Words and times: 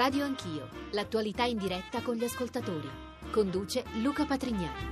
Radio 0.00 0.24
Anch'io, 0.24 0.66
l'attualità 0.92 1.44
in 1.44 1.58
diretta 1.58 2.00
con 2.00 2.14
gli 2.14 2.24
ascoltatori. 2.24 2.88
Conduce 3.30 3.84
Luca 4.00 4.24
Patrignani. 4.24 4.88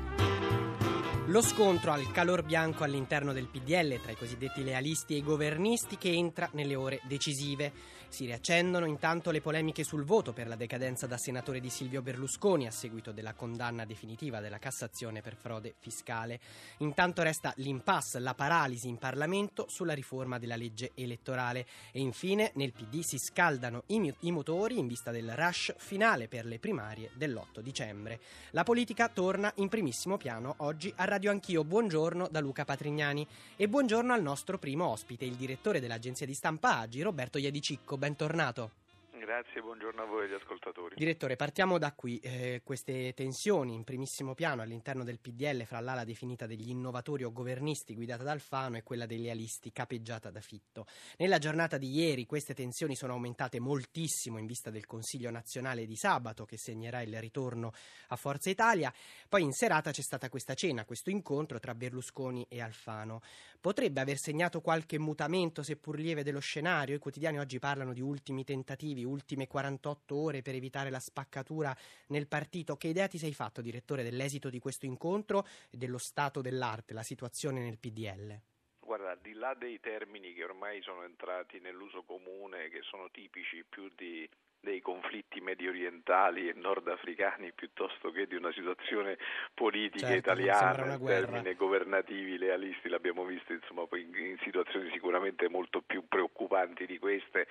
Lo 1.29 1.41
scontro 1.41 1.93
al 1.93 2.12
calor 2.12 2.45
bianco 2.45 2.84
all'interno 2.84 3.32
del 3.32 3.46
PDL 3.46 4.02
tra 4.02 4.12
i 4.12 4.16
cosiddetti 4.18 4.62
lealisti 4.62 5.14
e 5.14 5.16
i 5.16 5.23
governisti 5.23 5.96
che 5.96 6.11
entra 6.12 6.50
nelle 6.52 6.75
ore 6.75 7.00
decisive. 7.09 7.73
Si 8.11 8.25
riaccendono 8.25 8.86
intanto 8.86 9.30
le 9.30 9.43
polemiche 9.43 9.84
sul 9.84 10.02
voto 10.02 10.32
per 10.32 10.48
la 10.48 10.56
decadenza 10.56 11.06
da 11.06 11.18
senatore 11.18 11.61
di 11.61 11.68
Silvio 11.68 12.00
Berlusconi 12.00 12.66
a 12.66 12.70
seguito 12.70 13.12
della 13.12 13.34
condanna 13.34 13.84
definitiva 13.84 14.41
della 14.41 14.59
Cassazione 14.59 15.20
per 15.20 15.36
frode 15.36 15.74
fiscale. 15.79 16.41
Intanto 16.79 17.23
resta 17.23 17.52
l'impasse, 17.56 18.18
la 18.18 18.34
paralisi 18.34 18.88
in 18.88 18.96
Parlamento 18.96 19.66
sulla 19.68 19.92
riforma 19.92 20.38
della 20.38 20.56
legge 20.56 20.92
elettorale 20.95 21.66
e 21.92 22.00
infine 22.00 22.50
nel 22.55 22.73
PD 22.73 23.00
si 23.02 23.19
scaldano 23.19 23.84
i, 23.88 24.12
i 24.20 24.33
motori 24.33 24.78
in 24.78 24.88
vista 24.88 25.11
del 25.11 25.30
rush 25.36 25.75
finale 25.77 26.28
per 26.28 26.47
le 26.47 26.59
primarie 26.59 27.11
dell'8 27.12 27.61
dicembre. 27.61 28.20
La 28.52 28.64
politica 28.64 29.09
torna 29.09 29.52
in 29.56 29.69
primissimo 29.69 30.16
piano 30.16 30.55
oggi 30.59 30.92
a 30.97 31.05
Radio 31.05 31.30
Anch'io. 31.30 31.62
Buongiorno 31.62 32.27
da 32.30 32.41
Luca 32.41 32.64
Patrignani 32.64 33.25
e 33.55 33.69
buongiorno 33.69 34.14
al 34.14 34.22
nostro 34.22 34.59
primo 34.59 34.86
ospite, 34.86 35.27
il 35.27 35.36
direttore 35.36 35.78
dell'agenzia 35.78 36.27
di 36.27 36.34
stampa 36.34 36.78
Agi, 36.78 37.02
Roberto 37.02 37.36
Iadicicco 37.36 37.97
bentornato. 37.98 38.70
Grazie, 39.18 39.60
buongiorno 39.60 40.02
a 40.02 40.04
voi 40.06 40.22
e 40.22 40.24
agli 40.27 40.40
ascoltatori. 40.40 40.95
Direttore, 40.96 41.34
partiamo 41.34 41.77
da 41.77 41.92
qui. 41.92 42.18
Eh, 42.18 42.62
queste 42.64 43.12
tensioni 43.14 43.74
in 43.74 43.82
primissimo 43.82 44.34
piano 44.34 44.62
all'interno 44.62 45.02
del 45.02 45.18
PDL 45.18 45.64
fra 45.64 45.80
l'ala 45.80 46.04
definita 46.04 46.46
degli 46.46 46.70
innovatori 46.70 47.24
o 47.24 47.32
governisti 47.32 47.94
guidata 47.94 48.22
da 48.22 48.30
Alfano 48.30 48.77
e 48.77 48.82
quella 48.82 49.06
dei 49.06 49.20
lealisti 49.20 49.72
capeggiata 49.72 50.30
da 50.30 50.41
Fitto. 50.41 50.86
Nella 51.16 51.38
giornata 51.38 51.78
di 51.78 51.91
ieri 51.91 52.27
queste 52.27 52.54
tensioni 52.54 52.94
sono 52.94 53.14
aumentate 53.14 53.58
moltissimo 53.58 54.38
in 54.38 54.47
vista 54.47 54.70
del 54.70 54.86
Consiglio 54.86 55.30
nazionale 55.30 55.84
di 55.84 55.97
sabato 55.97 56.44
che 56.44 56.56
segnerà 56.56 57.03
il 57.03 57.19
ritorno 57.20 57.72
a 58.08 58.16
Forza 58.16 58.50
Italia. 58.50 58.92
Poi 59.28 59.42
in 59.42 59.53
serata 59.53 59.91
c'è 59.91 60.03
stata 60.03 60.28
questa 60.28 60.55
cena, 60.55 60.84
questo 60.84 61.10
incontro 61.10 61.58
tra 61.58 61.75
Berlusconi 61.75 62.47
e 62.48 62.60
Alfano. 62.60 63.20
Potrebbe 63.60 64.00
aver 64.00 64.19
segnato 64.19 64.60
qualche 64.60 64.98
mutamento, 64.98 65.64
seppur 65.64 65.98
lieve, 65.98 66.22
dello 66.22 66.38
scenario? 66.38 66.94
I 66.94 67.00
quotidiani 67.00 67.41
oggi 67.41 67.58
parlano 67.58 67.92
di 67.92 68.00
ultimi 68.00 68.44
tentativi, 68.44 69.06
ultime 69.09 69.47
48 69.47 70.14
ore 70.17 70.42
per 70.42 70.55
evitare 70.55 70.91
la 70.91 71.01
spaccatura 71.01 71.77
nel 72.09 72.27
partito. 72.28 72.77
Che 72.77 72.89
idea 72.89 73.09
ti 73.09 73.19
sei 73.19 73.34
fatto, 73.34 73.61
direttore, 73.61 74.03
dell'esito 74.03 74.50
di 74.50 74.59
questo 74.59 74.87
incontro 74.87 75.47
e 75.70 75.77
dello 75.77 75.98
stato 75.98 76.41
dell'arte, 76.41 76.95
la 76.95 77.03
situazione 77.03 77.61
nel 77.61 77.78
PDL? 77.78 78.41
Guarda, 78.81 79.11
al 79.11 79.20
di 79.20 79.34
là 79.34 79.55
dei 79.55 79.81
termini 79.81 80.33
che 80.33 80.45
ormai 80.45 80.81
sono 80.83 81.05
entrati 81.05 81.61
nell'uso 81.61 82.05
comune, 82.05 82.69
che 82.69 82.81
sono 82.83 83.11
tipici 83.11 83.65
più 83.69 83.91
di 83.95 84.28
dei 84.61 84.81
conflitti 84.81 85.41
medio 85.41 85.70
orientali 85.70 86.48
e 86.48 86.53
nordafricani 86.53 87.53
piuttosto 87.53 88.11
che 88.11 88.27
di 88.27 88.34
una 88.34 88.53
situazione 88.53 89.17
politica 89.55 90.09
certo, 90.09 90.33
italiana 90.33 90.95
in 90.95 91.05
termini 91.05 91.55
governativi 91.55 92.39
lealisti 92.39 92.89
l'abbiamo 92.89 93.25
visto 93.25 93.53
insomma 93.53 93.87
in, 93.93 94.15
in, 94.15 94.37
situazioni 94.43 94.91
sicuramente 94.91 95.48
molto 95.48 95.81
più 95.81 96.06
preoccupanti 96.09 96.87
di 96.87 96.98
queste 96.98 97.47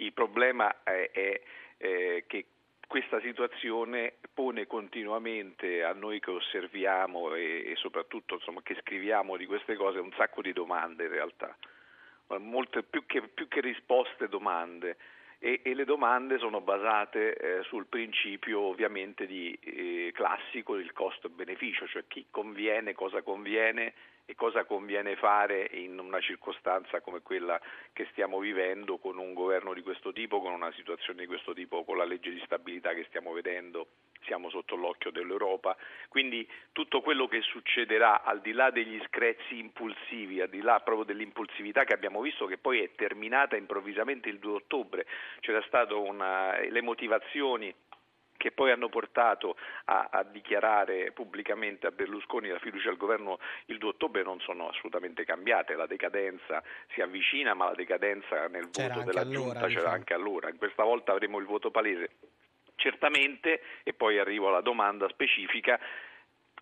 il 0.00 0.12
problema 0.12 0.82
è, 0.82 1.10
è 1.12 1.40
eh, 1.78 2.24
che 2.26 2.46
questa 2.86 3.20
situazione 3.20 4.14
pone 4.34 4.66
continuamente 4.66 5.84
a 5.84 5.92
noi 5.92 6.18
che 6.18 6.30
osserviamo 6.30 7.34
e, 7.34 7.70
e 7.70 7.76
soprattutto 7.76 8.34
insomma, 8.34 8.62
che 8.62 8.76
scriviamo 8.80 9.36
di 9.36 9.46
queste 9.46 9.76
cose 9.76 10.00
un 10.00 10.12
sacco 10.16 10.42
di 10.42 10.52
domande 10.52 11.04
in 11.04 11.10
realtà, 11.10 11.56
Molte, 12.38 12.84
più, 12.84 13.06
che, 13.06 13.22
più 13.22 13.48
che 13.48 13.60
risposte 13.60 14.28
domande. 14.28 14.96
E, 15.42 15.60
e 15.64 15.74
le 15.74 15.84
domande 15.84 16.38
sono 16.38 16.60
basate 16.60 17.34
eh, 17.34 17.62
sul 17.62 17.86
principio 17.86 18.60
ovviamente 18.60 19.26
di, 19.26 19.58
eh, 19.62 20.10
classico 20.12 20.76
del 20.76 20.92
costo-beneficio, 20.92 21.86
cioè 21.86 22.04
chi 22.06 22.26
conviene, 22.30 22.92
cosa 22.92 23.22
conviene 23.22 23.94
e 24.26 24.34
cosa 24.34 24.64
conviene 24.64 25.16
fare 25.16 25.68
in 25.72 25.98
una 25.98 26.20
circostanza 26.20 27.00
come 27.00 27.20
quella 27.20 27.60
che 27.92 28.06
stiamo 28.12 28.38
vivendo 28.38 28.98
con 28.98 29.18
un 29.18 29.34
governo 29.34 29.74
di 29.74 29.82
questo 29.82 30.12
tipo, 30.12 30.40
con 30.40 30.52
una 30.52 30.72
situazione 30.72 31.20
di 31.20 31.26
questo 31.26 31.52
tipo, 31.52 31.84
con 31.84 31.96
la 31.96 32.04
legge 32.04 32.30
di 32.30 32.40
stabilità 32.44 32.94
che 32.94 33.04
stiamo 33.08 33.32
vedendo, 33.32 33.88
siamo 34.24 34.50
sotto 34.50 34.76
l'occhio 34.76 35.10
dell'Europa. 35.10 35.76
Quindi 36.08 36.48
tutto 36.72 37.00
quello 37.00 37.26
che 37.26 37.40
succederà 37.40 38.22
al 38.22 38.40
di 38.40 38.52
là 38.52 38.70
degli 38.70 39.00
screzi 39.06 39.58
impulsivi, 39.58 40.40
al 40.40 40.48
di 40.48 40.60
là 40.60 40.80
proprio 40.80 41.04
dell'impulsività 41.04 41.84
che 41.84 41.94
abbiamo 41.94 42.20
visto 42.20 42.46
che 42.46 42.58
poi 42.58 42.82
è 42.82 42.90
terminata 42.94 43.56
improvvisamente 43.56 44.28
il 44.28 44.38
2 44.38 44.52
ottobre, 44.52 45.06
c'era 45.40 45.62
stato 45.62 46.00
una, 46.00 46.58
le 46.60 46.82
motivazioni 46.82 47.74
che 48.40 48.52
poi 48.52 48.70
hanno 48.70 48.88
portato 48.88 49.54
a, 49.84 50.08
a, 50.10 50.22
dichiarare 50.22 51.12
pubblicamente 51.12 51.86
a 51.86 51.90
Berlusconi 51.90 52.48
la 52.48 52.58
fiducia 52.58 52.88
al 52.88 52.96
governo 52.96 53.38
il 53.66 53.76
2 53.76 53.90
ottobre 53.90 54.22
non 54.22 54.40
sono 54.40 54.70
assolutamente 54.70 55.26
cambiate, 55.26 55.74
la 55.74 55.84
decadenza 55.84 56.62
si 56.94 57.02
avvicina 57.02 57.52
ma 57.52 57.66
la 57.66 57.74
decadenza 57.74 58.46
nel 58.48 58.70
c'era 58.70 58.94
voto 58.94 59.06
della 59.06 59.20
allora, 59.20 59.34
giunta 59.34 59.58
c'era 59.58 59.68
diciamo. 59.68 59.88
anche 59.94 60.14
allora, 60.14 60.50
questa 60.54 60.84
volta 60.84 61.12
avremo 61.12 61.38
il 61.38 61.44
voto 61.44 61.70
palese. 61.70 62.12
Certamente, 62.76 63.60
e 63.82 63.92
poi 63.92 64.18
arrivo 64.18 64.48
alla 64.48 64.62
domanda 64.62 65.06
specifica, 65.10 65.78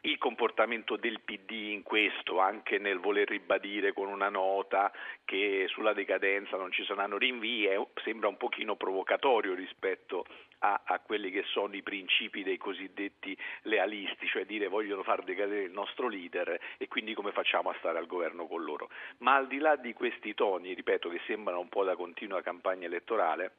il 0.03 0.19
comportamento 0.19 0.97
del 0.97 1.21
PD 1.21 1.71
in 1.73 1.83
questo, 1.83 2.39
anche 2.39 2.79
nel 2.79 2.99
voler 2.99 3.29
ribadire 3.29 3.93
con 3.93 4.09
una 4.09 4.29
nota 4.29 4.93
che 5.25 5.67
sulla 5.69 5.93
decadenza 5.93 6.57
non 6.57 6.71
ci 6.71 6.85
saranno 6.85 7.19
rinvii, 7.19 7.69
sembra 8.05 8.29
un 8.29 8.37
pochino 8.37 8.77
provocatorio 8.77 9.55
rispetto 9.55 10.25
a, 10.61 10.83
a, 10.85 11.01
quelli 11.01 11.31
che 11.31 11.45
sono 11.47 11.75
i 11.75 11.83
principi 11.83 12.43
dei 12.43 12.57
cosiddetti 12.57 13.37
lealisti, 13.63 14.27
cioè 14.27 14.45
dire 14.45 14.69
vogliono 14.69 15.03
far 15.03 15.23
decadere 15.23 15.63
il 15.63 15.73
nostro 15.73 16.09
leader 16.09 16.59
e 16.77 16.89
quindi 16.89 17.15
come 17.15 17.33
facciamo 17.33 17.71
a 17.71 17.77
stare 17.79 17.99
al 17.99 18.07
governo 18.07 18.47
con 18.47 18.63
loro. 18.63 18.91
Ma 19.19 19.35
al 19.35 19.47
di 19.47 19.59
là 19.59 19.77
di 19.77 19.93
questi 19.93 20.35
toni, 20.35 20.75
ripeto, 20.75 21.09
che 21.09 21.21
sembrano 21.27 21.61
un 21.61 21.69
po' 21.69 21.85
da 21.85 21.97
continua 21.97 22.43
campagna 22.43 22.87
elettorale, 22.87 23.53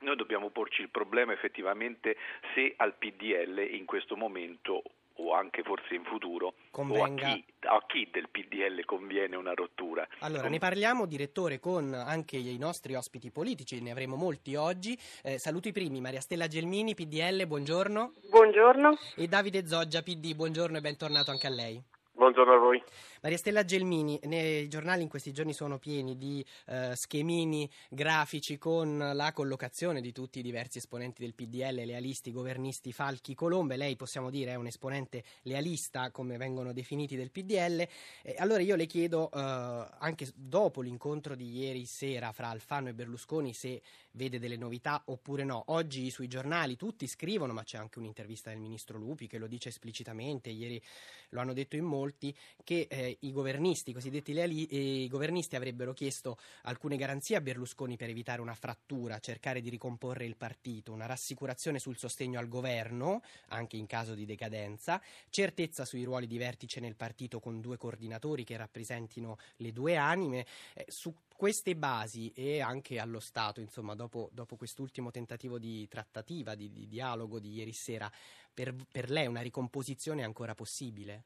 noi 0.00 0.16
dobbiamo 0.16 0.48
porci 0.48 0.80
il 0.80 0.88
problema 0.88 1.32
effettivamente 1.32 2.16
se 2.54 2.72
al 2.76 2.94
PDL 2.94 3.68
in 3.70 3.84
questo 3.84 4.16
momento 4.16 4.82
o 5.20 5.34
anche 5.34 5.62
forse 5.62 5.94
in 5.94 6.04
futuro 6.04 6.54
Convenga... 6.70 7.28
o 7.28 7.30
a 7.30 7.34
chi, 7.34 7.44
a 7.60 7.84
chi, 7.86 8.08
del 8.10 8.28
PDL 8.30 8.84
conviene 8.84 9.36
una 9.36 9.52
rottura. 9.52 10.06
Allora, 10.20 10.42
Com- 10.42 10.52
ne 10.52 10.58
parliamo, 10.58 11.06
direttore, 11.06 11.58
con 11.58 11.92
anche 11.92 12.36
i 12.36 12.56
nostri 12.58 12.94
ospiti 12.94 13.30
politici, 13.30 13.80
ne 13.80 13.90
avremo 13.90 14.16
molti 14.16 14.54
oggi. 14.54 14.98
Eh, 15.22 15.38
saluto 15.38 15.68
i 15.68 15.72
primi, 15.72 16.00
Maria 16.00 16.20
Stella 16.20 16.46
Gelmini, 16.46 16.94
PDL, 16.94 17.46
buongiorno. 17.46 18.12
Buongiorno. 18.30 18.96
E 19.16 19.26
Davide 19.26 19.66
Zoggia, 19.66 20.02
PD, 20.02 20.34
buongiorno 20.34 20.78
e 20.78 20.80
bentornato 20.80 21.30
anche 21.30 21.46
a 21.46 21.50
lei. 21.50 21.82
Buongiorno 22.20 22.52
a 22.52 22.58
voi. 22.58 22.82
Maria 23.22 23.38
Stella 23.38 23.64
Gelmini, 23.64 24.20
nei 24.24 24.68
giornali 24.68 25.00
in 25.00 25.08
questi 25.08 25.32
giorni 25.32 25.54
sono 25.54 25.78
pieni 25.78 26.18
di 26.18 26.44
eh, 26.66 26.94
schemini 26.94 27.66
grafici 27.88 28.58
con 28.58 28.98
la 28.98 29.32
collocazione 29.32 30.02
di 30.02 30.12
tutti 30.12 30.40
i 30.40 30.42
diversi 30.42 30.76
esponenti 30.76 31.22
del 31.22 31.32
PDL, 31.32 31.82
lealisti, 31.82 32.30
governisti, 32.30 32.92
falchi, 32.92 33.34
colombe. 33.34 33.78
Lei 33.78 33.96
possiamo 33.96 34.28
dire 34.28 34.50
è 34.50 34.56
un 34.56 34.66
esponente 34.66 35.24
lealista, 35.44 36.10
come 36.10 36.36
vengono 36.36 36.74
definiti 36.74 37.16
del 37.16 37.30
PDL. 37.30 37.88
Eh, 38.22 38.34
allora 38.36 38.60
io 38.60 38.76
le 38.76 38.84
chiedo, 38.84 39.30
eh, 39.32 39.38
anche 39.38 40.28
dopo 40.34 40.82
l'incontro 40.82 41.34
di 41.34 41.56
ieri 41.56 41.86
sera 41.86 42.32
fra 42.32 42.48
Alfano 42.48 42.90
e 42.90 42.92
Berlusconi, 42.92 43.54
se 43.54 43.80
vede 44.12 44.38
delle 44.38 44.56
novità 44.56 45.02
oppure 45.06 45.44
no. 45.44 45.64
Oggi 45.68 46.10
sui 46.10 46.28
giornali 46.28 46.76
tutti 46.76 47.06
scrivono, 47.06 47.52
ma 47.52 47.62
c'è 47.62 47.78
anche 47.78 47.98
un'intervista 47.98 48.50
del 48.50 48.58
ministro 48.58 48.98
Lupi 48.98 49.26
che 49.26 49.38
lo 49.38 49.46
dice 49.46 49.68
esplicitamente, 49.68 50.50
ieri 50.50 50.82
lo 51.30 51.40
hanno 51.40 51.52
detto 51.52 51.76
in 51.76 51.84
molti, 51.84 52.34
che 52.64 52.86
eh, 52.90 53.18
i 53.20 53.32
governisti, 53.32 53.90
i 53.90 53.92
cosiddetti 53.92 54.32
leali, 54.32 54.66
eh, 54.66 55.08
governisti 55.08 55.56
avrebbero 55.56 55.92
chiesto 55.92 56.38
alcune 56.62 56.96
garanzie 56.96 57.36
a 57.36 57.40
Berlusconi 57.40 57.96
per 57.96 58.08
evitare 58.08 58.40
una 58.40 58.54
frattura, 58.54 59.18
cercare 59.18 59.60
di 59.60 59.68
ricomporre 59.68 60.24
il 60.24 60.36
partito, 60.36 60.92
una 60.92 61.06
rassicurazione 61.06 61.78
sul 61.78 61.96
sostegno 61.96 62.38
al 62.38 62.48
governo, 62.48 63.22
anche 63.48 63.76
in 63.76 63.86
caso 63.86 64.14
di 64.14 64.24
decadenza, 64.24 65.00
certezza 65.28 65.84
sui 65.84 66.04
ruoli 66.04 66.26
di 66.26 66.38
vertice 66.38 66.80
nel 66.80 66.96
partito 66.96 67.40
con 67.40 67.60
due 67.60 67.76
coordinatori 67.76 68.44
che 68.44 68.56
rappresentino 68.56 69.38
le 69.56 69.72
due 69.72 69.96
anime. 69.96 70.46
Eh, 70.74 70.86
su 70.88 71.14
queste 71.40 71.74
basi 71.74 72.30
e 72.36 72.60
anche 72.60 72.98
allo 72.98 73.18
Stato, 73.18 73.60
insomma, 73.60 73.94
dopo, 73.94 74.28
dopo 74.30 74.56
quest'ultimo 74.56 75.10
tentativo 75.10 75.58
di 75.58 75.88
trattativa, 75.88 76.54
di, 76.54 76.70
di 76.70 76.86
dialogo 76.86 77.40
di 77.40 77.54
ieri 77.54 77.72
sera, 77.72 78.10
per, 78.52 78.74
per 78.92 79.08
lei 79.08 79.26
una 79.26 79.40
ricomposizione 79.40 80.20
è 80.20 80.24
ancora 80.24 80.54
possibile? 80.54 81.22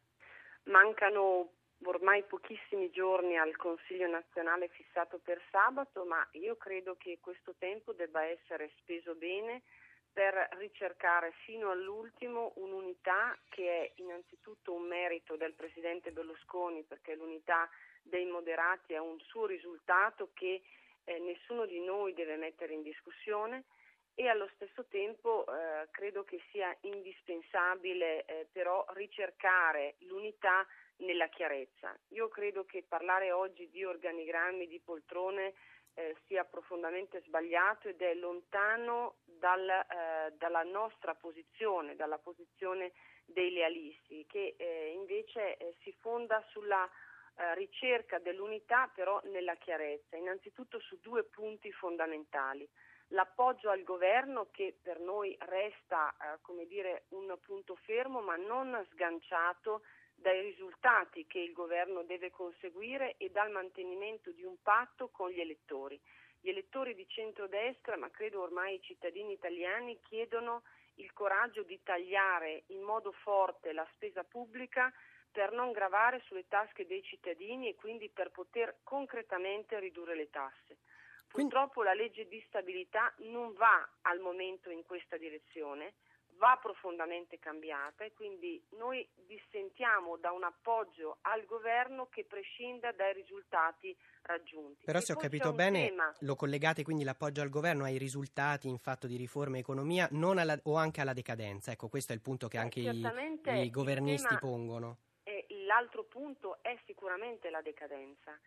Mancano 0.67 1.51
ormai 1.83 2.23
pochissimi 2.23 2.91
giorni 2.91 3.37
al 3.37 3.57
Consiglio 3.57 4.07
nazionale 4.07 4.69
fissato 4.69 5.19
per 5.19 5.43
sabato, 5.51 6.05
ma 6.05 6.25
io 6.35 6.55
credo 6.59 6.95
che 6.97 7.19
questo 7.21 7.57
tempo 7.59 7.93
debba 7.93 8.23
essere 8.23 8.71
speso 8.79 9.17
bene 9.17 9.63
per 10.13 10.33
ricercare 10.61 11.33
fino 11.45 11.73
all'ultimo 11.73 12.53
un'unità 12.95 13.37
che 13.49 13.69
è 13.69 13.93
innanzitutto 13.97 14.73
un 14.73 14.87
merito 14.87 15.37
del 15.37 15.55
Presidente 15.55 16.13
Berlusconi, 16.13 16.85
perché 16.85 17.15
l'unità 17.15 17.69
dei 18.03 18.25
moderati 18.27 18.93
è 18.93 18.99
un 18.99 19.19
suo 19.21 19.47
risultato 19.47 20.31
che 20.33 20.63
eh, 21.05 21.19
nessuno 21.19 21.67
di 21.67 21.81
noi 21.81 22.15
deve 22.15 22.37
mettere 22.37 22.73
in 22.73 22.83
discussione 22.83 23.65
e 24.15 24.29
allo 24.29 24.49
stesso 24.55 24.85
tempo 24.87 25.45
eh, 25.45 25.89
credo 25.91 26.23
che 26.23 26.41
sia 26.51 26.75
indispensabile 26.83 28.25
eh, 28.25 28.47
però 28.53 28.85
ricercare 28.91 29.97
l'unità 30.01 30.65
nella 30.99 31.27
chiarezza. 31.27 31.97
Io 32.11 32.29
credo 32.29 32.65
che 32.65 32.85
parlare 32.87 33.33
oggi 33.33 33.69
di 33.71 33.85
organigrammi, 33.85 34.69
di 34.69 34.79
poltrone 34.79 35.55
eh, 35.95 36.17
sia 36.27 36.45
profondamente 36.45 37.23
sbagliato 37.23 37.89
ed 37.89 38.01
è 38.03 38.15
lontano 38.15 39.17
dal, 39.25 39.69
eh, 39.69 40.33
dalla 40.37 40.63
nostra 40.63 41.15
posizione, 41.15 41.97
dalla 41.97 42.19
posizione 42.19 42.93
dei 43.25 43.51
lealisti, 43.51 44.27
che 44.27 44.55
eh, 44.59 44.93
invece 44.95 45.57
eh, 45.57 45.75
si 45.83 45.95
fonda 46.01 46.45
sulla 46.51 46.89
eh, 47.37 47.55
ricerca 47.55 48.19
dell'unità 48.19 48.91
però 48.95 49.21
nella 49.25 49.55
chiarezza, 49.55 50.17
innanzitutto 50.17 50.79
su 50.81 50.99
due 51.01 51.25
punti 51.25 51.73
fondamentali. 51.73 52.69
L'appoggio 53.09 53.71
al 53.71 53.83
governo 53.83 54.49
che 54.51 54.77
per 54.83 54.99
noi 54.99 55.37
resta 55.41 56.15
eh, 56.17 56.67
dire, 56.67 57.05
un 57.11 57.37
punto 57.41 57.77
fermo 57.77 58.21
ma 58.21 58.37
non 58.37 58.85
sganciato 58.91 59.83
dai 60.15 60.41
risultati 60.41 61.27
che 61.27 61.39
il 61.39 61.53
governo 61.53 62.03
deve 62.03 62.31
conseguire 62.31 63.17
e 63.19 63.31
dal 63.31 63.51
mantenimento 63.51 64.31
di 64.33 64.45
un 64.45 64.57
patto 64.63 65.09
con 65.09 65.31
gli 65.31 65.41
elettori. 65.41 66.01
Gli 66.41 66.49
elettori 66.49 66.95
di 66.95 67.07
centrodestra, 67.09 67.97
ma 67.97 68.11
credo 68.11 68.43
ormai 68.43 68.75
i 68.75 68.83
cittadini 68.83 69.33
italiani, 69.33 69.99
chiedono 70.01 70.63
il 70.97 71.13
coraggio 71.13 71.63
di 71.63 71.81
tagliare 71.83 72.65
in 72.69 72.83
modo 72.83 73.13
forte 73.13 73.73
la 73.73 73.87
spesa 73.95 74.23
pubblica 74.25 74.93
per 75.31 75.51
non 75.53 75.73
gravare 75.73 76.21
sulle 76.27 76.47
tasche 76.47 76.87
dei 76.87 77.03
cittadini 77.03 77.69
e 77.69 77.75
quindi 77.75 78.09
per 78.09 78.31
poter 78.31 78.77
concretamente 78.85 79.79
ridurre 79.81 80.15
le 80.15 80.31
tasse. 80.31 80.79
Purtroppo 81.27 81.83
la 81.83 81.95
legge 81.95 82.29
di 82.29 82.41
stabilità 82.47 83.13
non 83.19 83.53
va 83.55 83.89
al 84.03 84.21
momento 84.21 84.71
in 84.71 84.85
questa 84.85 85.17
direzione, 85.17 85.95
va 86.37 86.59
profondamente 86.61 87.39
cambiata 87.39 88.05
e 88.05 88.13
quindi 88.13 88.63
noi 88.79 89.07
dissentiamo 89.27 90.17
da 90.17 90.33
un 90.33 90.45
appoggio 90.45 91.19
al 91.23 91.45
governo 91.45 92.09
che 92.09 92.25
prescinda 92.25 92.93
dai 92.93 93.13
risultati 93.13 93.97
raggiunti. 94.23 94.85
Però 94.85 95.01
se 95.01 95.13
ho 95.13 95.17
capito 95.17 95.53
bene 95.53 95.89
tema... 95.89 96.13
lo 96.21 96.35
collegate 96.35 96.83
quindi 96.83 97.05
l'appoggio 97.05 97.43
al 97.43 97.49
governo 97.49 97.85
ai 97.85 97.99
risultati 97.99 98.69
in 98.69 98.79
fatto 98.79 99.07
di 99.07 99.17
riforma 99.17 99.57
e 99.57 99.61
economia 99.61 100.09
alla, 100.11 100.59
o 100.65 100.77
anche 100.77 101.01
alla 101.01 101.13
decadenza. 101.13 101.71
Ecco, 101.73 101.89
questo 101.89 102.13
è 102.13 102.15
il 102.15 102.23
punto 102.23 102.49
che 102.49 102.59
anche 102.59 102.81
i, 102.81 103.07
i, 103.45 103.71
governisti 103.71 104.37
pongono. 104.39 104.99
l'altro 105.67 106.05
punto 106.05 106.59
è 106.63 106.77
sicuramente 106.87 107.51
la 107.51 107.63
decadenza. 107.63 108.39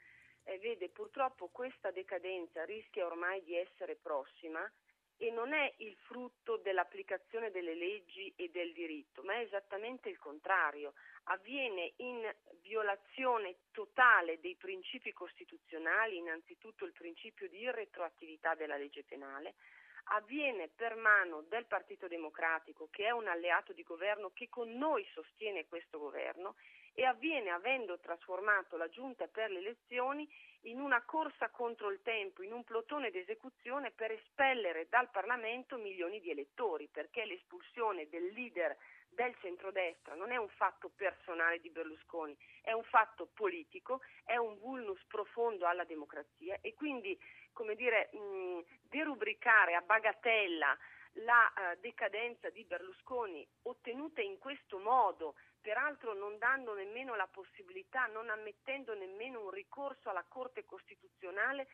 Eh, 0.44 0.58
vede, 0.60 0.90
purtroppo 0.90 1.50
questa 1.52 1.92
decadenza 1.92 2.64
rischia 2.64 3.06
ormai 3.06 3.44
di 3.44 3.56
essere 3.56 3.96
prossima 3.96 4.70
e 5.18 5.32
non 5.32 5.54
è 5.54 5.74
il 5.78 5.96
frutto 6.06 6.58
dell'applicazione 6.58 7.50
delle 7.50 7.74
leggi 7.74 8.32
e 8.36 8.50
del 8.50 8.72
diritto, 8.74 9.24
ma 9.24 9.34
è 9.34 9.40
esattamente 9.40 10.10
il 10.10 10.18
contrario. 10.18 10.94
Avviene 11.26 11.94
in 11.98 12.34
violazione 12.62 13.56
totale 13.72 14.40
dei 14.40 14.56
principi 14.56 15.12
costituzionali, 15.12 16.18
innanzitutto 16.18 16.86
il 16.86 16.94
principio 16.94 17.50
di 17.50 17.60
irretroattività 17.60 18.54
della 18.56 18.78
legge 18.78 19.04
penale, 19.04 19.56
avviene 20.10 20.70
per 20.70 20.96
mano 20.96 21.42
del 21.50 21.66
Partito 21.66 22.08
Democratico, 22.08 22.88
che 22.90 23.06
è 23.06 23.12
un 23.12 23.28
alleato 23.28 23.74
di 23.74 23.84
governo 23.84 24.32
che 24.32 24.48
con 24.48 24.72
noi 24.78 25.06
sostiene 25.14 25.66
questo 25.66 25.98
governo, 25.98 26.56
e 26.94 27.06
avviene 27.06 27.52
avendo 27.52 28.00
trasformato 28.00 28.76
la 28.76 28.90
Giunta 28.90 29.28
per 29.28 29.52
le 29.52 29.60
elezioni 29.60 30.28
in 30.68 30.80
una 30.80 31.02
corsa 31.04 31.50
contro 31.50 31.90
il 31.92 32.02
tempo, 32.02 32.44
in 32.44 32.52
un 32.52 32.64
plotone 32.64 33.10
d'esecuzione 33.10 33.92
per 33.92 34.12
espellere 34.12 34.88
dal 34.90 35.10
Parlamento 35.10 35.78
milioni 35.78 36.20
di 36.20 36.30
elettori, 36.30 36.88
perché 36.92 37.26
l'espulsione 37.26 38.08
del 38.10 38.34
leader 38.34 38.76
del 39.10 39.34
centrodestra 39.40 40.16
non 40.16 40.32
è 40.32 40.36
un 40.38 40.50
fatto 40.50 40.90
personale 40.96 41.60
di 41.60 41.70
Berlusconi, 41.70 42.38
è 42.62 42.74
un 42.74 42.84
fatto 42.84 43.28
politico, 43.34 44.02
è 44.24 44.36
un 44.36 44.58
vulnus 44.60 45.02
profondo 45.08 45.66
alla 45.66 45.86
democrazia 45.86 46.58
e 46.62 46.74
quindi, 46.74 47.18
come 47.54 47.76
dire, 47.76 48.10
mh, 48.12 48.60
derubricare 48.90 49.74
a 49.74 49.82
bagatella 49.82 50.78
la 51.22 51.52
uh, 51.56 51.80
decadenza 51.80 52.50
di 52.50 52.64
Berlusconi 52.64 53.48
ottenuta 53.64 54.22
in 54.22 54.38
questo 54.38 54.78
modo 54.78 55.36
peraltro 55.68 56.14
non 56.14 56.38
dando 56.38 56.74
nemmeno 56.74 57.14
la 57.18 57.28
possibilità, 57.28 58.06
non 58.06 58.30
ammettendo 58.30 58.94
nemmeno 58.94 59.42
un 59.42 59.50
ricorso 59.50 60.10
alla 60.10 60.24
Corte 60.26 60.64
Costituzionale 60.64 61.68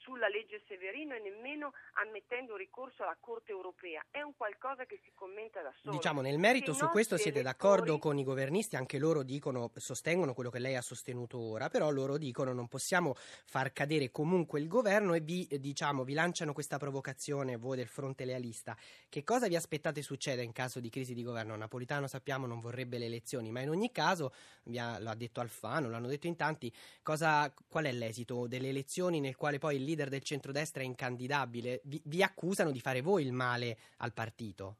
sulla 0.00 0.28
legge 0.28 0.62
Severino 0.66 1.14
e 1.14 1.20
nemmeno 1.20 1.72
ammettendo 1.94 2.56
ricorso 2.56 3.02
alla 3.02 3.16
Corte 3.20 3.52
europea. 3.52 4.04
È 4.10 4.22
un 4.22 4.34
qualcosa 4.36 4.84
che 4.86 5.00
si 5.04 5.10
commenta 5.14 5.62
da 5.62 5.72
solo. 5.80 5.96
Diciamo, 5.96 6.20
nel 6.20 6.38
merito 6.38 6.72
su 6.72 6.86
questo 6.88 7.16
siete 7.16 7.40
elettori... 7.40 7.68
d'accordo 7.68 7.98
con 7.98 8.18
i 8.18 8.24
governisti, 8.24 8.76
anche 8.76 8.98
loro 8.98 9.22
dicono, 9.22 9.70
sostengono 9.76 10.34
quello 10.34 10.50
che 10.50 10.58
lei 10.58 10.76
ha 10.76 10.82
sostenuto 10.82 11.38
ora, 11.38 11.68
però 11.68 11.90
loro 11.90 12.16
dicono 12.16 12.52
non 12.52 12.68
possiamo 12.68 13.14
far 13.14 13.72
cadere 13.72 14.10
comunque 14.10 14.60
il 14.60 14.68
governo 14.68 15.14
e 15.14 15.20
vi, 15.20 15.46
diciamo, 15.46 16.04
vi 16.04 16.14
lanciano 16.14 16.52
questa 16.52 16.78
provocazione 16.78 17.56
voi 17.56 17.76
del 17.76 17.88
fronte 17.88 18.24
lealista. 18.24 18.76
Che 19.08 19.24
cosa 19.24 19.48
vi 19.48 19.56
aspettate 19.56 20.02
succeda 20.02 20.42
in 20.42 20.52
caso 20.52 20.80
di 20.80 20.88
crisi 20.88 21.14
di 21.14 21.22
governo? 21.22 21.56
Napolitano 21.56 22.06
sappiamo 22.06 22.46
non 22.46 22.60
vorrebbe 22.60 22.98
le 22.98 23.06
elezioni, 23.06 23.50
ma 23.50 23.60
in 23.60 23.68
ogni 23.68 23.92
caso, 23.92 24.32
ha, 24.76 24.98
lo 24.98 25.10
ha 25.10 25.14
detto 25.14 25.40
Alfano, 25.40 25.90
l'hanno 25.90 26.08
detto 26.08 26.26
in 26.26 26.36
tanti, 26.36 26.72
cosa, 27.02 27.52
qual 27.68 27.84
è 27.84 27.92
l'esito 27.92 28.46
delle 28.46 28.68
elezioni 28.68 29.20
nel 29.20 29.36
quale 29.36 29.58
poi 29.58 29.76
il 29.76 29.84
leader 29.90 30.08
del 30.08 30.22
centrodestra 30.22 30.82
è 30.82 30.86
incandidabile, 30.86 31.80
vi, 31.84 32.00
vi 32.04 32.22
accusano 32.22 32.70
di 32.70 32.80
fare 32.80 33.00
voi 33.00 33.24
il 33.24 33.32
male 33.32 33.76
al 33.98 34.12
partito. 34.12 34.76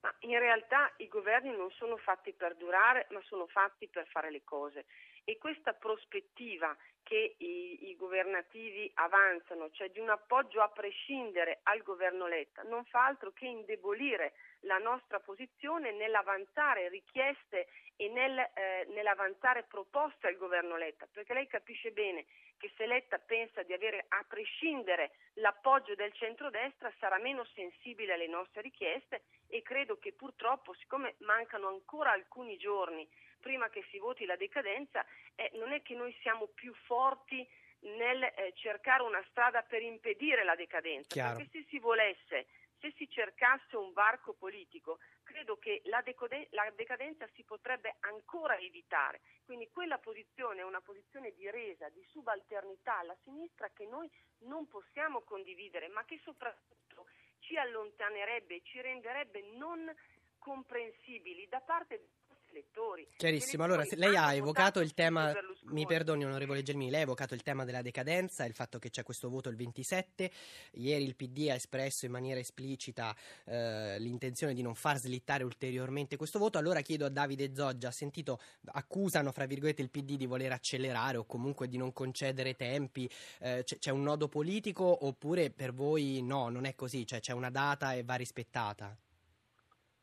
Ma 0.00 0.14
in 0.20 0.38
realtà 0.38 0.92
i 0.98 1.08
governi 1.08 1.50
non 1.50 1.70
sono 1.70 1.96
fatti 1.96 2.34
per 2.34 2.56
durare, 2.56 3.06
ma 3.10 3.20
sono 3.22 3.46
fatti 3.46 3.88
per 3.88 4.06
fare 4.08 4.30
le 4.30 4.42
cose. 4.44 4.84
E 5.24 5.38
questa 5.38 5.72
prospettiva 5.72 6.76
che 7.02 7.36
i, 7.38 7.88
i, 7.88 7.96
governativi 7.96 8.90
avanzano, 8.94 9.70
cioè 9.70 9.90
di 9.90 10.00
un 10.00 10.10
appoggio 10.10 10.60
a 10.60 10.68
prescindere 10.68 11.60
al 11.62 11.82
governo 11.82 12.26
Letta, 12.26 12.62
non 12.64 12.84
fa 12.84 13.06
altro 13.06 13.32
che 13.32 13.46
indebolire 13.46 14.34
la 14.64 14.78
nostra 14.78 15.20
posizione 15.20 15.92
nell'avanzare 15.92 16.88
richieste 16.88 17.68
e 17.96 18.08
nel, 18.08 18.38
eh, 18.38 18.86
nell'avanzare 18.88 19.64
proposte 19.64 20.26
al 20.26 20.36
governo 20.36 20.76
Letta, 20.76 21.06
perché 21.10 21.32
lei 21.32 21.46
capisce 21.46 21.92
bene 21.92 22.24
che 22.58 22.70
se 22.76 22.86
Letta 22.86 23.18
pensa 23.18 23.62
di 23.62 23.72
avere 23.72 24.06
a 24.08 24.24
prescindere 24.26 25.12
l'appoggio 25.34 25.94
del 25.94 26.12
centrodestra 26.12 26.92
sarà 26.98 27.18
meno 27.18 27.44
sensibile 27.54 28.14
alle 28.14 28.26
nostre 28.26 28.62
richieste 28.62 29.22
e 29.48 29.62
credo 29.62 29.98
che 29.98 30.12
purtroppo, 30.12 30.74
siccome 30.74 31.14
mancano 31.18 31.68
ancora 31.68 32.12
alcuni 32.12 32.56
giorni 32.56 33.08
prima 33.40 33.68
che 33.68 33.84
si 33.90 33.98
voti 33.98 34.24
la 34.24 34.36
decadenza, 34.36 35.04
eh, 35.34 35.50
non 35.54 35.72
è 35.72 35.82
che 35.82 35.94
noi 35.94 36.16
siamo 36.22 36.46
più 36.46 36.72
forti 36.86 37.46
nel 37.80 38.22
eh, 38.22 38.52
cercare 38.54 39.02
una 39.02 39.22
strada 39.28 39.62
per 39.62 39.82
impedire 39.82 40.44
la 40.44 40.54
decadenza, 40.54 41.08
Chiaro. 41.08 41.36
perché 41.36 41.50
se 41.58 41.66
si 41.68 41.78
volesse 41.78 42.46
se 42.80 42.92
si 42.96 43.08
cercasse 43.08 43.76
un 43.76 43.92
varco 43.92 44.34
politico, 44.34 44.98
credo 45.22 45.56
che 45.58 45.82
la, 45.84 46.02
decode- 46.02 46.48
la, 46.50 46.70
decadenza 46.74 47.26
si 47.34 47.42
potrebbe 47.44 47.96
ancora 48.00 48.56
evitare. 48.58 49.22
Quindi 49.44 49.70
quella 49.70 49.98
posizione 49.98 50.60
è 50.60 50.64
una 50.64 50.80
posizione 50.80 51.32
di 51.32 51.50
resa, 51.50 51.88
di 51.88 52.04
subalternità 52.08 52.98
alla 52.98 53.16
sinistra 53.22 53.70
che 53.70 53.86
noi 53.86 54.10
non 54.40 54.66
possiamo 54.68 55.22
condividere, 55.22 55.88
ma 55.88 56.04
che 56.04 56.20
soprattutto 56.22 57.06
ci 57.40 57.56
allontanerebbe, 57.56 58.62
ci 58.62 58.80
renderebbe 58.80 59.42
non 59.56 59.92
comprensibili 60.38 61.48
da 61.48 61.60
parte 61.60 62.08
elettori. 62.54 63.06
Chiarissimo, 63.16 63.64
allora 63.64 63.84
lei 63.96 64.16
ha 64.16 64.32
evocato 64.32 64.80
il 64.80 64.94
tema, 64.94 65.32
mi 65.64 65.84
perdoni 65.84 66.24
onorevole 66.24 66.62
Gelmini, 66.62 66.90
lei 66.90 67.00
ha 67.00 67.04
evocato 67.04 67.34
il 67.34 67.42
tema 67.42 67.64
della 67.64 67.82
decadenza, 67.82 68.44
il 68.44 68.54
fatto 68.54 68.78
che 68.78 68.90
c'è 68.90 69.02
questo 69.02 69.28
voto 69.28 69.48
il 69.48 69.56
27, 69.56 70.30
ieri 70.74 71.04
il 71.04 71.16
PD 71.16 71.48
ha 71.50 71.54
espresso 71.54 72.06
in 72.06 72.12
maniera 72.12 72.38
esplicita 72.38 73.14
eh, 73.44 73.96
l'intenzione 73.98 74.54
di 74.54 74.62
non 74.62 74.74
far 74.74 74.98
slittare 74.98 75.44
ulteriormente 75.44 76.16
questo 76.16 76.38
voto, 76.38 76.58
allora 76.58 76.80
chiedo 76.80 77.04
a 77.04 77.08
Davide 77.08 77.54
Zoggia, 77.54 77.88
ha 77.88 77.92
sentito, 77.92 78.40
accusano 78.66 79.32
fra 79.32 79.46
virgolette 79.46 79.82
il 79.82 79.90
PD 79.90 80.16
di 80.16 80.26
voler 80.26 80.52
accelerare 80.52 81.16
o 81.16 81.24
comunque 81.24 81.68
di 81.68 81.76
non 81.76 81.92
concedere 81.92 82.54
tempi, 82.54 83.10
eh, 83.40 83.62
c'è, 83.64 83.78
c'è 83.78 83.90
un 83.90 84.02
nodo 84.02 84.28
politico 84.28 85.06
oppure 85.06 85.50
per 85.50 85.72
voi 85.72 86.22
no, 86.22 86.48
non 86.48 86.64
è 86.64 86.74
così, 86.74 87.06
cioè 87.06 87.20
c'è 87.20 87.32
una 87.32 87.50
data 87.50 87.94
e 87.94 88.04
va 88.04 88.14
rispettata? 88.14 88.96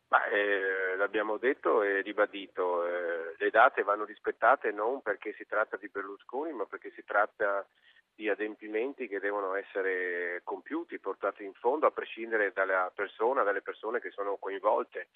Ma, 0.08 0.26
eh 0.30 0.81
l'abbiamo 1.02 1.38
detto 1.38 1.82
e 1.82 2.02
ribadito, 2.02 2.86
eh, 2.86 3.36
le 3.38 3.50
date 3.50 3.82
vanno 3.82 4.06
rispettate 4.06 4.72
non 4.72 5.02
perché 5.02 5.34
si 5.34 5.46
tratta 5.48 5.76
di 5.76 5.90
Berlusconi, 5.90 6.54
ma 6.54 6.66
perché 6.66 6.92
si 6.92 7.04
tratta 7.04 7.66
di 8.14 8.30
adempimenti 8.30 9.08
che 9.08 9.20
devono 9.20 9.56
essere 9.56 10.42
compiuti, 10.44 11.00
portati 11.00 11.44
in 11.44 11.54
fondo, 11.54 11.88
a 11.88 11.92
prescindere 11.92 12.52
dalla 12.54 12.92
persona, 12.94 13.42
dalle 13.42 13.64
persone 13.64 14.00
che 14.00 14.12
sono 14.12 14.38
coinvolte. 14.38 15.08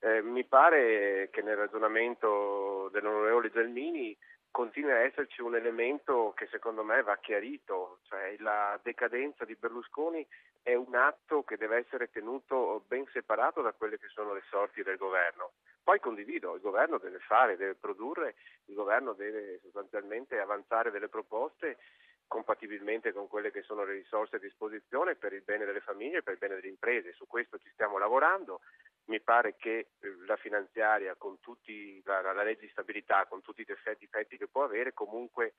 Eh, 0.00 0.20
mi 0.20 0.44
pare 0.44 1.30
che 1.30 1.40
nel 1.40 1.56
ragionamento 1.56 2.90
dell'onorevole 2.92 3.50
Gelmini 3.50 4.14
continua 4.52 4.92
a 4.92 5.04
esserci 5.04 5.40
un 5.40 5.56
elemento 5.56 6.32
che 6.36 6.46
secondo 6.46 6.84
me 6.84 7.02
va 7.02 7.16
chiarito, 7.18 7.98
cioè 8.02 8.36
la 8.38 8.78
decadenza 8.82 9.44
di 9.44 9.56
Berlusconi 9.56 10.24
è 10.62 10.74
un 10.74 10.94
atto 10.94 11.42
che 11.42 11.56
deve 11.56 11.78
essere 11.78 12.10
tenuto 12.10 12.84
ben 12.86 13.04
separato 13.12 13.62
da 13.62 13.72
quelle 13.72 13.98
che 13.98 14.06
sono 14.08 14.34
le 14.34 14.42
sorti 14.48 14.82
del 14.82 14.98
governo. 14.98 15.52
Poi 15.82 15.98
condivido, 15.98 16.54
il 16.54 16.60
governo 16.60 16.98
deve 16.98 17.18
fare, 17.18 17.56
deve 17.56 17.74
produrre, 17.74 18.36
il 18.66 18.74
governo 18.74 19.14
deve 19.14 19.58
sostanzialmente 19.62 20.38
avanzare 20.38 20.92
delle 20.92 21.08
proposte 21.08 21.78
compatibilmente 22.28 23.12
con 23.12 23.28
quelle 23.28 23.50
che 23.50 23.62
sono 23.62 23.84
le 23.84 23.92
risorse 23.92 24.36
a 24.36 24.38
disposizione 24.38 25.16
per 25.16 25.34
il 25.34 25.42
bene 25.42 25.66
delle 25.66 25.80
famiglie 25.80 26.18
e 26.18 26.22
per 26.22 26.34
il 26.34 26.38
bene 26.38 26.54
delle 26.54 26.68
imprese. 26.68 27.12
Su 27.12 27.26
questo 27.26 27.58
ci 27.58 27.68
stiamo 27.72 27.98
lavorando. 27.98 28.60
Mi 29.04 29.20
pare 29.20 29.56
che 29.56 29.90
eh, 29.98 30.16
la 30.26 30.36
finanziaria, 30.36 31.16
con 31.16 31.40
tutti, 31.40 32.00
la, 32.04 32.20
la, 32.20 32.42
legge 32.42 32.62
di 32.62 32.68
stabilità, 32.68 33.26
con 33.26 33.42
tutti 33.42 33.62
i 33.62 33.64
difetti, 33.64 34.04
difetti 34.04 34.36
che 34.36 34.48
può 34.48 34.62
avere, 34.64 34.92
comunque 34.92 35.54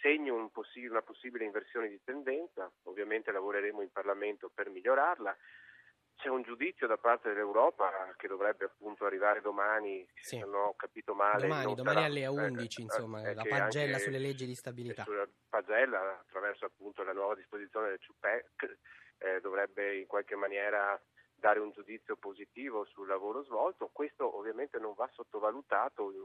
segni 0.00 0.30
un 0.30 0.50
possi- 0.50 0.86
una 0.86 1.02
possibile 1.02 1.44
inversione 1.44 1.88
di 1.88 2.00
tendenza. 2.02 2.70
Ovviamente 2.84 3.32
lavoreremo 3.32 3.82
in 3.82 3.90
Parlamento 3.90 4.50
per 4.52 4.70
migliorarla. 4.70 5.36
C'è 6.16 6.28
un 6.28 6.42
giudizio 6.42 6.86
da 6.86 6.96
parte 6.96 7.28
dell'Europa 7.28 8.14
che 8.16 8.26
dovrebbe 8.26 8.64
appunto 8.64 9.04
arrivare 9.04 9.42
domani, 9.42 10.08
sì. 10.14 10.36
se 10.36 10.38
non 10.38 10.54
ho 10.54 10.74
capito 10.74 11.14
male. 11.14 11.42
Domani, 11.42 11.74
domani 11.74 11.96
sarà, 11.96 12.06
alle 12.06 12.26
11, 12.26 12.80
eh, 12.80 12.82
insomma, 12.84 13.28
eh, 13.28 13.34
la 13.34 13.44
pagella 13.46 13.98
sulle 13.98 14.18
leggi 14.18 14.46
di 14.46 14.54
stabilità. 14.54 15.02
Sulla 15.02 15.28
pagella, 15.50 16.18
attraverso 16.18 16.64
appunto 16.64 17.02
la 17.02 17.12
nuova 17.12 17.34
disposizione 17.34 17.88
del 17.88 18.00
CUPEC, 18.04 18.78
eh, 19.18 19.40
dovrebbe 19.40 19.98
in 19.98 20.06
qualche 20.06 20.36
maniera 20.36 20.98
dare 21.38 21.60
un 21.60 21.70
giudizio 21.70 22.16
positivo 22.16 22.84
sul 22.84 23.06
lavoro 23.06 23.42
svolto. 23.44 23.90
Questo 23.92 24.36
ovviamente 24.36 24.78
non 24.78 24.94
va 24.94 25.08
sottovalutato 25.12 26.10
in 26.12 26.20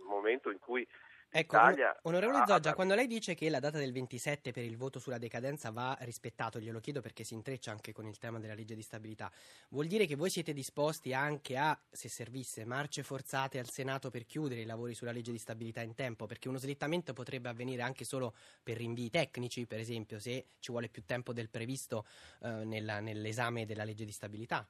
un 0.00 0.08
momento 0.08 0.50
in 0.50 0.58
cui 0.58 0.86
Ecco, 1.34 1.56
Italia 1.56 1.96
onorevole 2.02 2.44
Zoggia, 2.46 2.74
quando 2.74 2.94
lei 2.94 3.06
dice 3.06 3.34
che 3.34 3.48
la 3.48 3.58
data 3.58 3.78
del 3.78 3.90
27 3.90 4.50
per 4.50 4.64
il 4.64 4.76
voto 4.76 4.98
sulla 4.98 5.16
decadenza 5.16 5.70
va 5.70 5.96
rispettato, 6.00 6.60
glielo 6.60 6.78
chiedo 6.78 7.00
perché 7.00 7.24
si 7.24 7.32
intreccia 7.32 7.70
anche 7.70 7.90
con 7.92 8.06
il 8.06 8.18
tema 8.18 8.38
della 8.38 8.52
legge 8.52 8.74
di 8.74 8.82
stabilità, 8.82 9.30
vuol 9.70 9.86
dire 9.86 10.04
che 10.04 10.14
voi 10.14 10.28
siete 10.28 10.52
disposti 10.52 11.14
anche 11.14 11.56
a, 11.56 11.74
se 11.90 12.10
servisse, 12.10 12.66
marce 12.66 13.02
forzate 13.02 13.58
al 13.58 13.70
Senato 13.70 14.10
per 14.10 14.26
chiudere 14.26 14.60
i 14.60 14.66
lavori 14.66 14.92
sulla 14.92 15.10
legge 15.10 15.32
di 15.32 15.38
stabilità 15.38 15.80
in 15.80 15.94
tempo? 15.94 16.26
Perché 16.26 16.48
uno 16.48 16.58
slittamento 16.58 17.14
potrebbe 17.14 17.48
avvenire 17.48 17.80
anche 17.80 18.04
solo 18.04 18.34
per 18.62 18.76
rinvii 18.76 19.08
tecnici, 19.08 19.66
per 19.66 19.78
esempio, 19.78 20.18
se 20.18 20.44
ci 20.58 20.70
vuole 20.70 20.90
più 20.90 21.02
tempo 21.06 21.32
del 21.32 21.48
previsto 21.48 22.04
eh, 22.42 22.48
nella, 22.66 23.00
nell'esame 23.00 23.64
della 23.64 23.84
legge 23.84 24.04
di 24.04 24.12
stabilità. 24.12 24.68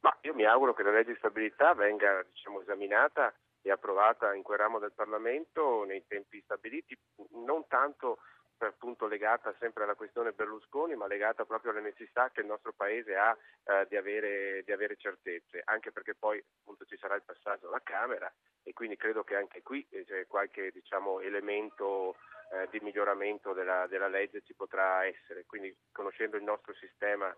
Ma 0.00 0.16
io 0.22 0.32
mi 0.32 0.46
auguro 0.46 0.72
che 0.72 0.84
la 0.84 0.90
legge 0.90 1.12
di 1.12 1.18
stabilità 1.18 1.74
venga 1.74 2.24
diciamo, 2.32 2.62
esaminata 2.62 3.34
e 3.62 3.70
approvata 3.70 4.34
in 4.34 4.42
quel 4.42 4.58
ramo 4.58 4.78
del 4.78 4.92
Parlamento 4.92 5.84
nei 5.84 6.04
tempi 6.06 6.40
stabiliti, 6.42 6.98
non 7.30 7.66
tanto 7.68 8.18
appunto 8.66 9.06
legata 9.06 9.54
sempre 9.58 9.84
alla 9.84 9.94
questione 9.94 10.32
Berlusconi, 10.32 10.94
ma 10.94 11.06
legata 11.06 11.44
proprio 11.44 11.72
alle 11.72 11.80
necessità 11.80 12.30
che 12.30 12.40
il 12.40 12.46
nostro 12.46 12.72
Paese 12.72 13.16
ha 13.16 13.36
eh, 13.64 13.86
di, 13.88 13.96
avere, 13.96 14.62
di, 14.64 14.72
avere, 14.72 14.96
certezze, 14.96 15.62
anche 15.64 15.90
perché 15.92 16.14
poi 16.14 16.42
appunto 16.60 16.84
ci 16.84 16.96
sarà 16.96 17.14
il 17.14 17.22
passaggio 17.24 17.68
alla 17.68 17.82
Camera 17.82 18.32
e 18.62 18.72
quindi 18.72 18.96
credo 18.96 19.24
che 19.24 19.36
anche 19.36 19.62
qui 19.62 19.86
c'è 19.88 20.26
qualche 20.26 20.70
diciamo, 20.70 21.20
elemento 21.20 22.16
eh, 22.52 22.68
di 22.70 22.80
miglioramento 22.80 23.52
della, 23.52 23.86
della, 23.86 24.08
legge 24.08 24.42
ci 24.42 24.54
potrà 24.54 25.04
essere, 25.04 25.44
quindi 25.46 25.74
conoscendo 25.90 26.36
il 26.36 26.42
nostro 26.42 26.74
sistema 26.74 27.34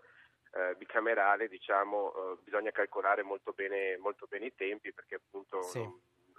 eh, 0.51 0.75
bicamerale 0.75 1.47
diciamo, 1.47 2.13
eh, 2.13 2.37
bisogna 2.43 2.71
calcolare 2.71 3.23
molto 3.23 3.51
bene, 3.53 3.97
molto 3.97 4.27
bene, 4.27 4.47
i 4.47 4.55
tempi 4.55 4.93
perché 4.93 5.15
appunto 5.15 5.61
sì. 5.63 5.79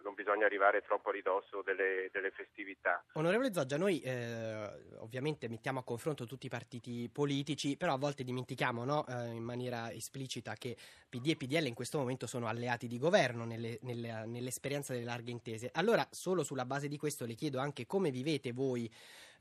Non, 0.06 0.14
bisogna 0.14 0.46
arrivare 0.46 0.82
troppo 0.82 1.08
a 1.08 1.12
ridosso 1.12 1.62
delle, 1.62 2.08
delle 2.12 2.30
festività. 2.30 3.04
Onorevole 3.14 3.52
Zoggia, 3.52 3.76
noi 3.76 4.00
eh, 4.00 4.70
ovviamente 4.98 5.48
mettiamo 5.48 5.80
a 5.80 5.84
confronto 5.84 6.26
tutti 6.26 6.46
i 6.46 6.48
partiti 6.48 7.10
politici, 7.12 7.76
però 7.76 7.94
a 7.94 7.98
volte 7.98 8.22
dimentichiamo 8.22 8.84
no, 8.84 9.04
eh, 9.08 9.30
in 9.30 9.42
maniera 9.42 9.90
esplicita 9.90 10.54
che 10.54 10.76
PD 11.08 11.30
e 11.30 11.36
PDL 11.36 11.66
in 11.66 11.74
questo 11.74 11.98
momento 11.98 12.26
sono 12.26 12.46
alleati 12.46 12.86
di 12.86 12.98
governo 12.98 13.44
nelle, 13.44 13.78
nelle, 13.82 14.24
nell'esperienza 14.26 14.92
delle 14.92 15.04
larghe 15.04 15.32
intese. 15.32 15.70
Allora, 15.72 16.06
solo 16.10 16.44
sulla 16.44 16.64
base 16.64 16.86
di 16.86 16.96
questo 16.96 17.26
le 17.26 17.34
chiedo 17.34 17.58
anche 17.58 17.86
come 17.86 18.10
vivete 18.10 18.52
voi 18.52 18.90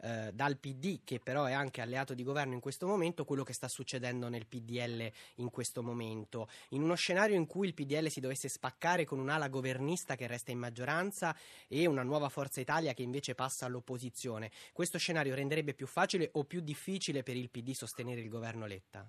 eh, 0.02 0.32
dal 0.34 0.58
PD, 0.58 1.02
che 1.04 1.20
però 1.20 1.46
è 1.46 1.54
anche 1.54 1.82
alleato 1.82 2.14
di 2.14 2.24
governo 2.24 2.54
in 2.54 2.60
questo 2.60 2.88
momento, 2.88 3.26
quello 3.26 3.44
che 3.44 3.54
sta 3.54 3.68
succedendo 3.68 4.30
nel 4.30 4.46
PDL 4.48 5.10
in 5.36 5.50
questo 5.50 5.82
momento. 5.82 6.48
In 6.70 6.82
uno 6.82 6.96
scenario 6.96 7.36
in 7.36 7.46
cui 7.46 7.68
il 7.68 7.74
PDL 7.74 8.08
si 8.08 8.20
dovesse 8.20 8.50
spaccare 8.50 9.06
con 9.06 9.20
un'ala 9.20 9.48
governista 9.48 10.16
che 10.16 10.28
resta 10.28 10.52
in 10.52 10.60
maggioranza 10.60 11.36
e 11.68 11.86
una 11.86 12.04
nuova 12.04 12.30
Forza 12.30 12.60
Italia 12.60 12.94
che 12.94 13.04
invece 13.04 13.36
passa 13.36 13.66
all'opposizione, 13.66 14.52
questo 14.74 14.98
scenario 14.98 15.36
renderebbe 15.36 15.74
più 15.74 15.88
facile 15.88 16.30
o 16.34 16.44
più 16.44 16.62
difficile 16.62 17.24
per 17.24 17.36
il 17.36 17.50
PD 17.50 17.72
sostenere 17.72 18.22
il 18.22 18.30
governo 18.30 18.66
Letta? 18.66 19.06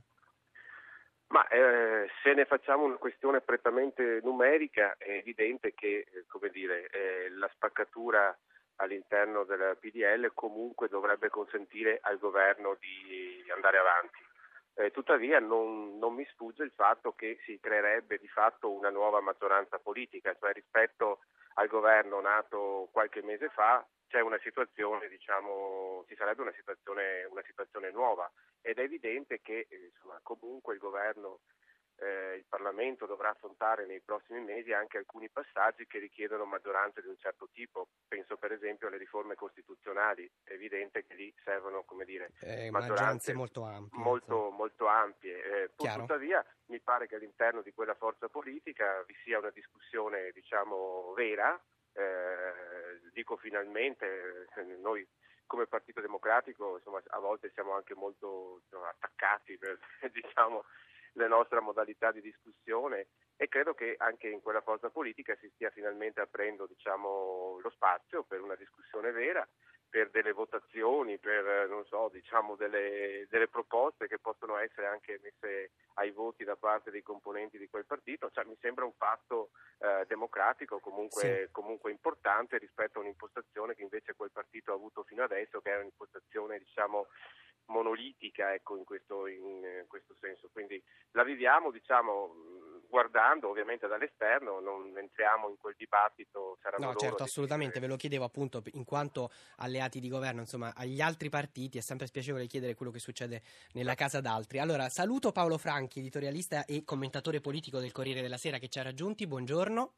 Ma 1.28 1.46
eh, 1.48 2.08
se 2.22 2.34
ne 2.34 2.44
facciamo 2.44 2.84
una 2.84 2.96
questione 2.96 3.40
prettamente 3.40 4.20
numerica 4.22 4.94
è 4.96 5.10
evidente 5.10 5.74
che 5.74 6.06
eh, 6.08 6.50
dire, 6.52 6.88
eh, 6.88 7.30
la 7.30 7.50
spaccatura 7.52 8.36
all'interno 8.76 9.44
del 9.44 9.76
PDL 9.80 10.32
comunque 10.34 10.88
dovrebbe 10.88 11.28
consentire 11.28 11.98
al 12.02 12.18
governo 12.18 12.76
di 12.78 13.44
andare 13.54 13.78
avanti. 13.78 14.24
Eh, 14.74 14.90
tuttavia 14.90 15.40
non, 15.40 15.98
non, 15.98 16.14
mi 16.14 16.26
sfugge 16.32 16.62
il 16.62 16.72
fatto 16.74 17.12
che 17.12 17.38
si 17.44 17.58
creerebbe 17.58 18.18
di 18.18 18.28
fatto 18.28 18.70
una 18.70 18.90
nuova 18.90 19.20
maggioranza 19.20 19.78
politica, 19.78 20.36
cioè 20.38 20.52
rispetto 20.52 21.20
al 21.54 21.68
governo 21.68 22.20
nato 22.20 22.88
qualche 22.92 23.22
mese 23.22 23.48
fa 23.48 23.86
c'è 24.08 24.20
una 24.20 24.38
situazione, 24.42 25.08
diciamo, 25.08 26.04
ci 26.08 26.14
sarebbe 26.14 26.42
una 26.42 26.52
situazione, 26.52 27.24
una 27.24 27.42
situazione 27.44 27.90
nuova 27.90 28.30
ed 28.60 28.78
è 28.78 28.82
evidente 28.82 29.40
che 29.40 29.66
eh, 29.68 29.90
insomma, 29.92 30.18
comunque 30.22 30.74
il 30.74 30.80
governo 30.80 31.40
eh, 31.98 32.36
il 32.36 32.44
Parlamento 32.48 33.06
dovrà 33.06 33.30
affrontare 33.30 33.86
nei 33.86 34.00
prossimi 34.00 34.40
mesi 34.40 34.72
anche 34.72 34.98
alcuni 34.98 35.30
passaggi 35.30 35.86
che 35.86 35.98
richiedono 35.98 36.44
maggioranze 36.44 37.00
di 37.00 37.08
un 37.08 37.16
certo 37.18 37.48
tipo. 37.52 37.88
Penso 38.06 38.36
per 38.36 38.52
esempio 38.52 38.88
alle 38.88 38.98
riforme 38.98 39.34
costituzionali, 39.34 40.30
è 40.44 40.52
evidente 40.52 41.06
che 41.06 41.14
lì 41.14 41.34
servono 41.42 41.84
come 41.84 42.04
dire, 42.04 42.32
eh, 42.40 42.70
maggioranze 42.70 43.32
molto 43.32 43.64
ampie. 43.64 43.98
Molto, 43.98 44.50
molto 44.50 44.86
ampie. 44.86 45.64
Eh, 45.64 45.70
tuttavia 45.74 46.44
mi 46.66 46.80
pare 46.80 47.06
che 47.06 47.16
all'interno 47.16 47.62
di 47.62 47.72
quella 47.72 47.94
forza 47.94 48.28
politica 48.28 49.02
vi 49.06 49.14
sia 49.24 49.38
una 49.38 49.50
discussione 49.50 50.30
diciamo, 50.32 51.12
vera, 51.14 51.58
eh, 51.92 53.00
dico 53.12 53.36
finalmente, 53.36 54.46
eh, 54.56 54.62
noi 54.80 55.06
come 55.46 55.66
Partito 55.66 56.00
Democratico 56.00 56.76
insomma, 56.76 57.00
a 57.06 57.18
volte 57.20 57.50
siamo 57.54 57.72
anche 57.74 57.94
molto 57.94 58.60
insomma, 58.64 58.88
attaccati 58.88 59.56
per, 59.56 59.78
diciamo, 60.12 60.64
le 61.16 61.28
nostre 61.28 61.60
modalità 61.60 62.12
di 62.12 62.20
discussione 62.20 63.08
e 63.36 63.48
credo 63.48 63.74
che 63.74 63.96
anche 63.98 64.28
in 64.28 64.40
quella 64.40 64.60
forza 64.60 64.90
politica 64.90 65.36
si 65.36 65.50
stia 65.54 65.70
finalmente 65.70 66.20
aprendo 66.20 66.66
diciamo, 66.66 67.58
lo 67.60 67.70
spazio 67.70 68.24
per 68.24 68.40
una 68.40 68.54
discussione 68.54 69.10
vera, 69.10 69.46
per 69.88 70.10
delle 70.10 70.32
votazioni, 70.32 71.18
per 71.18 71.84
so, 71.88 72.10
diciamo, 72.12 72.56
delle, 72.56 73.26
delle, 73.30 73.48
proposte 73.48 74.08
che 74.08 74.18
possono 74.18 74.58
essere 74.58 74.86
anche 74.86 75.18
messe 75.22 75.70
ai 75.94 76.10
voti 76.10 76.44
da 76.44 76.56
parte 76.56 76.90
dei 76.90 77.02
componenti 77.02 77.56
di 77.56 77.68
quel 77.68 77.86
partito. 77.86 78.30
Cioè, 78.30 78.44
mi 78.44 78.56
sembra 78.60 78.84
un 78.84 78.92
fatto 78.92 79.50
eh, 79.78 80.04
democratico 80.06 80.80
comunque, 80.80 81.44
sì. 81.46 81.52
comunque, 81.52 81.90
importante 81.90 82.58
rispetto 82.58 82.98
a 82.98 83.02
un'impostazione 83.02 83.74
che 83.74 83.82
invece 83.82 84.14
quel 84.14 84.32
partito 84.32 84.72
ha 84.72 84.74
avuto 84.74 85.04
fino 85.04 85.22
adesso, 85.22 85.60
che 85.60 85.72
è 85.72 85.78
un'impostazione 85.78 86.58
diciamo, 86.58 87.06
monolitica 87.66 88.52
ecco, 88.54 88.76
in, 88.76 88.84
questo, 88.84 89.26
in, 89.26 89.84
questo, 89.88 90.14
senso. 90.20 90.48
Quindi 90.52 90.82
la 91.12 91.24
viviamo 91.24 91.70
diciamo, 91.70 92.34
guardando 92.88 93.48
ovviamente 93.48 93.86
dall'esterno, 93.86 94.60
non 94.60 94.96
entriamo 94.96 95.48
in 95.48 95.56
quel 95.56 95.74
dibattito. 95.76 96.58
No, 96.78 96.94
certo, 96.94 97.22
assolutamente, 97.22 97.80
ve 97.80 97.86
lo 97.86 97.96
chiedevo 97.96 98.24
appunto 98.24 98.62
in 98.72 98.84
quanto 98.84 99.30
alleati 99.56 100.00
di 100.00 100.08
governo, 100.08 100.40
insomma, 100.40 100.72
agli 100.74 101.00
altri 101.00 101.28
partiti 101.28 101.78
è 101.78 101.82
sempre 101.82 102.06
spiacevole 102.06 102.46
chiedere 102.46 102.74
quello 102.74 102.92
che 102.92 102.98
succede 102.98 103.42
nella 103.72 103.94
casa 103.94 104.20
d'altri. 104.20 104.58
Allora, 104.58 104.88
saluto 104.88 105.32
Paolo 105.32 105.58
Franchi, 105.58 106.00
editorialista 106.00 106.64
e 106.64 106.84
commentatore 106.84 107.40
politico 107.40 107.78
del 107.78 107.92
Corriere 107.92 108.22
della 108.22 108.38
Sera 108.38 108.58
che 108.58 108.68
ci 108.68 108.78
ha 108.78 108.82
raggiunti, 108.82 109.26
buongiorno. 109.26 109.92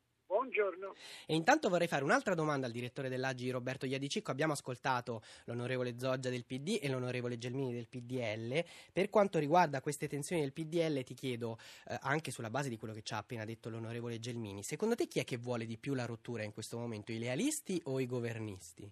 Buongiorno. 0.48 0.94
E 1.26 1.34
intanto 1.34 1.68
vorrei 1.68 1.86
fare 1.86 2.04
un'altra 2.04 2.34
domanda 2.34 2.66
al 2.66 2.72
direttore 2.72 3.10
dell'Agi 3.10 3.50
Roberto 3.50 3.84
Iadicicco. 3.84 4.30
Abbiamo 4.30 4.54
ascoltato 4.54 5.22
l'onorevole 5.44 5.98
Zoggia 5.98 6.30
del 6.30 6.46
PD 6.46 6.78
e 6.80 6.88
l'onorevole 6.88 7.36
Gelmini 7.36 7.74
del 7.74 7.86
PDL. 7.86 8.64
Per 8.90 9.10
quanto 9.10 9.38
riguarda 9.38 9.82
queste 9.82 10.08
tensioni 10.08 10.40
del 10.40 10.54
PDL 10.54 11.04
ti 11.04 11.12
chiedo, 11.12 11.58
eh, 11.86 11.98
anche 12.00 12.30
sulla 12.30 12.48
base 12.48 12.70
di 12.70 12.78
quello 12.78 12.94
che 12.94 13.02
ci 13.02 13.12
ha 13.12 13.18
appena 13.18 13.44
detto 13.44 13.68
l'onorevole 13.68 14.18
Gelmini, 14.18 14.62
secondo 14.62 14.94
te 14.94 15.06
chi 15.06 15.18
è 15.18 15.24
che 15.24 15.36
vuole 15.36 15.66
di 15.66 15.76
più 15.76 15.92
la 15.92 16.06
rottura 16.06 16.42
in 16.44 16.54
questo 16.54 16.78
momento, 16.78 17.12
i 17.12 17.18
lealisti 17.18 17.78
o 17.84 18.00
i 18.00 18.06
governisti? 18.06 18.90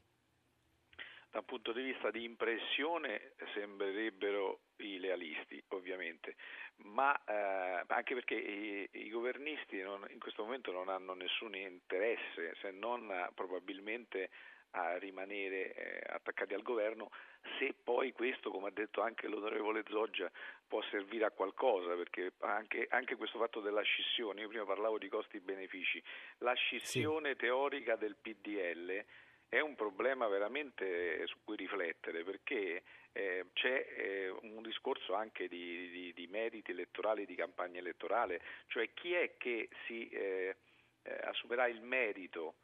Da 1.37 1.43
un 1.43 1.49
punto 1.49 1.73
di 1.75 1.83
vista 1.83 2.11
di 2.11 2.25
impressione 2.25 3.33
sembrerebbero 3.52 4.61
i 4.76 4.99
lealisti, 4.99 5.62
ovviamente 5.69 6.35
ma 6.76 7.14
eh, 7.26 7.85
anche 7.88 8.14
perché 8.14 8.35
i, 8.37 8.88
i 8.93 9.11
governisti 9.11 9.83
non, 9.83 10.07
in 10.09 10.19
questo 10.19 10.45
momento 10.45 10.73
non 10.73 10.88
hanno 10.88 11.12
nessun 11.12 11.55
interesse 11.55 12.55
se 12.62 12.71
non 12.71 13.12
probabilmente 13.35 14.31
a 14.71 14.97
rimanere 14.97 15.75
eh, 15.75 16.02
attaccati 16.07 16.55
al 16.55 16.62
governo 16.62 17.11
se 17.59 17.75
poi 17.85 18.12
questo, 18.12 18.50
come 18.50 18.69
ha 18.69 18.73
detto 18.73 19.02
anche 19.02 19.28
l'onorevole 19.28 19.85
Zoggia, 19.88 20.31
può 20.66 20.83
servire 20.90 21.26
a 21.26 21.31
qualcosa, 21.31 21.95
perché 21.97 22.33
anche, 22.40 22.87
anche 22.88 23.16
questo 23.16 23.38
fatto 23.38 23.61
della 23.61 23.83
scissione, 23.83 24.40
io 24.40 24.49
prima 24.49 24.64
parlavo 24.64 24.97
di 24.97 25.09
costi-benefici, 25.09 26.02
la 26.38 26.55
scissione 26.55 27.31
sì. 27.33 27.37
teorica 27.37 27.97
del 27.97 28.16
PDL 28.16 29.05
è 29.49 29.61
un 29.61 29.75
problema 29.75 30.26
veramente 30.26 31.26
su 31.26 31.37
cui 31.45 31.57
riflettere 31.57 32.25
perché 32.25 32.83
eh, 33.12 33.47
c'è 33.53 33.87
eh, 33.97 34.29
un 34.43 34.62
discorso 34.62 35.15
anche 35.15 35.49
di, 35.49 35.88
di, 35.91 36.12
di, 36.15 36.26
meriti 36.26 36.73
elettorali, 36.73 37.25
di 37.25 37.35
campagna 37.35 37.79
elettorale, 37.79 38.41
cioè 38.67 38.93
chi 38.93 39.15
è 39.15 39.37
che 39.38 39.69
si 39.87 40.09
eh, 40.09 40.57
eh 41.03 41.19
assumerà 41.25 41.67
il 41.67 41.81
merito 41.81 42.55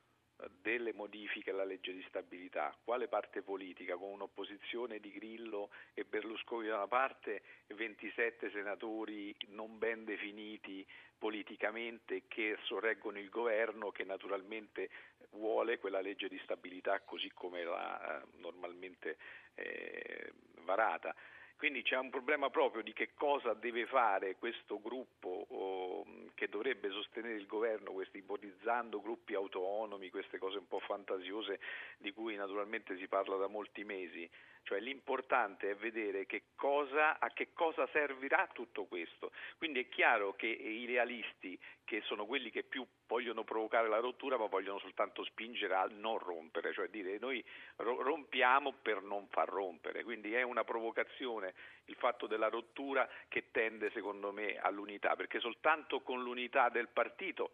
delle 0.60 0.92
modifiche 0.92 1.50
alla 1.50 1.64
legge 1.64 1.92
di 1.92 2.04
stabilità, 2.08 2.76
quale 2.84 3.08
parte 3.08 3.42
politica 3.42 3.96
con 3.96 4.10
un'opposizione 4.10 4.98
di 4.98 5.10
Grillo 5.12 5.70
e 5.94 6.04
Berlusconi 6.04 6.68
da 6.68 6.76
una 6.76 6.88
parte 6.88 7.42
e 7.66 7.74
27 7.74 8.50
senatori 8.50 9.34
non 9.48 9.78
ben 9.78 10.04
definiti 10.04 10.86
politicamente 11.18 12.24
che 12.26 12.56
sorreggono 12.62 13.18
il 13.18 13.28
governo 13.28 13.92
che 13.92 14.02
naturalmente 14.04 14.90
vuole 15.30 15.78
quella 15.78 16.00
legge 16.00 16.28
di 16.28 16.38
stabilità 16.42 17.00
così 17.00 17.30
come 17.32 17.62
l'ha 17.62 18.20
eh, 18.20 18.26
normalmente 18.38 19.16
eh, 19.54 20.32
varata. 20.64 21.14
Quindi 21.62 21.82
c'è 21.82 21.96
un 21.96 22.10
problema 22.10 22.50
proprio 22.50 22.82
di 22.82 22.92
che 22.92 23.10
cosa 23.14 23.54
deve 23.54 23.86
fare 23.86 24.34
questo 24.34 24.80
gruppo 24.80 25.46
oh, 25.48 26.04
che 26.34 26.48
dovrebbe 26.48 26.90
sostenere 26.90 27.34
il 27.34 27.46
governo, 27.46 27.92
questi 27.92 28.18
ipotizzando 28.18 29.00
gruppi 29.00 29.34
autonomi, 29.34 30.10
queste 30.10 30.38
cose 30.38 30.58
un 30.58 30.66
po' 30.66 30.80
fantasiose 30.80 31.60
di 31.98 32.12
cui 32.12 32.34
naturalmente 32.34 32.96
si 32.96 33.06
parla 33.06 33.36
da 33.36 33.46
molti 33.46 33.84
mesi. 33.84 34.28
Cioè 34.64 34.80
l'importante 34.80 35.70
è 35.70 35.74
vedere 35.74 36.26
che 36.26 36.42
cosa, 36.54 37.18
a 37.18 37.30
che 37.32 37.52
cosa 37.52 37.86
servirà 37.92 38.48
tutto 38.52 38.84
questo. 38.84 39.32
Quindi 39.58 39.80
è 39.80 39.88
chiaro 39.88 40.34
che 40.34 40.46
i 40.46 40.86
realisti, 40.86 41.58
che 41.84 42.00
sono 42.02 42.26
quelli 42.26 42.50
che 42.50 42.62
più 42.62 42.86
vogliono 43.06 43.44
provocare 43.44 43.88
la 43.88 43.98
rottura, 43.98 44.38
ma 44.38 44.46
vogliono 44.46 44.78
soltanto 44.78 45.24
spingere 45.24 45.74
a 45.74 45.88
non 45.90 46.18
rompere, 46.18 46.72
cioè 46.72 46.88
dire 46.88 47.18
noi 47.18 47.44
rompiamo 47.76 48.72
per 48.80 49.02
non 49.02 49.26
far 49.28 49.48
rompere. 49.48 50.02
Quindi 50.04 50.32
è 50.32 50.42
una 50.42 50.64
provocazione 50.64 51.54
il 51.86 51.96
fatto 51.96 52.26
della 52.26 52.48
rottura 52.48 53.08
che 53.28 53.50
tende 53.50 53.90
secondo 53.90 54.32
me 54.32 54.56
all'unità, 54.56 55.16
perché 55.16 55.40
soltanto 55.40 56.00
con 56.00 56.22
l'unità 56.22 56.68
del 56.68 56.88
partito 56.88 57.50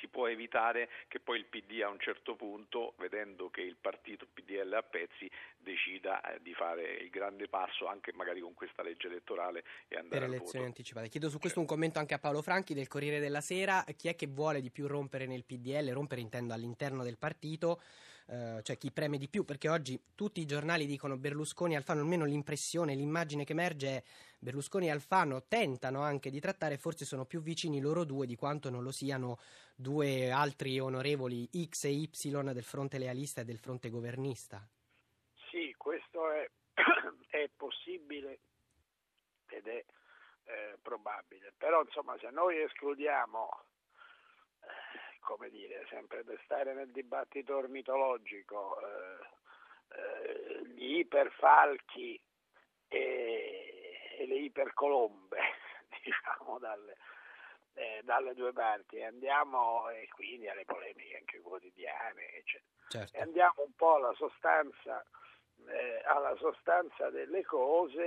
si 0.00 0.08
può 0.08 0.28
evitare 0.28 0.88
che 1.08 1.20
poi 1.20 1.38
il 1.38 1.44
PD 1.44 1.82
a 1.82 1.88
un 1.88 2.00
certo 2.00 2.34
punto, 2.34 2.94
vedendo 2.98 3.50
che 3.50 3.60
il 3.60 3.76
partito 3.80 4.26
PDL 4.32 4.72
a 4.72 4.82
pezzi, 4.82 5.30
decida 5.58 6.20
eh, 6.22 6.40
di 6.42 6.54
fare 6.54 6.94
il 6.94 7.10
grande 7.10 7.48
passo 7.48 7.86
anche 7.86 8.12
magari 8.12 8.40
con 8.40 8.54
questa 8.54 8.82
legge 8.82 9.06
elettorale 9.06 9.64
e 9.88 9.96
andare 9.96 10.26
per 10.26 10.34
elezioni 10.34 10.64
anticipate. 10.64 11.08
Chiedo 11.08 11.28
su 11.28 11.38
questo 11.38 11.60
un 11.60 11.66
commento 11.66 11.98
anche 11.98 12.14
a 12.14 12.18
Paolo 12.18 12.42
Franchi 12.42 12.74
del 12.74 12.88
Corriere 12.88 13.20
della 13.20 13.40
Sera. 13.40 13.84
Chi 13.96 14.08
è 14.08 14.16
che 14.16 14.26
vuole 14.26 14.60
di 14.60 14.70
più 14.70 14.86
rompere 14.86 15.26
nel 15.26 15.44
PDL? 15.44 15.90
Rompere 15.92 16.20
intendo 16.20 16.54
all'interno 16.54 17.02
del 17.02 17.18
partito 17.18 17.80
eh, 18.30 18.60
cioè 18.62 18.78
chi 18.78 18.92
preme 18.92 19.18
di 19.18 19.28
più, 19.28 19.44
perché 19.44 19.68
oggi 19.68 20.00
tutti 20.14 20.40
i 20.40 20.46
giornali 20.46 20.86
dicono 20.86 21.16
Berlusconi 21.16 21.74
Alfano, 21.74 22.00
almeno 22.00 22.24
l'impressione, 22.24 22.94
l'immagine 22.94 23.42
che 23.42 23.52
emerge 23.52 23.88
è 23.88 24.02
Berlusconi 24.40 24.86
e 24.86 24.90
Alfano 24.90 25.44
tentano 25.46 26.00
anche 26.00 26.30
di 26.30 26.40
trattare, 26.40 26.78
forse 26.78 27.04
sono 27.04 27.26
più 27.26 27.40
vicini 27.40 27.80
loro 27.80 28.04
due 28.04 28.26
di 28.26 28.36
quanto 28.36 28.70
non 28.70 28.82
lo 28.82 28.90
siano 28.90 29.38
due 29.76 30.30
altri 30.30 30.80
onorevoli 30.80 31.48
X 31.68 31.84
e 31.84 31.90
Y 31.90 32.08
del 32.52 32.64
fronte 32.64 32.98
lealista 32.98 33.42
e 33.42 33.44
del 33.44 33.58
fronte 33.58 33.90
governista. 33.90 34.66
Sì, 35.50 35.74
questo 35.76 36.30
è, 36.30 36.50
è 37.28 37.50
possibile 37.54 38.40
ed 39.46 39.66
è 39.66 39.84
eh, 40.44 40.78
probabile, 40.80 41.52
però 41.56 41.82
insomma 41.82 42.16
se 42.18 42.30
noi 42.30 42.60
escludiamo 42.62 43.64
come 45.20 45.50
dire, 45.50 45.86
sempre 45.88 46.24
per 46.24 46.40
stare 46.44 46.74
nel 46.74 46.90
dibattito 46.90 47.56
ormitologico, 47.56 48.78
eh, 48.80 49.28
eh, 49.96 50.66
gli 50.74 50.98
iperfalchi 50.98 52.20
e, 52.88 53.69
e 54.20 54.26
le 54.26 54.36
ipercolombe, 54.36 55.38
diciamo, 56.04 56.58
dalle, 56.58 56.96
eh, 57.74 58.00
dalle 58.04 58.34
due 58.34 58.52
parti. 58.52 59.02
Andiamo, 59.02 59.88
e 59.88 60.08
quindi 60.08 60.48
alle 60.48 60.66
polemiche 60.66 61.16
anche 61.16 61.40
quotidiane, 61.40 62.34
eccetera. 62.36 62.68
Certo. 62.88 63.16
E 63.16 63.20
andiamo 63.20 63.62
un 63.64 63.72
po' 63.74 63.94
alla 63.94 64.12
sostanza, 64.14 65.02
eh, 65.68 66.02
alla 66.04 66.36
sostanza 66.36 67.08
delle 67.08 67.44
cose. 67.44 68.02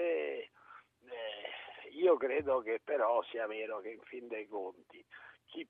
Eh, 1.10 1.90
io 1.92 2.16
credo 2.18 2.62
che 2.62 2.80
però 2.84 3.24
sia 3.24 3.48
vero 3.48 3.80
che 3.80 3.90
in 3.90 4.02
fin 4.02 4.28
dei 4.28 4.48
conti 4.48 5.04
chi, 5.46 5.68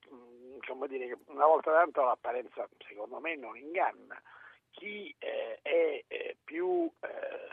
diciamo 0.54 0.86
dire 0.86 1.18
una 1.26 1.44
volta 1.46 1.70
tanto 1.70 2.02
l'apparenza 2.02 2.66
secondo 2.88 3.20
me 3.20 3.36
non 3.36 3.56
inganna, 3.56 4.20
chi 4.70 5.14
eh, 5.18 5.58
è 5.60 6.04
eh, 6.06 6.36
più 6.42 6.90
eh, 7.00 7.48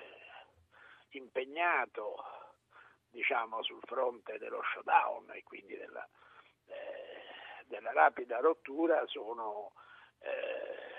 impegnato 1.10 2.15
diciamo, 3.12 3.62
sul 3.63 3.82
fronte 3.84 4.38
dello 4.38 4.62
showdown 4.74 5.32
e 5.34 5.43
quindi 5.43 5.78
della, 5.78 6.08
eh, 6.67 7.65
della 7.65 7.91
rapida 7.91 8.39
rottura 8.39 9.06
sono, 9.08 9.74
eh, 10.19 10.93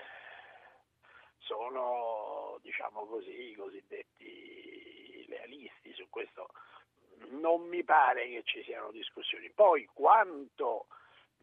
sono 1.39 2.59
diciamo 2.61 3.05
così, 3.05 3.51
i 3.51 3.55
cosiddetti 3.55 5.25
lealisti, 5.27 5.93
su 5.93 6.07
questo 6.09 6.49
non 7.29 7.67
mi 7.67 7.83
pare 7.83 8.27
che 8.27 8.43
ci 8.43 8.63
siano 8.63 8.91
discussioni. 8.91 9.49
Poi 9.51 9.85
quanto 9.93 10.87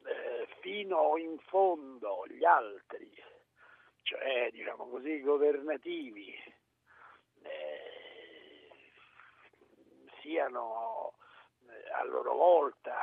eh, 0.04 0.46
fino 0.60 1.16
in 1.16 1.38
fondo 1.38 2.24
gli 2.28 2.44
altri, 2.44 3.10
cioè 4.02 4.50
diciamo 4.50 4.88
così 4.88 5.20
governativi, 5.20 6.34
eh, 7.42 7.90
siano 10.30 11.14
eh, 11.66 11.90
a 12.00 12.04
loro 12.04 12.34
volta 12.34 12.94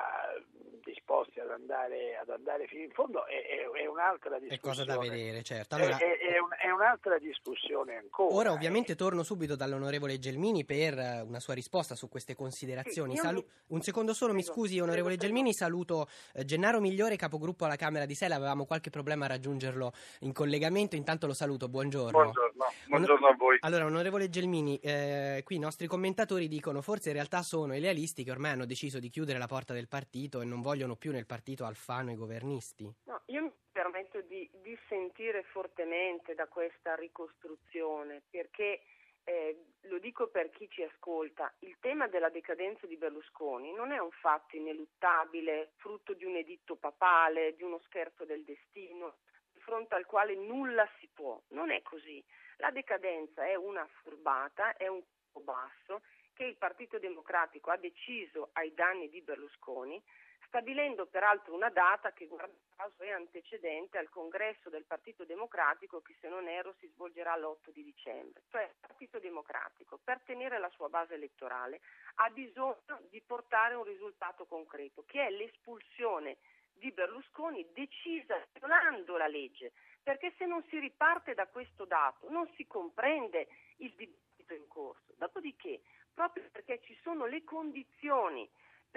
disposti 0.97 1.39
ad 1.39 1.51
andare, 1.51 2.17
ad 2.17 2.29
andare 2.29 2.65
fino 2.67 2.83
in 2.83 2.91
fondo 2.91 3.25
è, 3.27 3.35
è, 3.35 3.83
è, 3.83 3.85
un'altra 3.85 4.39
discussione. 4.39 4.55
È 4.55 4.59
cosa 4.59 4.83
da 4.83 4.97
vedere, 4.97 5.43
certo. 5.43 5.75
Allora, 5.75 5.97
è, 5.97 6.17
è, 6.17 6.39
un, 6.39 6.49
è, 6.59 6.69
un'altra 6.71 7.19
discussione 7.19 7.97
ancora. 7.97 8.33
Ora 8.33 8.51
ovviamente 8.51 8.95
torno 8.95 9.23
subito 9.23 9.55
dall'onorevole 9.55 10.17
Gelmini 10.17 10.65
per 10.65 10.97
eh, 10.97 11.21
una 11.21 11.39
sua 11.39 11.53
risposta 11.53 11.95
su 11.95 12.09
queste 12.09 12.35
considerazioni. 12.35 13.15
Sì, 13.15 13.21
Salu- 13.21 13.43
mi... 13.43 13.75
Un 13.77 13.81
secondo 13.81 14.13
solo, 14.13 14.33
mi 14.33 14.43
scusi 14.43 14.79
onorevole 14.79 15.17
Gelmini, 15.17 15.53
saluto 15.53 16.07
eh, 16.33 16.43
Gennaro 16.43 16.79
Migliore, 16.79 17.15
capogruppo 17.15 17.65
alla 17.65 17.75
Camera 17.75 18.05
di 18.05 18.15
Sela, 18.15 18.35
avevamo 18.35 18.65
qualche 18.65 18.89
problema 18.89 19.25
a 19.25 19.29
raggiungerlo 19.29 19.91
in 20.21 20.33
collegamento, 20.33 20.95
intanto 20.95 21.27
lo 21.27 21.33
saluto, 21.33 21.69
buongiorno. 21.69 22.11
Buongiorno, 22.11 22.65
buongiorno 22.87 23.27
a 23.27 23.35
voi. 23.35 23.57
Allora, 23.61 23.85
onorevole 23.85 24.29
Gelmini, 24.29 24.79
eh, 24.79 25.41
qui 25.45 25.57
i 25.57 25.59
nostri 25.59 25.87
commentatori 25.87 26.47
dicono 26.47 26.81
forse 26.81 27.09
in 27.09 27.15
realtà 27.15 27.43
sono 27.43 27.75
i 27.75 27.79
lealisti 27.79 28.23
che 28.23 28.31
ormai 28.31 28.51
hanno 28.51 28.65
deciso 28.65 28.99
di 28.99 29.09
chiudere 29.09 29.37
la 29.37 29.47
porta 29.47 29.73
del 29.73 29.87
partito 29.87 30.41
e 30.41 30.45
non 30.45 30.61
vogliono 30.61 30.86
più 30.95 31.11
nel 31.11 31.25
partito 31.25 31.65
Alfano 31.65 32.11
i 32.11 32.15
governisti? 32.15 32.91
No, 33.05 33.21
io 33.25 33.41
mi 33.41 33.51
permetto 33.71 34.21
di 34.21 34.49
dissentire 34.61 35.43
fortemente 35.43 36.33
da 36.33 36.47
questa 36.47 36.95
ricostruzione 36.95 38.23
perché 38.29 38.81
eh, 39.23 39.73
lo 39.81 39.99
dico 39.99 40.29
per 40.29 40.49
chi 40.51 40.69
ci 40.69 40.83
ascolta, 40.83 41.53
il 41.59 41.75
tema 41.81 42.07
della 42.07 42.29
decadenza 42.29 42.87
di 42.87 42.95
Berlusconi 42.95 43.73
non 43.73 43.91
è 43.91 43.97
un 43.97 44.11
fatto 44.11 44.55
ineluttabile, 44.55 45.73
frutto 45.75 46.13
di 46.13 46.23
un 46.23 46.37
editto 46.37 46.77
papale, 46.77 47.53
di 47.55 47.63
uno 47.63 47.79
scherzo 47.79 48.23
del 48.23 48.45
destino, 48.45 49.17
di 49.51 49.59
fronte 49.59 49.95
al 49.95 50.05
quale 50.05 50.33
nulla 50.33 50.87
si 50.99 51.09
può. 51.13 51.41
Non 51.49 51.71
è 51.71 51.81
così. 51.81 52.23
La 52.57 52.71
decadenza 52.71 53.45
è 53.45 53.55
una 53.55 53.85
furbata, 54.01 54.77
è 54.77 54.87
un 54.87 55.03
basso 55.43 56.01
che 56.33 56.45
il 56.45 56.55
Partito 56.55 56.97
Democratico 56.97 57.69
ha 57.69 57.77
deciso 57.77 58.51
ai 58.53 58.73
danni 58.73 59.09
di 59.09 59.21
Berlusconi 59.21 60.01
stabilendo 60.47 61.05
peraltro 61.05 61.53
una 61.53 61.69
data 61.69 62.11
che 62.13 62.25
guarda 62.27 62.53
caso 62.75 63.03
è 63.03 63.11
antecedente 63.11 63.97
al 63.97 64.09
congresso 64.09 64.69
del 64.69 64.85
Partito 64.85 65.25
Democratico 65.25 66.01
che 66.01 66.15
se 66.19 66.27
non 66.27 66.47
erro 66.47 66.73
si 66.79 66.87
svolgerà 66.87 67.35
l'8 67.37 67.71
di 67.71 67.83
dicembre. 67.83 68.43
Cioè 68.49 68.63
il 68.63 68.75
Partito 68.79 69.19
Democratico 69.19 69.99
per 70.03 70.21
tenere 70.25 70.59
la 70.59 70.69
sua 70.69 70.89
base 70.89 71.15
elettorale 71.15 71.81
ha 72.15 72.29
bisogno 72.29 73.01
di 73.09 73.21
portare 73.21 73.75
un 73.75 73.83
risultato 73.83 74.45
concreto 74.45 75.03
che 75.05 75.27
è 75.27 75.29
l'espulsione 75.29 76.37
di 76.73 76.91
Berlusconi 76.91 77.65
decisa 77.73 78.39
violando 78.53 79.17
la 79.17 79.27
legge, 79.27 79.73
perché 80.03 80.33
se 80.37 80.45
non 80.45 80.63
si 80.69 80.79
riparte 80.79 81.33
da 81.33 81.47
questo 81.47 81.85
dato 81.85 82.29
non 82.29 82.47
si 82.55 82.67
comprende 82.67 83.47
il 83.77 83.93
dibattito 83.95 84.53
in 84.53 84.67
corso. 84.67 85.13
Dopodiché, 85.17 85.81
proprio 86.13 86.47
perché 86.51 86.79
ci 86.81 86.97
sono 87.01 87.25
le 87.25 87.43
condizioni 87.43 88.47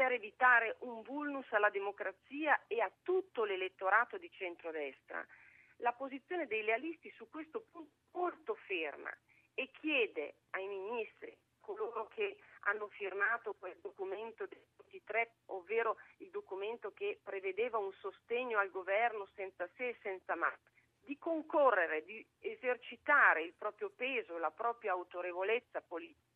per 0.00 0.12
evitare 0.12 0.76
un 0.78 1.02
vulnus 1.02 1.44
alla 1.52 1.68
democrazia 1.68 2.58
e 2.68 2.80
a 2.80 2.90
tutto 3.02 3.44
l'elettorato 3.44 4.16
di 4.16 4.30
centrodestra. 4.30 5.22
La 5.80 5.92
posizione 5.92 6.46
dei 6.46 6.62
lealisti 6.62 7.12
su 7.16 7.28
questo 7.28 7.66
punto 7.70 7.90
molto 8.12 8.54
ferma 8.54 9.14
e 9.52 9.70
chiede 9.72 10.36
ai 10.52 10.66
ministri, 10.68 11.36
coloro 11.60 12.08
che 12.08 12.38
hanno 12.60 12.88
firmato 12.88 13.52
quel 13.58 13.76
documento 13.82 14.46
del 14.46 14.62
23, 14.78 15.32
ovvero 15.48 15.98
il 16.20 16.30
documento 16.30 16.94
che 16.94 17.20
prevedeva 17.22 17.76
un 17.76 17.92
sostegno 18.00 18.58
al 18.58 18.70
governo 18.70 19.28
senza 19.34 19.68
se 19.76 19.88
e 19.88 19.98
senza 20.00 20.34
ma, 20.34 20.50
di 21.00 21.18
concorrere, 21.18 22.04
di 22.04 22.26
esercitare 22.38 23.42
il 23.42 23.52
proprio 23.52 23.90
peso, 23.90 24.38
la 24.38 24.50
propria 24.50 24.92
autorevolezza 24.92 25.82
politica 25.82 26.29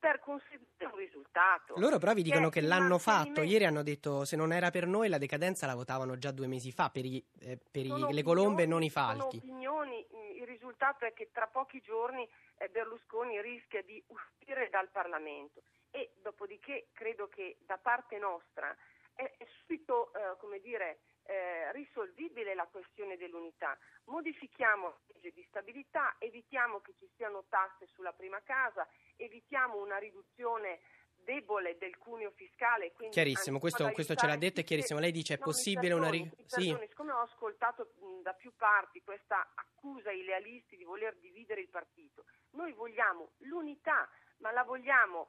per 0.00 0.18
conseguire 0.20 0.86
un 0.86 0.96
risultato. 0.96 1.74
Loro 1.76 1.98
però 1.98 2.14
vi 2.14 2.22
dicono 2.22 2.48
che, 2.48 2.60
che 2.60 2.66
l'hanno 2.66 2.98
fatto, 2.98 3.42
ieri 3.42 3.66
hanno 3.66 3.82
detto 3.82 4.24
se 4.24 4.34
non 4.34 4.50
era 4.52 4.70
per 4.70 4.86
noi 4.86 5.08
la 5.08 5.18
decadenza 5.18 5.66
la 5.66 5.74
votavano 5.74 6.16
già 6.16 6.32
due 6.32 6.46
mesi 6.46 6.72
fa 6.72 6.88
per, 6.88 7.04
i, 7.04 7.22
eh, 7.40 7.58
per 7.70 7.84
i, 7.84 8.06
le 8.10 8.22
colombe 8.22 8.62
e 8.62 8.66
non 8.66 8.82
i 8.82 8.90
falchi. 8.90 9.38
Sono 9.38 9.52
opinioni, 9.52 10.06
il 10.36 10.46
risultato 10.46 11.04
è 11.04 11.12
che 11.12 11.28
tra 11.30 11.46
pochi 11.46 11.80
giorni 11.82 12.26
eh, 12.56 12.68
Berlusconi 12.70 13.40
rischia 13.42 13.82
di 13.82 14.02
uscire 14.06 14.70
dal 14.70 14.88
Parlamento 14.88 15.62
e 15.90 16.14
dopodiché 16.22 16.88
credo 16.94 17.28
che 17.28 17.58
da 17.66 17.76
parte 17.76 18.18
nostra 18.18 18.74
è, 19.14 19.30
è 19.36 19.46
subito 19.58 20.12
eh, 20.14 20.36
come 20.38 20.60
dire, 20.60 21.00
eh, 21.30 21.70
risolvibile 21.72 22.54
la 22.54 22.66
questione 22.66 23.16
dell'unità. 23.16 23.78
Modifichiamo 24.06 24.86
la 24.88 25.04
legge 25.14 25.30
di 25.30 25.44
stabilità, 25.48 26.16
evitiamo 26.18 26.80
che 26.80 26.94
ci 26.98 27.08
siano 27.14 27.44
tasse 27.48 27.86
sulla 27.86 28.12
prima 28.12 28.42
casa, 28.42 28.86
evitiamo 29.16 29.76
una 29.80 29.98
riduzione 29.98 30.80
debole 31.22 31.76
del 31.78 31.96
cuneo 31.98 32.32
fiscale. 32.32 32.92
Chiarissimo, 33.10 33.60
questo, 33.60 33.88
questo 33.92 34.14
ce 34.16 34.26
l'ha 34.26 34.36
detto, 34.36 34.60
è 34.60 34.64
chiarissimo. 34.64 34.98
Lei 34.98 35.12
dice 35.12 35.34
è 35.34 35.38
possibile 35.38 35.94
una... 35.94 36.10
Ri- 36.10 36.28
sì. 36.46 36.76
Siccome 36.80 37.12
ho 37.12 37.20
ascoltato 37.20 37.92
mh, 38.00 38.22
da 38.22 38.32
più 38.32 38.52
parti 38.56 39.00
questa 39.02 39.52
accusa 39.54 40.10
ai 40.10 40.24
lealisti 40.24 40.76
di 40.76 40.84
voler 40.84 41.14
dividere 41.18 41.60
il 41.60 41.68
partito, 41.68 42.24
noi 42.52 42.72
vogliamo 42.72 43.32
l'unità, 43.38 44.08
ma 44.38 44.50
la 44.50 44.64
vogliamo 44.64 45.28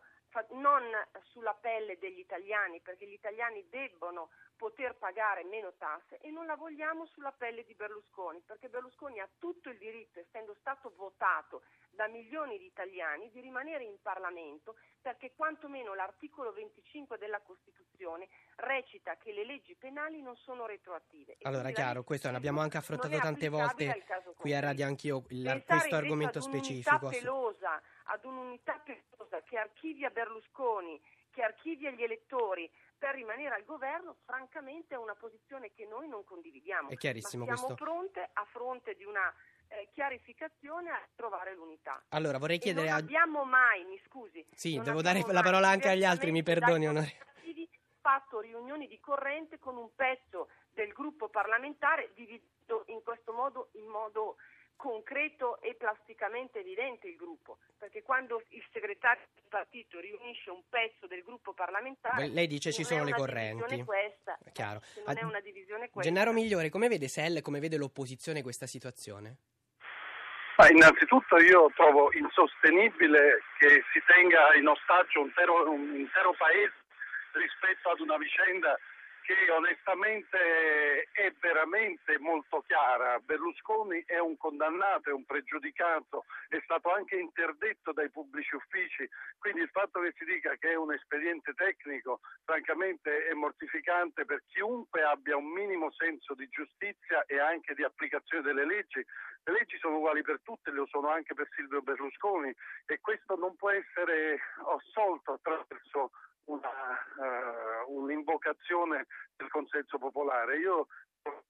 non 0.51 0.83
sulla 1.23 1.53
pelle 1.53 1.97
degli 1.97 2.19
italiani, 2.19 2.79
perché 2.79 3.05
gli 3.05 3.13
italiani 3.13 3.67
debbono 3.67 4.29
poter 4.61 4.93
pagare 4.93 5.43
meno 5.43 5.73
tasse 5.79 6.19
e 6.19 6.29
non 6.29 6.45
la 6.45 6.55
vogliamo 6.55 7.07
sulla 7.07 7.31
pelle 7.31 7.65
di 7.65 7.73
Berlusconi, 7.73 8.43
perché 8.45 8.69
Berlusconi 8.69 9.19
ha 9.19 9.27
tutto 9.39 9.69
il 9.69 9.79
diritto, 9.79 10.19
essendo 10.19 10.55
stato 10.59 10.93
votato 10.95 11.63
da 11.89 12.07
milioni 12.07 12.59
di 12.59 12.65
italiani, 12.65 13.31
di 13.31 13.41
rimanere 13.41 13.85
in 13.85 13.97
Parlamento, 14.03 14.75
perché 15.01 15.33
quantomeno 15.35 15.95
l'articolo 15.95 16.53
25 16.53 17.17
della 17.17 17.41
Costituzione 17.41 18.29
recita 18.57 19.17
che 19.17 19.33
le 19.33 19.45
leggi 19.45 19.73
penali 19.73 20.21
non 20.21 20.35
sono 20.35 20.67
retroattive. 20.67 21.37
Allora, 21.41 21.71
chiaro, 21.71 22.03
questo 22.03 22.29
l'abbiamo 22.29 22.61
anche 22.61 22.77
affrontato 22.77 23.17
tante 23.17 23.49
volte 23.49 24.05
qui 24.37 24.53
a 24.53 24.59
Radio 24.59 24.85
Anch'io, 24.85 25.23
il, 25.29 25.63
questo 25.65 25.95
argomento 25.95 26.39
specifico. 26.39 27.09
Pelosa, 27.09 27.81
ad 28.03 28.23
un'unità 28.25 28.79
pelosa 28.85 29.41
che 29.41 29.57
archivia 29.57 30.11
Berlusconi, 30.11 31.01
che 31.31 31.41
archivia 31.41 31.89
gli 31.89 32.03
elettori, 32.03 32.69
per 33.01 33.15
rimanere 33.15 33.55
al 33.55 33.65
governo, 33.65 34.17
francamente 34.25 34.93
è 34.93 34.97
una 34.97 35.15
posizione 35.15 35.71
che 35.73 35.87
noi 35.87 36.07
non 36.07 36.23
condividiamo. 36.23 36.89
È 36.89 36.95
chiarissimo 36.97 37.45
Ma 37.45 37.55
siamo 37.55 37.73
questo. 37.73 37.83
pronte 37.83 38.29
a 38.31 38.45
fronte 38.45 38.93
di 38.93 39.05
una 39.05 39.33
eh, 39.69 39.89
chiarificazione 39.91 40.91
a 40.91 41.01
trovare 41.15 41.55
l'unità. 41.55 41.99
Allora 42.09 42.37
vorrei 42.37 42.59
chiedere 42.59 42.89
non 42.89 42.97
a... 42.97 42.99
abbiamo 42.99 43.43
mai, 43.43 43.85
mi 43.85 43.99
scusi. 44.05 44.45
Sì, 44.53 44.79
devo 44.83 45.01
dare 45.01 45.23
la 45.25 45.41
parola 45.41 45.69
anche 45.69 45.89
agli 45.89 46.03
altri, 46.03 46.29
mi 46.29 46.43
perdoni 46.43 46.87
onorevole. 46.87 47.29
fatto 48.01 48.39
riunioni 48.39 48.87
di 48.87 48.99
corrente 48.99 49.57
con 49.57 49.77
un 49.77 49.89
pezzo 49.95 50.49
del 50.71 50.91
gruppo 50.93 51.27
parlamentare 51.27 52.11
diviso 52.13 52.83
in 52.87 53.01
questo 53.03 53.33
modo 53.33 53.69
in 53.73 53.85
modo 53.85 54.37
concreto 54.81 55.61
e 55.61 55.75
plasticamente 55.75 56.59
evidente 56.59 57.07
il 57.07 57.15
gruppo, 57.15 57.59
perché 57.77 58.01
quando 58.01 58.41
il 58.49 58.65
segretario 58.73 59.27
del 59.35 59.43
partito 59.47 59.99
riunisce 59.99 60.49
un 60.49 60.63
pezzo 60.67 61.05
del 61.05 61.21
gruppo 61.21 61.53
parlamentare, 61.53 62.27
lei 62.27 62.47
dice 62.47 62.71
ci 62.71 62.83
sono 62.83 63.03
le 63.03 63.13
correnti. 63.13 63.83
Questa, 63.83 64.39
Chiaro. 64.51 64.81
non 65.05 65.17
è 65.17 65.23
una 65.23 65.39
divisione 65.39 65.91
questa. 65.91 66.09
Gennaro 66.09 66.33
Migliore, 66.33 66.69
come 66.69 66.87
vede 66.87 67.07
SEL, 67.07 67.41
come 67.41 67.59
vede 67.59 67.77
l'opposizione 67.77 68.41
questa 68.41 68.65
situazione? 68.65 69.37
Ma 70.57 70.67
innanzitutto 70.67 71.37
io 71.37 71.71
trovo 71.75 72.11
insostenibile 72.13 73.43
che 73.59 73.83
si 73.93 74.01
tenga 74.05 74.55
in 74.55 74.67
ostaggio 74.67 75.21
un 75.21 75.27
intero, 75.27 75.69
un 75.69 75.95
intero 75.95 76.33
paese 76.33 76.73
rispetto 77.33 77.89
ad 77.89 77.99
una 77.99 78.17
vicenda 78.17 78.77
che 79.21 79.51
onestamente 79.51 81.07
è 81.11 81.31
veramente 81.39 82.17
molto 82.19 82.61
chiara. 82.61 83.19
Berlusconi 83.19 84.03
è 84.05 84.19
un 84.19 84.37
condannato, 84.37 85.09
è 85.09 85.13
un 85.13 85.25
pregiudicato, 85.25 86.25
è 86.49 86.59
stato 86.63 86.91
anche 86.91 87.15
interdetto 87.15 87.91
dai 87.93 88.09
pubblici 88.09 88.55
uffici, 88.55 89.07
quindi 89.39 89.61
il 89.61 89.69
fatto 89.69 90.01
che 90.01 90.13
si 90.17 90.25
dica 90.25 90.55
che 90.55 90.71
è 90.71 90.75
un 90.75 90.93
espediente 90.93 91.53
tecnico 91.53 92.19
francamente 92.43 93.27
è 93.27 93.33
mortificante 93.33 94.25
per 94.25 94.43
chiunque 94.47 95.03
abbia 95.03 95.37
un 95.37 95.49
minimo 95.51 95.91
senso 95.91 96.33
di 96.33 96.47
giustizia 96.49 97.23
e 97.25 97.39
anche 97.39 97.73
di 97.73 97.83
applicazione 97.83 98.43
delle 98.43 98.65
leggi. 98.65 99.05
Le 99.43 99.53
leggi 99.53 99.77
sono 99.77 99.97
uguali 99.97 100.21
per 100.21 100.41
tutte, 100.43 100.71
lo 100.71 100.85
sono 100.87 101.09
anche 101.09 101.33
per 101.33 101.47
Silvio 101.55 101.81
Berlusconi 101.81 102.53
e 102.85 102.99
questo 102.99 103.35
non 103.35 103.55
può 103.55 103.71
essere 103.71 104.39
assolto 104.67 105.33
attraverso 105.33 106.11
una, 106.45 106.69
uh, 107.15 107.40
un'invocazione 108.51 109.07
del 109.35 109.49
consenso 109.49 109.97
popolare. 109.97 110.57
Io 110.57 110.87
una 111.23 111.41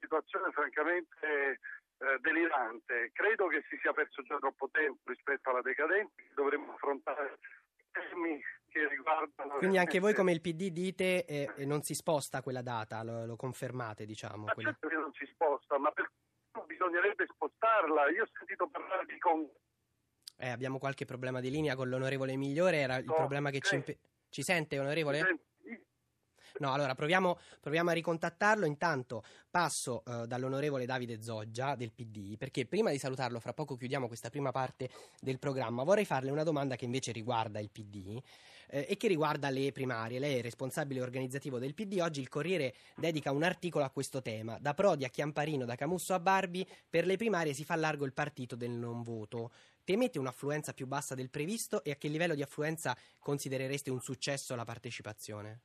situazione 0.00 0.50
francamente 0.52 1.60
eh, 1.98 2.18
delirante. 2.20 3.10
Credo 3.12 3.46
che 3.48 3.64
si 3.68 3.78
sia 3.80 3.92
perso 3.92 4.22
già 4.22 4.36
troppo 4.38 4.68
tempo 4.70 5.00
rispetto 5.04 5.50
alla 5.50 5.62
decadenza, 5.62 6.14
dovremmo 6.34 6.74
affrontare 6.74 7.38
temi 7.90 8.40
che 8.68 8.88
riguardano... 8.88 9.56
Quindi 9.56 9.78
anche 9.78 10.00
voi 10.00 10.14
come 10.14 10.32
il 10.32 10.40
PD 10.40 10.70
dite 10.70 11.24
eh, 11.24 11.64
non 11.64 11.82
si 11.82 11.94
sposta 11.94 12.42
quella 12.42 12.62
data, 12.62 13.02
lo, 13.02 13.24
lo 13.24 13.36
confermate 13.36 14.04
diciamo? 14.04 14.44
Ma 14.44 14.52
quella... 14.52 14.70
certo 14.70 14.88
che 14.88 14.96
non 14.96 15.12
si 15.12 15.26
sposta, 15.26 15.78
ma 15.78 15.90
per... 15.92 16.10
bisognerebbe 16.66 17.26
spostarla. 17.26 18.10
Io 18.10 18.24
ho 18.24 18.28
sentito 18.36 18.68
parlare 18.68 19.06
di 19.06 19.18
congresso 19.18 19.64
eh, 20.38 20.50
abbiamo 20.50 20.78
qualche 20.78 21.06
problema 21.06 21.40
di 21.40 21.50
linea 21.50 21.74
con 21.74 21.88
l'onorevole 21.88 22.36
Migliore, 22.36 22.76
era 22.76 22.96
il 22.96 23.06
no, 23.06 23.14
problema 23.14 23.48
che 23.48 23.60
ci, 23.60 23.76
impe- 23.76 23.98
ci 24.28 24.42
sente 24.42 24.78
onorevole? 24.78 25.46
No, 26.58 26.72
allora 26.72 26.94
proviamo, 26.94 27.38
proviamo, 27.60 27.90
a 27.90 27.92
ricontattarlo. 27.92 28.66
Intanto 28.66 29.24
passo 29.50 30.02
uh, 30.06 30.26
dall'onorevole 30.26 30.86
Davide 30.86 31.22
Zoggia 31.22 31.74
del 31.74 31.92
PD, 31.92 32.36
perché 32.36 32.66
prima 32.66 32.90
di 32.90 32.98
salutarlo, 32.98 33.40
fra 33.40 33.52
poco 33.52 33.76
chiudiamo 33.76 34.06
questa 34.06 34.30
prima 34.30 34.50
parte 34.52 34.90
del 35.20 35.38
programma. 35.38 35.82
Vorrei 35.82 36.04
farle 36.04 36.30
una 36.30 36.42
domanda 36.42 36.76
che 36.76 36.84
invece 36.84 37.12
riguarda 37.12 37.58
il 37.58 37.70
PD 37.70 38.20
eh, 38.68 38.86
e 38.88 38.96
che 38.96 39.08
riguarda 39.08 39.50
le 39.50 39.72
primarie. 39.72 40.18
Lei 40.18 40.38
è 40.38 40.42
responsabile 40.42 41.00
organizzativo 41.00 41.58
del 41.58 41.74
PD. 41.74 41.98
Oggi 42.00 42.20
il 42.20 42.28
Corriere 42.28 42.74
dedica 42.96 43.30
un 43.32 43.42
articolo 43.42 43.84
a 43.84 43.90
questo 43.90 44.22
tema. 44.22 44.58
Da 44.60 44.74
Prodi 44.74 45.04
a 45.04 45.08
Chiamparino, 45.08 45.64
da 45.64 45.74
Camusso 45.74 46.14
a 46.14 46.20
Barbi, 46.20 46.66
per 46.88 47.06
le 47.06 47.16
primarie 47.16 47.54
si 47.54 47.64
fa 47.64 47.76
largo 47.76 48.04
il 48.04 48.12
partito 48.12 48.56
del 48.56 48.70
non 48.70 49.02
voto. 49.02 49.52
Temete 49.84 50.18
un'affluenza 50.18 50.72
più 50.72 50.86
bassa 50.86 51.14
del 51.14 51.30
previsto 51.30 51.84
e 51.84 51.92
a 51.92 51.96
che 51.96 52.08
livello 52.08 52.34
di 52.34 52.42
affluenza 52.42 52.96
considerereste 53.20 53.90
un 53.90 54.00
successo 54.00 54.56
la 54.56 54.64
partecipazione? 54.64 55.60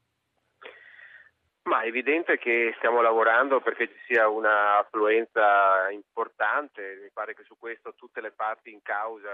Ma 1.63 1.81
è 1.83 1.87
evidente 1.87 2.37
che 2.37 2.73
stiamo 2.77 3.01
lavorando 3.01 3.61
perché 3.61 3.87
ci 3.87 3.99
sia 4.07 4.27
una 4.27 4.79
affluenza 4.79 5.89
importante, 5.91 6.99
mi 7.01 7.11
pare 7.11 7.35
che 7.35 7.43
su 7.43 7.55
questo 7.57 7.93
tutte 7.93 8.19
le 8.19 8.31
parti 8.31 8.71
in 8.71 8.81
causa 8.81 9.29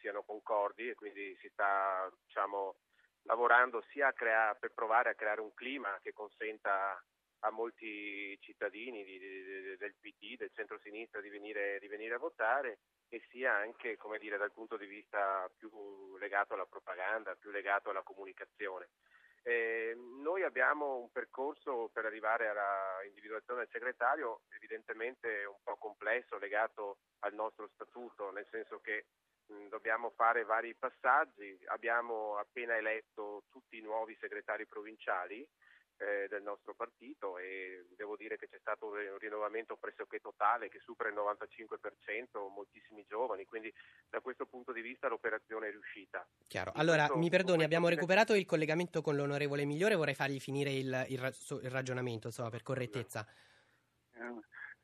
siano 0.00 0.22
concordi 0.24 0.88
e 0.88 0.94
quindi 0.94 1.36
si 1.40 1.48
sta 1.50 2.10
diciamo, 2.26 2.74
lavorando 3.22 3.82
sia 3.90 4.12
crea- 4.12 4.54
per 4.58 4.72
provare 4.74 5.10
a 5.10 5.14
creare 5.14 5.40
un 5.40 5.54
clima 5.54 5.98
che 6.02 6.12
consenta 6.12 7.00
a 7.40 7.50
molti 7.50 8.36
cittadini 8.40 9.04
di, 9.04 9.18
di, 9.18 9.76
del 9.76 9.94
PD, 10.00 10.36
del 10.36 10.50
centro-sinistra 10.54 11.20
di 11.20 11.28
venire, 11.28 11.78
di 11.78 11.88
venire, 11.88 12.14
a 12.14 12.18
votare 12.18 12.78
e 13.08 13.22
sia 13.30 13.54
anche 13.54 13.98
dire, 14.18 14.38
dal 14.38 14.52
punto 14.52 14.76
di 14.76 14.86
vista 14.86 15.48
più 15.56 16.16
legato 16.18 16.54
alla 16.54 16.66
propaganda, 16.66 17.36
più 17.36 17.50
legato 17.50 17.90
alla 17.90 18.02
comunicazione. 18.02 18.88
Eh, 19.46 19.94
noi 20.22 20.42
abbiamo 20.42 20.96
un 20.96 21.10
percorso 21.12 21.90
per 21.92 22.06
arrivare 22.06 22.48
alla 22.48 23.04
individuazione 23.06 23.60
del 23.60 23.68
segretario 23.70 24.40
evidentemente 24.56 25.44
un 25.44 25.58
po' 25.62 25.76
complesso, 25.76 26.38
legato 26.38 26.96
al 27.20 27.34
nostro 27.34 27.68
statuto, 27.74 28.30
nel 28.30 28.46
senso 28.50 28.80
che 28.80 29.04
mh, 29.48 29.68
dobbiamo 29.68 30.10
fare 30.16 30.44
vari 30.44 30.74
passaggi. 30.74 31.58
Abbiamo 31.66 32.38
appena 32.38 32.74
eletto 32.76 33.44
tutti 33.50 33.76
i 33.76 33.82
nuovi 33.82 34.16
segretari 34.18 34.66
provinciali 34.66 35.46
eh, 35.98 36.26
del 36.28 36.42
nostro 36.42 36.74
partito 36.74 37.38
e 37.38 37.86
devo 37.96 38.16
dire 38.16 38.36
che 38.36 38.48
c'è 38.48 38.58
stato 38.58 38.86
un 38.86 39.18
rinnovamento 39.18 39.76
pressoché 39.76 40.18
totale 40.20 40.68
che 40.68 40.80
supera 40.80 41.08
il 41.08 41.14
95%, 41.14 42.52
moltissimi 42.52 43.04
giovani, 43.08 43.44
quindi 43.44 43.72
da 44.08 44.20
questo 44.20 44.46
punto 44.46 44.72
di 44.72 44.80
vista 44.80 45.08
l'operazione 45.08 45.68
è 45.68 45.70
riuscita. 45.70 46.26
Chiaro. 46.48 46.72
Allora, 46.74 47.06
questo, 47.06 47.18
mi 47.18 47.30
perdoni, 47.30 47.62
abbiamo 47.62 47.88
recuperato 47.88 48.34
il 48.34 48.46
collegamento 48.46 49.02
con 49.02 49.16
l'onorevole 49.16 49.64
Migliore, 49.64 49.94
vorrei 49.94 50.14
fargli 50.14 50.40
finire 50.40 50.70
il, 50.70 51.06
il, 51.08 51.34
il 51.62 51.70
ragionamento, 51.70 52.28
insomma, 52.28 52.50
per 52.50 52.62
correttezza. 52.62 53.26
Eh, 54.14 54.20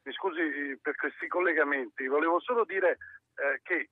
Mi 0.02 0.12
scusi 0.12 0.78
per 0.80 0.94
questi 0.96 1.26
collegamenti, 1.26 2.06
volevo 2.06 2.40
solo 2.40 2.64
dire 2.64 2.98
eh, 3.34 3.60
che 3.62 3.90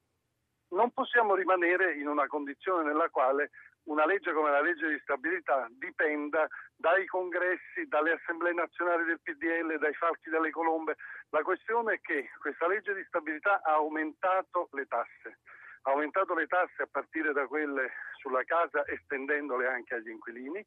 non 0.70 0.90
possiamo 0.92 1.34
rimanere 1.34 1.94
in 1.94 2.06
una 2.08 2.26
condizione 2.26 2.84
nella 2.84 3.08
quale 3.08 3.50
una 3.88 4.04
legge 4.04 4.32
come 4.32 4.50
la 4.50 4.60
legge 4.60 4.88
di 4.88 4.98
stabilità 5.00 5.66
dipenda 5.70 6.46
dai 6.76 7.06
congressi, 7.06 7.86
dalle 7.86 8.12
assemblee 8.12 8.52
nazionali 8.52 9.04
del 9.04 9.20
PDL, 9.20 9.78
dai 9.78 9.94
falchi 9.94 10.30
delle 10.30 10.50
colombe. 10.50 10.96
La 11.30 11.42
questione 11.42 11.94
è 11.94 12.00
che 12.00 12.30
questa 12.38 12.68
legge 12.68 12.94
di 12.94 13.04
stabilità 13.04 13.62
ha 13.62 13.74
aumentato 13.74 14.68
le 14.72 14.86
tasse, 14.86 15.38
ha 15.82 15.90
aumentato 15.90 16.34
le 16.34 16.46
tasse 16.46 16.82
a 16.82 16.88
partire 16.90 17.32
da 17.32 17.46
quelle 17.46 17.90
sulla 18.20 18.44
casa 18.44 18.86
estendendole 18.86 19.66
anche 19.66 19.94
agli 19.94 20.10
inquilini. 20.10 20.64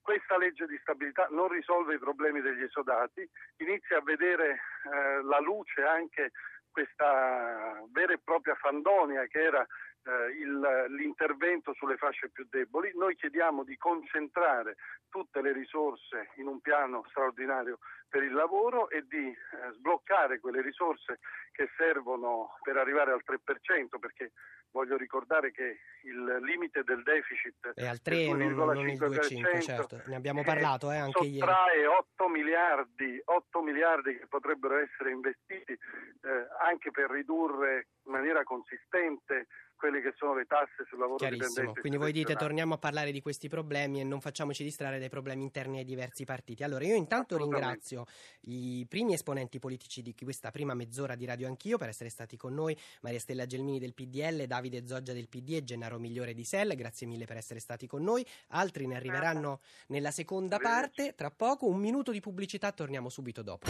Questa 0.00 0.36
legge 0.36 0.66
di 0.66 0.78
stabilità 0.78 1.28
non 1.30 1.48
risolve 1.48 1.94
i 1.94 1.98
problemi 1.98 2.40
degli 2.40 2.62
esodati, 2.62 3.28
inizia 3.58 3.98
a 3.98 4.02
vedere 4.02 4.60
eh, 4.90 5.22
la 5.22 5.38
luce 5.38 5.82
anche 5.84 6.32
questa 6.72 7.84
vera 7.92 8.14
e 8.14 8.18
propria 8.24 8.54
fandonia 8.54 9.26
che 9.26 9.42
era 9.42 9.64
eh, 10.04 10.32
il, 10.40 10.94
l'intervento 10.96 11.72
sulle 11.74 11.96
fasce 11.96 12.30
più 12.30 12.46
deboli. 12.50 12.90
Noi 12.94 13.16
chiediamo 13.16 13.64
di 13.64 13.76
concentrare 13.76 14.76
tutte 15.08 15.40
le 15.40 15.52
risorse 15.52 16.30
in 16.36 16.46
un 16.46 16.60
piano 16.60 17.04
straordinario 17.08 17.78
per 18.08 18.22
il 18.22 18.32
lavoro 18.32 18.90
e 18.90 19.06
di 19.06 19.28
eh, 19.28 19.72
sbloccare 19.74 20.40
quelle 20.40 20.60
risorse 20.60 21.18
che 21.52 21.68
servono 21.76 22.58
per 22.62 22.76
arrivare 22.76 23.12
al 23.12 23.22
3%, 23.26 23.98
perché 23.98 24.32
voglio 24.72 24.96
ricordare 24.96 25.52
che 25.52 25.80
il 26.04 26.38
limite 26.42 26.82
del 26.82 27.02
deficit 27.02 27.72
è 27.74 27.86
al 27.86 28.00
3 28.00 28.28
non, 28.28 28.54
non 28.54 28.88
il 28.88 28.98
2,5 28.98 29.60
certo, 29.60 30.02
ne 30.06 30.16
abbiamo 30.16 30.42
parlato 30.42 30.90
eh, 30.90 30.96
anche 30.96 31.24
ieri. 31.24 31.38
Sottrae 31.38 31.86
8 31.86 32.28
miliardi, 32.28 33.20
8 33.22 33.62
miliardi 33.62 34.16
che 34.16 34.26
potrebbero 34.26 34.78
essere 34.78 35.10
investiti 35.10 35.72
eh, 35.72 36.46
anche 36.60 36.90
per 36.90 37.10
ridurre 37.10 37.88
in 38.04 38.12
maniera 38.12 38.42
consistente 38.42 39.46
quelle 39.82 40.00
che 40.00 40.14
sono 40.16 40.36
le 40.36 40.44
tasse 40.46 40.86
sul 40.88 41.00
lavoro 41.00 41.28
dipendente. 41.28 41.80
Quindi 41.80 41.98
voi 41.98 42.12
dite 42.12 42.36
torniamo 42.36 42.74
a 42.74 42.78
parlare 42.78 43.10
di 43.10 43.20
questi 43.20 43.48
problemi 43.48 43.98
e 43.98 44.04
non 44.04 44.20
facciamoci 44.20 44.62
distrarre 44.62 45.00
dai 45.00 45.08
problemi 45.08 45.42
interni 45.42 45.78
ai 45.78 45.84
diversi 45.84 46.24
partiti. 46.24 46.62
Allora 46.62 46.84
io 46.84 46.94
intanto 46.94 47.36
ringrazio 47.36 48.04
i 48.42 48.86
primi 48.88 49.14
esponenti 49.14 49.58
politici 49.58 50.00
di 50.00 50.14
questa 50.14 50.52
prima 50.52 50.74
mezz'ora 50.74 51.16
di 51.16 51.24
Radio 51.24 51.48
Anch'io 51.48 51.78
per 51.78 51.88
essere 51.88 52.10
stati 52.10 52.36
con 52.36 52.54
noi, 52.54 52.78
Maria 53.00 53.18
Stella 53.18 53.44
Gelmini 53.44 53.80
del 53.80 53.92
PDL, 53.92 54.44
Davide 54.46 54.86
Zoggia 54.86 55.12
del 55.12 55.28
PD 55.28 55.54
e 55.54 55.64
Gennaro 55.64 55.98
Migliore 55.98 56.32
di 56.32 56.44
SEL, 56.44 56.76
grazie 56.76 57.08
mille 57.08 57.24
per 57.24 57.38
essere 57.38 57.58
stati 57.58 57.88
con 57.88 58.04
noi. 58.04 58.24
Altri 58.50 58.86
ne 58.86 58.94
arriveranno 58.94 59.62
nella 59.88 60.12
seconda 60.12 60.58
parte, 60.58 61.16
tra 61.16 61.32
poco 61.32 61.66
un 61.66 61.80
minuto 61.80 62.12
di 62.12 62.20
pubblicità, 62.20 62.70
torniamo 62.70 63.08
subito 63.08 63.42
dopo. 63.42 63.68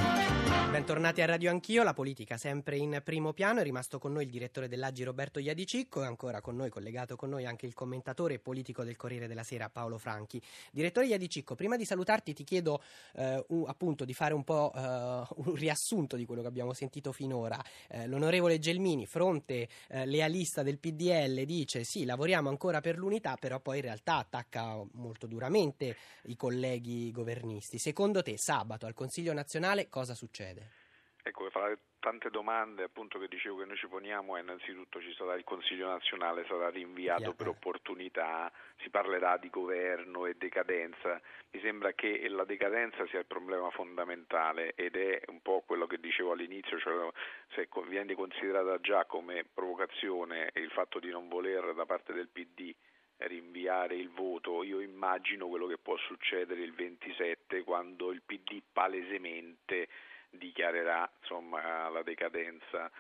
Bentornati 0.71 1.23
a 1.23 1.27
Radio 1.27 1.49
Anch'io, 1.49 1.83
la 1.83 1.95
politica 1.95 2.37
sempre 2.37 2.77
in 2.77 3.01
primo 3.03 3.33
piano, 3.33 3.61
è 3.61 3.63
rimasto 3.63 3.99
con 3.99 4.13
noi 4.13 4.25
il 4.25 4.31
direttore 4.31 4.69
dell'Agi 4.69 5.05
Roberto 5.05 5.39
Iadicicco 5.39 6.01
è 6.03 6.07
ancora 6.07 6.41
con 6.41 6.57
noi, 6.57 6.71
collegato 6.71 7.17
con 7.17 7.31
noi 7.31 7.45
anche 7.45 7.67
il 7.67 7.75
commentatore 7.75 8.39
politico 8.39 8.85
del 8.85 8.97
Corriere 8.97 9.27
della 9.27 9.43
Sera 9.43 9.69
Paolo 9.69 9.99
Franchi. 9.99 10.41
Direttore 10.71 11.07
Iadicicco, 11.07 11.55
prima 11.55 11.77
di 11.77 11.85
salutarti 11.85 12.33
ti 12.33 12.45
chiedo 12.45 12.83
eh, 13.15 13.45
un, 13.49 13.65
appunto 13.67 14.05
di 14.05 14.15
fare 14.15 14.35
un 14.35 14.45
po' 14.45 14.73
eh, 14.75 14.81
un 14.81 15.55
riassunto 15.55 16.17
di 16.17 16.25
quello 16.25 16.43
che 16.43 16.49
abbiamo 16.49 16.73
sentito 16.73 17.13
finora. 17.13 17.63
Eh, 17.89 18.07
l'onorevole 18.07 18.59
Gelmini, 18.59 19.07
fronte 19.07 19.69
eh, 19.89 20.07
lealista 20.07 20.63
del 20.63 20.79
PDL, 20.79 21.45
dice 21.45 21.85
sì, 21.85 22.05
lavoriamo 22.05 22.49
ancora 22.49 22.81
per 22.81 22.99
l'unità, 22.99 23.37
però 23.37 23.61
poi 23.61 23.77
in 23.77 23.83
realtà 23.83 24.17
attacca 24.17 24.81
molto 24.93 25.27
duramente 25.27 25.97
i 26.25 26.37
colleghi 26.37 27.11
governisti. 27.11 27.79
Secondo 27.79 28.23
te 28.23 28.37
sabato 28.37 28.87
al 28.87 28.95
Consiglio 28.95 29.33
nazionale 29.33 29.89
cosa 29.89 30.15
succede? 30.15 30.82
Ecco, 31.25 31.49
fra 31.51 31.69
le 31.69 31.79
tante 32.01 32.31
domande 32.31 32.83
appunto 32.83 33.21
che 33.21 33.29
dicevo 33.29 33.59
che 33.59 33.65
noi 33.65 33.77
ci 33.77 33.87
poniamo 33.87 34.37
è 34.37 34.41
innanzitutto 34.41 35.01
ci 35.01 35.15
sarà 35.15 35.35
il 35.35 35.45
Consiglio 35.45 35.87
nazionale, 35.87 36.45
sarà 36.49 36.69
rinviato 36.69 37.23
yeah. 37.23 37.33
per 37.33 37.47
opportunità, 37.47 38.51
si 38.79 38.91
parlerà 38.91 39.37
di 39.37 39.49
governo 39.49 40.27
e 40.27 40.35
decadenza. 40.35 41.21
Mi 41.53 41.61
sembra 41.61 41.93
che 41.93 42.29
la 42.29 42.45
decadenza 42.45 43.07
sia 43.07 43.21
il 43.21 43.27
problema 43.27 43.71
fondamentale 43.71 44.75
ed 44.75 44.97
è 44.97 45.23
un 45.29 45.41
po' 45.43 45.63
quello 45.65 45.87
che 45.87 46.01
dicevo 46.01 46.33
all'inizio, 46.33 46.77
cioè 46.81 47.09
se 47.55 47.69
viene 47.87 48.15
considerata 48.15 48.81
già 48.81 49.05
come 49.05 49.45
provocazione 49.45 50.51
il 50.55 50.71
fatto 50.71 50.99
di 50.99 51.11
non 51.11 51.29
voler 51.29 51.73
da 51.73 51.87
parte 51.87 52.13
del 52.13 52.29
PD 52.29 52.75
rinviare 53.19 53.95
il 53.95 54.11
voto, 54.11 54.65
io 54.65 54.81
immagino 54.81 55.47
quello 55.47 55.67
che 55.67 55.79
può 55.79 55.97
succedere 55.99 56.63
il 56.63 56.73
27 56.73 57.63
quando 57.63 58.11
il 58.11 58.23
PD 58.27 58.61
palesemente 58.73 59.89
dichiarerà 60.33 61.11
insomma, 61.21 61.89
la 61.89 62.03
decadenza 62.03 62.91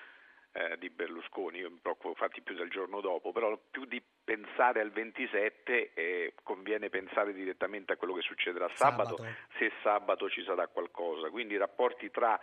eh, 0.52 0.76
di 0.78 0.90
Berlusconi, 0.90 1.58
io 1.58 1.70
mi 1.70 1.78
preoccupo 1.80 2.08
infatti 2.08 2.42
più 2.42 2.54
del 2.54 2.70
giorno 2.70 3.00
dopo, 3.00 3.32
però 3.32 3.58
più 3.70 3.84
di 3.84 4.02
pensare 4.24 4.80
al 4.80 4.90
27 4.90 5.92
eh, 5.94 6.34
conviene 6.42 6.90
pensare 6.90 7.32
direttamente 7.32 7.92
a 7.92 7.96
quello 7.96 8.14
che 8.14 8.22
succederà 8.22 8.68
sabato, 8.74 9.16
sabato, 9.16 9.36
se 9.58 9.72
sabato 9.82 10.28
ci 10.28 10.42
sarà 10.44 10.66
qualcosa, 10.68 11.30
quindi 11.30 11.54
i 11.54 11.58
rapporti 11.58 12.10
tra 12.10 12.38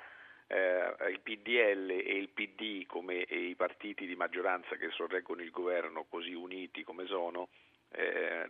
eh, 0.47 0.95
il 1.11 1.19
PDL 1.21 1.91
e 1.91 2.17
il 2.17 2.29
PD 2.29 2.87
come 2.87 3.17
i 3.17 3.53
partiti 3.55 4.07
di 4.07 4.15
maggioranza 4.15 4.75
che 4.77 4.89
sorreggono 4.89 5.43
il 5.43 5.51
governo 5.51 6.05
così 6.09 6.33
uniti 6.33 6.83
come 6.83 7.05
sono 7.05 7.49
eh, 7.91 8.49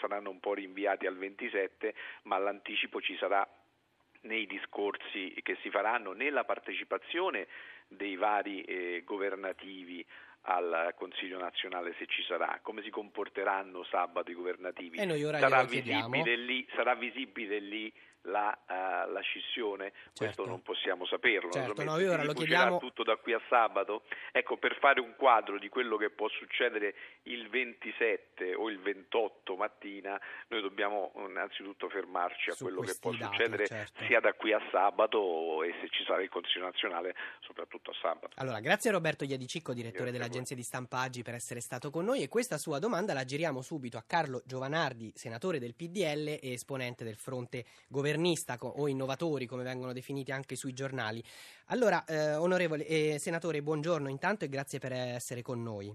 saranno 0.00 0.30
un 0.30 0.40
po' 0.40 0.54
rinviati 0.54 1.06
al 1.06 1.16
27 1.16 1.94
ma 2.24 2.38
l'anticipo 2.38 3.00
ci 3.00 3.16
sarà 3.18 3.48
nei 4.22 4.46
discorsi 4.46 5.34
che 5.42 5.56
si 5.62 5.70
faranno, 5.70 6.12
nella 6.12 6.44
partecipazione 6.44 7.46
dei 7.88 8.16
vari 8.16 8.62
eh, 8.62 9.02
governativi 9.04 10.04
al 10.42 10.92
Consiglio 10.96 11.38
nazionale 11.38 11.94
se 11.98 12.06
ci 12.06 12.22
sarà, 12.24 12.58
come 12.62 12.82
si 12.82 12.90
comporteranno 12.90 13.84
sabato 13.84 14.30
i 14.30 14.34
governativi. 14.34 14.98
sarà, 15.38 15.62
visibile 15.64 16.36
lì, 16.36 16.66
sarà 16.74 16.94
visibile 16.94 17.58
lì 17.60 17.92
la, 18.22 18.56
uh, 18.68 19.10
la 19.10 19.20
scissione, 19.20 19.90
certo. 19.92 20.12
questo 20.14 20.46
non 20.46 20.62
possiamo 20.62 21.06
saperlo, 21.06 21.50
certo, 21.50 21.82
no, 21.82 21.92
ora 21.94 22.22
lo 22.22 22.34
chiediamo... 22.34 22.78
tutto 22.78 23.02
da 23.02 23.16
qui 23.16 23.32
a 23.32 23.40
sabato. 23.48 24.02
Ecco, 24.30 24.56
per 24.58 24.78
fare 24.78 25.00
un 25.00 25.14
quadro 25.16 25.58
di 25.58 25.68
quello 25.68 25.96
che 25.96 26.10
può 26.10 26.28
succedere 26.28 26.94
il 27.24 27.48
27 27.48 28.54
o 28.54 28.68
il 28.68 28.78
28 28.80 29.56
mattina, 29.56 30.20
noi 30.48 30.60
dobbiamo 30.60 31.12
innanzitutto 31.16 31.88
fermarci 31.88 32.50
a 32.50 32.52
Su 32.52 32.64
quello 32.64 32.80
che 32.80 32.96
può 33.00 33.12
dati, 33.12 33.24
succedere 33.24 33.66
certo. 33.66 34.04
sia 34.04 34.20
da 34.20 34.32
qui 34.34 34.52
a 34.52 34.60
sabato 34.70 35.62
e 35.62 35.74
se 35.80 35.88
ci 35.90 36.04
sarà 36.04 36.22
il 36.22 36.28
Consiglio 36.28 36.64
nazionale, 36.64 37.14
soprattutto 37.40 37.90
a 37.90 37.94
sabato. 38.00 38.34
Allora, 38.36 38.60
grazie 38.60 38.90
a 38.90 38.92
Roberto 38.92 39.24
Iadicicco, 39.24 39.72
direttore 39.72 40.10
grazie 40.10 40.18
dell'agenzia 40.18 40.56
di 40.56 40.62
stampaggi, 40.62 41.22
per 41.22 41.34
essere 41.34 41.60
stato 41.60 41.90
con 41.90 42.04
noi 42.04 42.22
e 42.22 42.28
questa 42.28 42.58
sua 42.58 42.78
domanda 42.78 43.12
la 43.12 43.24
giriamo 43.24 43.62
subito 43.62 43.96
a 43.96 44.04
Carlo 44.06 44.42
Giovanardi, 44.44 45.12
senatore 45.14 45.58
del 45.58 45.74
PDL 45.74 46.38
e 46.40 46.52
esponente 46.52 47.04
del 47.04 47.16
fronte 47.16 47.64
governativo 47.88 48.10
modernista 48.12 48.58
o 48.60 48.88
innovatori 48.88 49.46
come 49.46 49.62
vengono 49.62 49.92
definiti 49.92 50.32
anche 50.32 50.56
sui 50.56 50.72
giornali. 50.72 51.22
Allora, 51.66 52.04
eh, 52.04 52.34
onorevole 52.34 52.86
eh, 52.86 53.18
senatore, 53.18 53.62
buongiorno 53.62 54.08
intanto 54.08 54.44
e 54.44 54.48
grazie 54.48 54.78
per 54.78 54.92
essere 54.92 55.42
con 55.42 55.62
noi. 55.62 55.94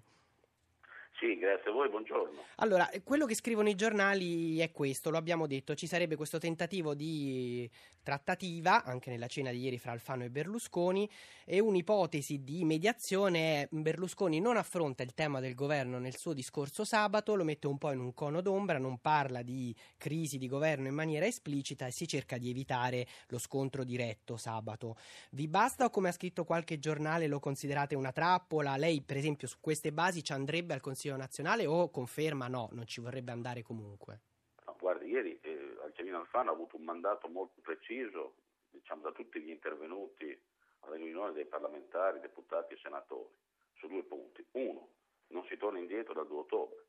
Sì, 1.19 1.35
grazie 1.35 1.71
a 1.71 1.73
voi, 1.73 1.89
buongiorno. 1.89 2.43
Allora, 2.57 2.87
quello 3.03 3.25
che 3.25 3.33
scrivono 3.33 3.69
i 3.69 3.75
giornali 3.75 4.59
è 4.59 4.71
questo, 4.71 5.09
lo 5.09 5.17
abbiamo 5.17 5.47
detto, 5.47 5.73
ci 5.73 5.87
sarebbe 5.87 6.15
questo 6.15 6.37
tentativo 6.37 6.93
di 6.93 7.67
trattativa, 8.03 8.83
anche 8.83 9.09
nella 9.09 9.25
cena 9.25 9.49
di 9.49 9.59
ieri 9.59 9.79
fra 9.79 9.93
Alfano 9.93 10.25
e 10.25 10.29
Berlusconi, 10.29 11.09
e 11.43 11.59
un'ipotesi 11.59 12.43
di 12.43 12.63
mediazione 12.65 13.63
è 13.63 13.67
Berlusconi 13.71 14.39
non 14.39 14.57
affronta 14.57 15.01
il 15.01 15.15
tema 15.15 15.39
del 15.39 15.55
governo 15.55 15.97
nel 15.97 16.15
suo 16.15 16.33
discorso 16.33 16.85
sabato, 16.85 17.35
lo 17.35 17.43
mette 17.43 17.65
un 17.65 17.79
po' 17.79 17.91
in 17.91 17.99
un 17.99 18.13
cono 18.13 18.41
d'ombra, 18.41 18.77
non 18.77 18.99
parla 18.99 19.41
di 19.41 19.75
crisi 19.97 20.37
di 20.37 20.47
governo 20.47 20.87
in 20.87 20.93
maniera 20.93 21.25
esplicita 21.25 21.87
e 21.87 21.91
si 21.91 22.07
cerca 22.07 22.37
di 22.37 22.51
evitare 22.51 23.07
lo 23.29 23.39
scontro 23.39 23.83
diretto 23.83 24.37
sabato. 24.37 24.97
Vi 25.31 25.47
basta 25.47 25.85
o 25.85 25.89
come 25.89 26.09
ha 26.09 26.13
scritto 26.13 26.43
qualche 26.43 26.77
giornale 26.77 27.25
lo 27.25 27.39
considerate 27.39 27.95
una 27.95 28.11
trappola? 28.11 28.77
Lei, 28.77 29.01
per 29.01 29.17
esempio, 29.17 29.47
su 29.47 29.57
queste 29.59 29.91
basi 29.91 30.23
ci 30.23 30.31
andrebbe 30.31 30.75
al 30.75 30.79
Consiglio 30.79 31.06
Consiglio 31.07 31.15
nazionale 31.15 31.65
o 31.65 31.89
conferma 31.89 32.47
no, 32.47 32.67
non 32.73 32.85
ci 32.85 32.99
vorrebbe 32.99 33.31
andare 33.31 33.63
comunque? 33.63 34.21
No, 34.65 34.75
guardi, 34.77 35.09
ieri 35.09 35.39
eh, 35.41 35.77
Angelino 35.85 36.19
Alfano 36.19 36.49
ha 36.49 36.53
avuto 36.53 36.75
un 36.75 36.83
mandato 36.83 37.29
molto 37.29 37.61
preciso 37.61 38.35
diciamo, 38.69 39.03
da 39.03 39.11
tutti 39.13 39.39
gli 39.39 39.49
intervenuti 39.49 40.37
alla 40.81 40.95
riunione 40.95 41.31
dei 41.31 41.45
parlamentari, 41.45 42.19
deputati 42.19 42.73
e 42.73 42.77
senatori 42.81 43.33
su 43.75 43.87
due 43.87 44.03
punti. 44.03 44.45
Uno, 44.51 44.89
non 45.27 45.45
si 45.45 45.55
torna 45.55 45.79
indietro 45.79 46.13
dal 46.13 46.27
2 46.27 46.39
ottobre. 46.39 46.85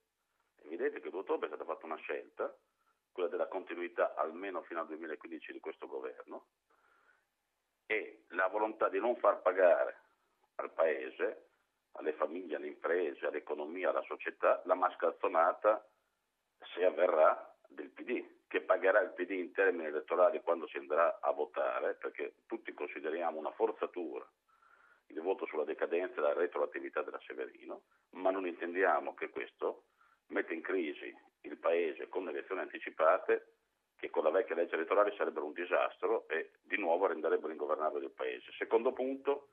È 0.57 0.67
evidente 0.67 0.99
che 0.99 1.07
il 1.07 1.13
2 1.13 1.21
ottobre 1.21 1.47
è 1.47 1.51
stata 1.55 1.65
fatta 1.65 1.87
una 1.87 1.97
scelta, 1.97 2.53
quella 3.13 3.29
della 3.29 3.47
continuità 3.47 4.15
almeno 4.15 4.63
fino 4.63 4.81
al 4.81 4.87
2015 4.89 5.53
di 5.53 5.61
questo 5.61 5.87
governo, 5.87 6.47
e 7.87 8.25
la 8.31 8.49
volontà 8.49 8.89
di 8.89 8.99
non 8.99 9.17
far 9.17 9.41
pagare 9.43 10.01
al 10.57 10.73
Paese 10.73 11.48
alle 11.99 12.13
famiglie, 12.13 12.57
alle 12.57 12.69
imprese, 12.69 13.27
all'economia, 13.27 13.91
alla 13.91 14.03
società, 14.03 14.63
la 14.65 14.75
mascalzonata, 14.75 15.87
se 16.75 16.85
avverrà, 16.85 17.55
del 17.69 17.91
PD. 17.91 18.37
che 18.49 18.63
pagherà 18.63 19.01
il 19.01 19.11
PD 19.11 19.33
in 19.33 19.53
termini 19.53 19.89
elettorali 19.89 20.41
quando 20.41 20.67
si 20.69 20.79
andrà 20.79 21.19
a 21.21 21.31
votare, 21.33 21.95
perché 21.95 22.37
tutti 22.47 22.73
consideriamo 22.73 23.39
una 23.39 23.51
forzatura 23.53 24.27
il 25.09 25.21
voto 25.21 25.47
sulla 25.47 25.65
decadenza 25.65 26.19
e 26.19 26.21
la 26.21 26.33
retroattività 26.33 27.03
della 27.03 27.21
Severino, 27.27 27.83
ma 28.11 28.31
non 28.31 28.47
intendiamo 28.47 29.15
che 29.15 29.31
questo 29.31 29.85
mette 30.29 30.55
in 30.55 30.61
crisi 30.61 31.15
il 31.43 31.57
Paese 31.59 32.09
con 32.09 32.29
elezioni 32.29 32.61
anticipate 32.61 33.55
che 33.97 34.11
con 34.11 34.23
la 34.23 34.31
vecchia 34.31 34.55
legge 34.55 34.75
elettorale 34.75 35.15
sarebbero 35.17 35.47
un 35.47 35.53
disastro 35.53 36.29
e 36.29 36.53
di 36.63 36.77
nuovo 36.77 37.07
renderebbero 37.07 37.51
ingovernabile 37.51 38.07
il 38.07 38.13
Paese. 38.13 38.53
Secondo 38.57 38.93
punto, 38.93 39.49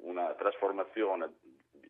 una 0.00 0.34
trasformazione 0.34 1.34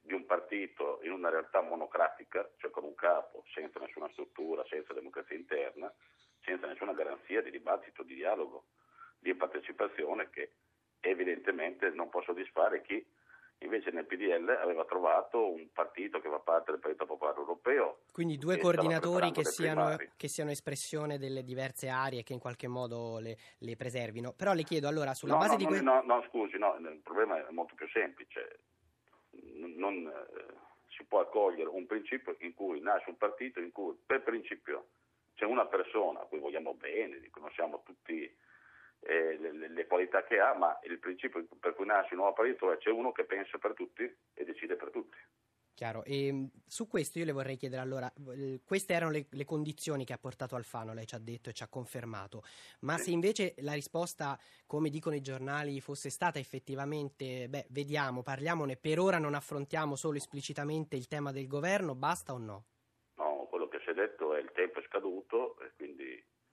di 0.03 0.13
un 0.13 0.27
partito 0.27 1.01
in 1.03 1.13
una 1.13 1.31
realtà 1.31 1.61
monocratica, 1.61 2.49
cioè 2.59 2.71
con 2.71 2.85
un 2.85 2.95
capo, 2.95 3.45
senza 3.55 3.79
nessuna 3.79 4.09
struttura, 4.11 4.65
senza 4.69 4.93
democrazia 4.93 5.37
interna, 5.37 5.93
senza 6.45 6.67
nessuna 6.67 6.93
garanzia 6.93 7.41
di 7.41 7.51
dibattito, 7.51 8.03
di 8.03 8.15
dialogo, 8.15 8.67
di 9.19 9.35
partecipazione 9.35 10.31
che 10.31 10.53
evidentemente 11.01 11.91
non 11.91 12.09
può 12.09 12.23
soddisfare 12.23 12.83
chi 12.83 13.05
invece 13.63 13.91
nel 13.91 14.07
PDL 14.07 14.49
aveva 14.61 14.85
trovato 14.85 15.51
un 15.51 15.69
partito 15.73 16.21
che 16.21 16.29
fa 16.29 16.39
parte 16.39 16.73
del 16.73 16.81
Partito 16.81 17.07
Popolare 17.07 17.39
Europeo. 17.39 18.01
Quindi 18.13 18.37
due 18.37 18.59
coordinatori 18.59 19.31
che 19.31 19.45
siano, 19.45 19.97
che 20.17 20.29
siano, 20.29 20.51
espressione 20.51 21.19
delle 21.19 21.43
diverse 21.43 21.89
aree 21.89 22.23
che 22.23 22.33
in 22.33 22.39
qualche 22.39 22.69
modo 22.69 23.19
le, 23.19 23.37
le 23.59 23.77
preservino. 23.77 24.33
Però 24.33 24.53
le 24.53 24.63
chiedo 24.63 24.89
allora, 24.89 25.15
sulla 25.15 25.35
no, 25.35 25.39
base 25.39 25.53
no, 25.53 25.57
di 25.59 25.65
questo... 25.65 25.85
No, 25.85 26.03
no, 26.03 26.25
scusi, 26.29 26.59
no, 26.59 26.77
il 26.79 27.01
problema 27.03 27.47
è 27.47 27.51
molto 27.51 27.75
più 27.75 27.89
semplice. 27.89 28.61
Non 29.31 30.07
eh, 30.07 30.55
si 30.89 31.05
può 31.05 31.21
accogliere 31.21 31.69
un 31.69 31.87
principio 31.87 32.37
in 32.41 32.55
cui 32.55 32.81
nasce 32.81 33.11
un 33.11 33.17
partito 33.17 33.61
in 33.61 33.73
cui 33.73 33.97
per 34.05 34.23
principio 34.23 34.89
c'è 35.35 35.45
una 35.45 35.67
persona 35.67 36.21
a 36.21 36.25
cui 36.25 36.39
vogliamo 36.39 36.75
bene, 36.75 37.19
riconosciamo 37.19 37.83
tutti 37.85 38.31
eh, 39.05 39.37
le, 39.39 39.69
le, 39.69 39.87
qualità 39.87 40.25
che 40.25 40.39
ha, 40.39 40.55
ma 40.55 40.79
il 40.85 40.99
principio 40.99 41.47
per 41.59 41.75
cui 41.75 41.87
nasce 41.87 42.15
un 42.15 42.21
nuovo 42.21 42.43
è 42.45 42.79
c'è 42.79 42.91
uno 42.91 43.13
che 43.13 43.25
pensa 43.25 43.59
per 43.59 43.75
tutti 43.75 44.03
e 44.03 44.45
decide 44.45 44.77
per 44.77 44.91
tutti. 44.91 45.17
Chiaro, 45.75 46.05
e 46.05 46.33
mm, 46.33 46.45
su 46.67 46.87
questo 46.87 47.19
io 47.19 47.25
le 47.25 47.33
vorrei 47.33 47.57
chiedere 47.57 47.81
allora, 47.81 48.13
queste 48.65 48.93
erano 48.93 49.11
le, 49.11 49.27
le, 49.31 49.45
condizioni 49.45 50.05
che 50.05 50.13
ha 50.13 50.19
portato 50.19 50.55
Alfano, 50.55 50.93
lei 50.93 51.07
ci 51.07 51.15
ha 51.15 51.19
detto 51.19 51.49
e 51.51 51.53
ci 51.53 51.63
ha 51.63 51.69
confermato, 51.69 52.43
ma 52.81 52.99
se 52.99 53.11
invece 53.11 53.55
la 53.59 53.73
risposta, 53.73 54.39
come 54.67 54.91
dicono 54.91 55.17
i 55.17 55.23
giornali, 55.23 55.81
fosse 55.81 56.11
stata 56.11 56.39
effettivamente, 56.39 57.49
beh, 57.49 57.67
vediamo, 57.71 58.23
parliamone, 58.23 58.77
per 58.77 58.99
ora 58.99 59.19
non 59.19 59.35
affrontiamo 59.35 59.97
solo 59.97 60.19
esplicitamente 60.19 60.95
il 60.95 61.09
tema 61.09 61.33
del 61.33 61.47
governo, 61.47 61.95
basta 61.95 62.35
o 62.35 62.39
no? 62.39 62.65
No, 63.17 63.47
quello 63.49 63.67
che 63.69 63.81
si 63.83 63.91
è 63.91 63.95
detto 63.95 64.35
è 64.35 64.41
il 64.41 64.53
tempo 64.53 64.79
è 64.79 64.83
scaduto 64.87 65.57
quindi 65.77 65.92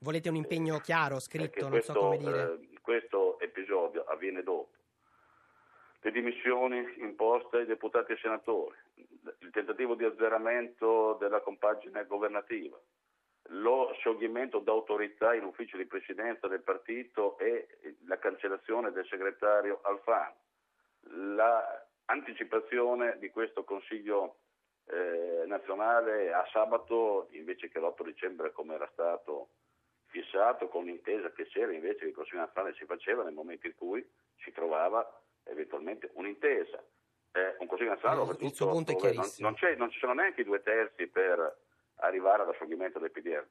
Volete 0.02 0.30
un 0.30 0.36
impegno 0.36 0.78
eh, 0.78 0.82
chiaro, 0.82 1.20
scritto, 1.20 1.60
non 1.62 1.72
questo, 1.72 1.92
so 1.92 2.00
come 2.00 2.18
dire? 2.18 2.54
Eh, 2.54 2.80
questo 2.82 3.38
episodio 3.40 4.06
avviene 4.06 4.44
dopo. 4.44 4.70
Le 6.00 6.12
dimissioni 6.12 6.78
imposte 7.00 7.58
ai 7.58 7.66
deputati 7.66 8.14
e 8.14 8.18
senatori, 8.22 8.78
il 9.40 9.50
tentativo 9.52 9.96
di 9.96 10.06
azzeramento 10.06 11.18
della 11.20 11.42
compagine 11.42 12.06
governativa, 12.06 12.80
lo 13.50 13.92
scioglimento 14.00 14.60
d'autorità 14.60 15.34
in 15.36 15.44
ufficio 15.44 15.76
di 15.76 15.86
presidenza 15.86 16.48
del 16.48 16.62
partito 16.62 17.38
e 17.38 17.68
la 18.06 18.18
cancellazione 18.18 18.94
del 18.94 19.06
segretario 19.08 19.82
Alfano, 19.82 20.38
l'anticipazione 22.08 23.18
di 23.20 23.30
questo 23.32 23.66
Consiglio 23.66 24.38
eh, 24.86 25.44
nazionale 25.46 26.32
a 26.32 26.48
sabato 26.54 27.28
invece 27.32 27.68
che 27.68 27.80
l'8 27.80 28.06
dicembre 28.06 28.54
come 28.54 28.76
era 28.76 28.90
stato 28.94 29.50
fissato 30.10 30.68
con 30.68 30.86
l'intesa 30.86 31.32
che 31.32 31.48
c'era 31.48 31.72
invece 31.72 32.00
che 32.00 32.08
il 32.08 32.14
Consiglio 32.14 32.42
nazionale 32.42 32.76
si 32.76 32.86
faceva 32.86 33.24
nel 33.24 33.34
momento 33.34 33.68
in 33.68 33.76
cui 33.76 34.06
si 34.44 34.52
trovava 34.52 35.06
eventualmente 35.44 36.10
un'intesa. 36.14 36.84
Eh, 37.32 37.56
un 37.60 37.68
Consiglio 37.68 37.92
nazionale 37.92 38.22
eh, 38.22 38.46
il 38.46 38.54
suo 38.54 38.70
punto 38.70 38.92
è 38.92 38.96
chiarissimo. 38.96 39.50
Non, 39.50 39.58
non, 39.62 39.78
non, 39.78 39.92
ci 39.92 40.00
sono 40.00 40.14
neanche 40.14 40.42
i 40.42 40.44
due 40.44 40.62
terzi 40.62 41.08
per 41.08 41.58
arrivare 42.02 42.44
allo 42.44 42.54
scioglimento 42.54 43.00
del 43.00 43.12
PDL. 43.12 43.48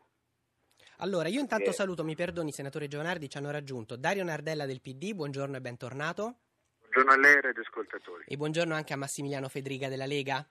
Allora, 0.99 1.29
io 1.29 1.41
intanto 1.41 1.71
saluto, 1.71 2.03
mi 2.03 2.17
perdoni, 2.17 2.51
senatore 2.51 2.89
Giovanardi, 2.89 3.29
ci 3.29 3.39
hanno 3.39 3.53
raggiunto 3.53 3.97
Dario 3.97 4.25
Nardella 4.25 4.67
del 4.67 4.81
PD, 4.81 5.15
buongiorno 5.15 5.57
e 5.57 5.61
bentornato. 5.61 6.39
Buongiorno 6.81 7.13
a 7.13 7.17
lei 7.17 7.41
e 7.41 7.49
agli 7.49 7.61
ascoltatori. 7.61 8.25
E 8.27 8.37
buongiorno 8.37 8.75
anche 8.75 8.95
a 8.95 8.97
Massimiliano 8.97 9.49
Fedriga 9.49 9.89
della 9.89 10.07
Lega. 10.07 10.45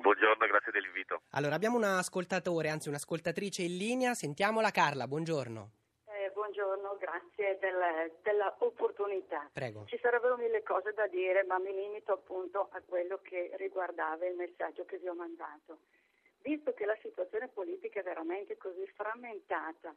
Buongiorno, 0.00 0.46
grazie 0.46 0.72
dell'invito. 0.72 1.22
Allora, 1.32 1.54
abbiamo 1.54 1.76
un 1.76 1.84
ascoltatore, 1.84 2.70
anzi 2.70 2.88
un'ascoltatrice 2.88 3.62
in 3.62 3.76
linea. 3.76 4.14
Sentiamola, 4.14 4.70
Carla, 4.70 5.06
buongiorno. 5.06 5.70
Eh, 6.08 6.30
buongiorno, 6.32 6.96
grazie 6.98 7.58
del, 7.60 8.10
dell'opportunità. 8.22 9.50
Prego. 9.52 9.84
Ci 9.86 9.98
sarebbero 10.00 10.38
mille 10.38 10.62
cose 10.62 10.94
da 10.94 11.06
dire, 11.06 11.44
ma 11.44 11.58
mi 11.58 11.74
limito 11.74 12.12
appunto 12.12 12.70
a 12.72 12.80
quello 12.80 13.20
che 13.22 13.52
riguardava 13.58 14.26
il 14.26 14.36
messaggio 14.36 14.86
che 14.86 14.96
vi 14.96 15.08
ho 15.08 15.14
mandato. 15.14 15.80
Visto 16.42 16.72
che 16.72 16.86
la 16.86 16.96
situazione 17.02 17.48
politica 17.48 18.00
è 18.00 18.02
veramente 18.02 18.56
così 18.56 18.86
frammentata, 18.96 19.94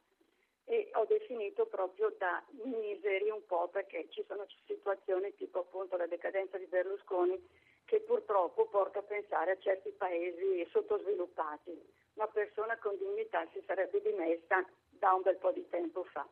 e 0.65 0.89
ho 0.93 1.05
definito 1.05 1.65
proprio 1.65 2.13
da 2.17 2.43
miseri 2.63 3.29
un 3.29 3.45
po' 3.45 3.69
perché 3.69 4.07
ci 4.09 4.23
sono 4.27 4.45
situazioni 4.65 5.33
tipo 5.35 5.59
appunto 5.59 5.95
la 5.97 6.07
decadenza 6.07 6.57
di 6.57 6.65
Berlusconi 6.65 7.39
che 7.85 8.01
purtroppo 8.01 8.65
porta 8.67 8.99
a 8.99 9.03
pensare 9.03 9.51
a 9.51 9.57
certi 9.59 9.91
paesi 9.91 10.67
sottosviluppati. 10.71 11.71
Una 12.15 12.27
persona 12.27 12.77
con 12.77 12.97
dignità 12.97 13.45
si 13.51 13.61
sarebbe 13.65 14.01
dimessa 14.01 14.65
da 14.89 15.13
un 15.13 15.21
bel 15.21 15.37
po' 15.37 15.51
di 15.51 15.67
tempo 15.69 16.03
fa. 16.03 16.27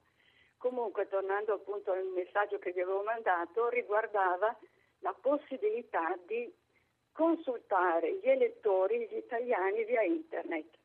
Comunque, 0.58 1.08
tornando 1.08 1.54
appunto 1.54 1.92
al 1.92 2.06
messaggio 2.06 2.60
che 2.60 2.72
vi 2.72 2.82
avevo 2.82 3.02
mandato, 3.02 3.70
riguardava 3.70 4.56
la 5.00 5.14
possibilità 5.20 6.18
di 6.26 6.54
consultare 7.12 8.14
gli 8.16 8.30
elettori, 8.30 9.08
gli 9.08 9.18
italiani 9.18 9.84
via 9.86 10.04
internet. 10.04 10.78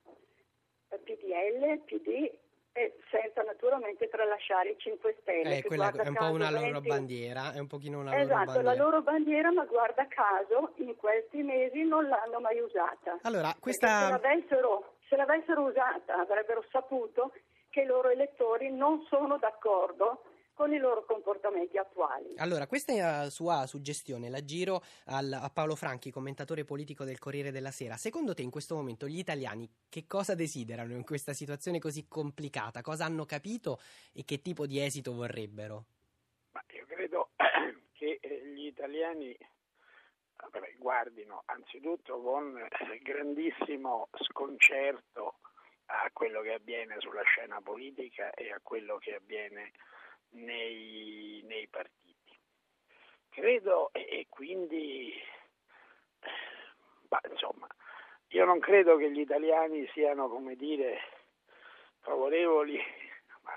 PDL, 0.88 1.78
PD 1.84 2.32
e 2.76 2.92
senza 3.10 3.40
naturalmente 3.40 4.06
tralasciare 4.08 4.70
i 4.70 4.76
5 4.78 5.16
Stelle. 5.22 5.56
Eh, 5.56 5.62
quella 5.62 5.90
è 5.90 6.08
un 6.08 6.14
po' 6.14 6.30
una 6.30 6.50
20... 6.50 6.66
loro 6.66 6.80
bandiera, 6.82 7.52
è 7.54 7.58
un 7.58 7.66
pochino 7.66 8.00
una 8.00 8.20
esatto, 8.20 8.34
loro 8.34 8.44
bandiera. 8.44 8.62
la 8.62 8.74
loro 8.74 9.02
bandiera, 9.02 9.50
ma 9.52 9.64
guarda 9.64 10.06
caso 10.06 10.72
in 10.76 10.94
questi 10.96 11.42
mesi 11.42 11.84
non 11.84 12.06
l'hanno 12.06 12.38
mai 12.38 12.60
usata. 12.60 13.18
Allora, 13.22 13.56
questa... 13.58 14.04
Se 14.04 14.10
l'avessero, 14.10 14.96
se 15.08 15.16
l'avessero 15.16 15.62
usata 15.62 16.20
avrebbero 16.20 16.62
saputo 16.70 17.32
che 17.70 17.80
i 17.80 17.86
loro 17.86 18.10
elettori 18.10 18.70
non 18.70 19.02
sono 19.08 19.38
d'accordo 19.38 20.22
con 20.56 20.72
i 20.72 20.78
loro 20.78 21.04
comportamenti 21.04 21.76
attuali. 21.76 22.32
Allora, 22.38 22.66
questa 22.66 23.28
sua 23.28 23.66
suggestione 23.66 24.30
la 24.30 24.42
giro 24.42 24.80
al, 25.04 25.30
a 25.30 25.50
Paolo 25.50 25.76
Franchi, 25.76 26.10
commentatore 26.10 26.64
politico 26.64 27.04
del 27.04 27.18
Corriere 27.18 27.50
della 27.50 27.70
Sera. 27.70 27.96
Secondo 27.98 28.32
te 28.32 28.40
in 28.40 28.50
questo 28.50 28.74
momento 28.74 29.06
gli 29.06 29.18
italiani 29.18 29.70
che 29.90 30.06
cosa 30.06 30.34
desiderano 30.34 30.94
in 30.94 31.04
questa 31.04 31.34
situazione 31.34 31.78
così 31.78 32.08
complicata? 32.08 32.80
Cosa 32.80 33.04
hanno 33.04 33.26
capito 33.26 33.78
e 34.14 34.24
che 34.24 34.40
tipo 34.40 34.66
di 34.66 34.82
esito 34.82 35.12
vorrebbero? 35.12 35.84
Ma 36.52 36.64
io 36.68 36.86
credo 36.86 37.32
che 37.92 38.18
eh, 38.18 38.46
gli 38.46 38.64
italiani 38.64 39.36
vabbè, 40.36 40.76
guardino 40.78 41.42
anzitutto 41.44 42.18
con 42.22 42.66
grandissimo 43.02 44.08
sconcerto 44.22 45.34
a 45.84 46.08
quello 46.14 46.40
che 46.40 46.54
avviene 46.54 46.96
sulla 47.00 47.22
scena 47.24 47.60
politica 47.60 48.30
e 48.30 48.50
a 48.50 48.60
quello 48.62 48.96
che 48.96 49.16
avviene 49.16 49.72
nei, 50.30 51.42
nei 51.44 51.66
partiti. 51.68 52.38
Credo 53.28 53.90
e, 53.92 54.26
quindi, 54.28 55.12
bah, 57.08 57.20
insomma, 57.30 57.66
io 58.28 58.44
non 58.44 58.58
credo 58.58 58.96
che 58.96 59.10
gli 59.10 59.20
italiani 59.20 59.86
siano, 59.92 60.28
come 60.28 60.56
dire, 60.56 60.98
favorevoli, 62.00 62.76
ma 63.42 63.52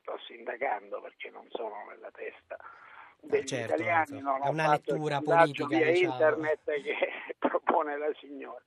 sto 0.00 0.18
sindacando 0.26 1.00
perché 1.00 1.30
non 1.30 1.46
sono 1.50 1.86
nella 1.88 2.10
testa 2.10 2.56
eh, 2.56 3.26
degli 3.28 3.46
certo, 3.46 3.74
italiani, 3.74 4.20
non 4.20 4.42
è 4.42 4.48
una 4.48 4.70
lettura 4.70 5.20
politica 5.20 5.66
via 5.76 5.90
diciamo. 5.90 6.12
internet 6.12 6.64
che 6.64 7.36
propone 7.38 7.96
la 7.96 8.12
signora. 8.18 8.62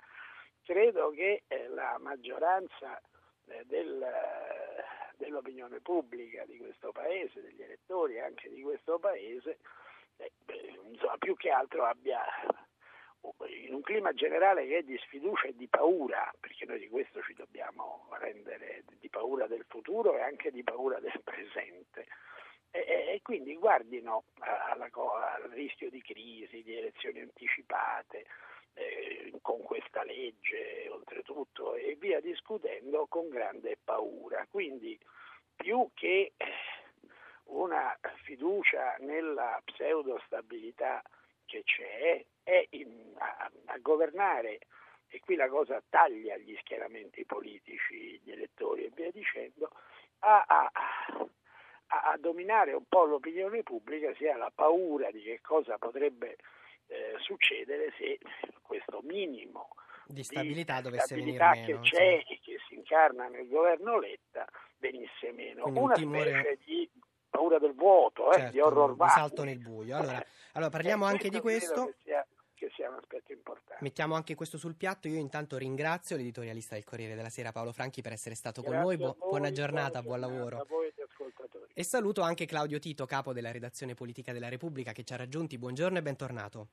Credo 0.63 1.11
che 1.11 1.43
eh, 1.47 1.67
la 1.67 1.97
maggioranza 1.99 2.99
eh, 3.47 3.63
del, 3.65 4.03
dell'opinione 5.17 5.79
pubblica 5.79 6.45
di 6.45 6.57
questo 6.57 6.91
paese, 6.91 7.41
degli 7.41 7.61
elettori 7.61 8.19
anche 8.19 8.49
di 8.49 8.61
questo 8.61 8.99
paese, 8.99 9.59
eh, 10.17 10.31
insomma, 10.83 11.17
più 11.17 11.35
che 11.35 11.49
altro 11.49 11.85
abbia 11.85 12.23
in 13.65 13.73
un 13.73 13.81
clima 13.81 14.13
generale 14.13 14.67
che 14.67 14.77
è 14.77 14.83
di 14.83 14.97
sfiducia 14.97 15.47
e 15.47 15.55
di 15.55 15.67
paura, 15.67 16.31
perché 16.39 16.65
noi 16.65 16.79
di 16.79 16.89
questo 16.89 17.21
ci 17.23 17.33
dobbiamo 17.33 18.07
rendere 18.19 18.83
di 18.99 19.09
paura 19.09 19.47
del 19.47 19.65
futuro 19.67 20.15
e 20.15 20.21
anche 20.21 20.51
di 20.51 20.63
paura 20.63 20.99
del 20.99 21.19
presente. 21.23 22.05
E, 22.71 22.79
e 22.79 23.19
quindi 23.23 23.55
guardino 23.55 24.25
alla, 24.39 24.89
al 24.91 25.49
rischio 25.51 25.89
di 25.89 26.01
crisi, 26.01 26.61
di 26.61 26.77
elezioni 26.77 27.21
anticipate, 27.21 28.25
eh, 28.75 29.33
con 29.41 29.61
questa 29.63 30.03
legge 30.03 30.87
oltretutto 30.89 31.75
e 31.75 31.95
via 31.99 32.19
discutendo 32.19 33.07
con 33.07 33.29
grande 33.29 33.77
paura. 33.83 34.45
Quindi 34.49 34.97
più 35.55 35.89
che 35.93 36.33
una 37.45 37.97
fiducia 38.23 38.95
nella 38.99 39.61
pseudo 39.65 40.21
stabilità 40.25 41.01
che 41.45 41.63
c'è 41.63 42.23
è 42.43 42.67
in, 42.71 43.13
a, 43.17 43.51
a 43.65 43.77
governare 43.79 44.59
e 45.07 45.19
qui 45.19 45.35
la 45.35 45.47
cosa 45.47 45.81
taglia 45.89 46.35
gli 46.37 46.55
schieramenti 46.59 47.25
politici, 47.25 48.19
gli 48.23 48.31
elettori 48.31 48.85
e 48.85 48.91
via 48.93 49.11
dicendo, 49.11 49.71
a, 50.19 50.43
a, 50.47 50.71
a, 51.87 52.17
dominare 52.17 52.73
un 52.73 52.83
po' 52.87 53.05
l'opinione 53.05 53.63
pubblica 53.63 54.13
sia 54.15 54.35
la 54.35 54.51
paura 54.53 55.11
di 55.11 55.21
che 55.21 55.39
cosa 55.41 55.77
potrebbe 55.77 56.37
eh, 56.87 57.15
succedere 57.19 57.91
se 57.97 58.19
questo 58.61 59.01
minimo 59.03 59.69
di 60.07 60.23
stabilità 60.23 60.77
di 60.77 60.81
dovesse 60.83 61.05
stabilità 61.07 61.49
venire 61.51 61.67
meno. 61.73 61.81
che 61.81 61.89
c'è 61.89 62.23
e 62.27 62.39
che 62.43 62.57
si 62.67 62.75
incarna 62.75 63.27
nel 63.27 63.47
governo 63.47 63.99
Letta 63.99 64.47
venisse 64.77 65.31
meno. 65.31 65.63
Quindi 65.63 65.79
Una 65.79 65.93
un 65.93 65.99
timore- 65.99 66.59
di 66.63 66.89
paura 67.29 67.57
del 67.59 67.73
vuoto, 67.73 68.29
eh, 68.31 68.35
Certo, 68.35 68.51
di 68.51 68.59
horror 68.59 68.95
di 68.95 69.09
salto 69.09 69.43
nel 69.43 69.59
buio. 69.59 69.97
Allora, 69.97 70.23
allora 70.53 70.69
parliamo 70.69 71.05
Eh, 71.07 71.09
anche 71.09 71.29
di 71.29 71.39
questo. 71.39 71.85
Che 71.85 71.95
sia, 72.03 72.27
che 72.53 72.87
un 72.87 72.95
aspetto 72.95 73.31
importante. 73.33 73.83
Mettiamo 73.83 74.15
anche 74.15 74.35
questo 74.35 74.57
sul 74.57 74.75
piatto. 74.75 75.07
Io 75.07 75.17
intanto 75.19 75.57
ringrazio 75.57 76.15
l'editorialista 76.15 76.75
del 76.75 76.83
Corriere 76.85 77.15
della 77.15 77.29
Sera 77.29 77.51
Paolo 77.51 77.73
Franchi 77.73 78.01
per 78.01 78.13
essere 78.13 78.35
stato 78.35 78.61
con 78.61 78.71
Grazie 78.71 78.85
noi. 78.85 78.95
a 78.95 78.97
Bu- 79.11 79.17
voi, 79.19 79.29
buona 79.29 79.51
giornata, 79.51 80.01
buon 80.01 80.19
giornata 80.21 80.33
lavoro. 80.37 80.65
E. 81.75 81.81
E 81.81 81.83
saluto 81.83 82.21
anche 82.21 82.45
Claudio 82.45 82.79
Tito, 82.79 83.05
capo 83.05 83.33
della 83.33 83.51
redazione 83.51 83.93
politica 83.93 84.31
della 84.31 84.47
Repubblica, 84.47 84.93
che 84.93 85.03
ci 85.03 85.13
ha 85.13 85.17
raggiunti. 85.17 85.57
Buongiorno 85.57 85.97
e 85.97 86.01
bentornato. 86.01 86.67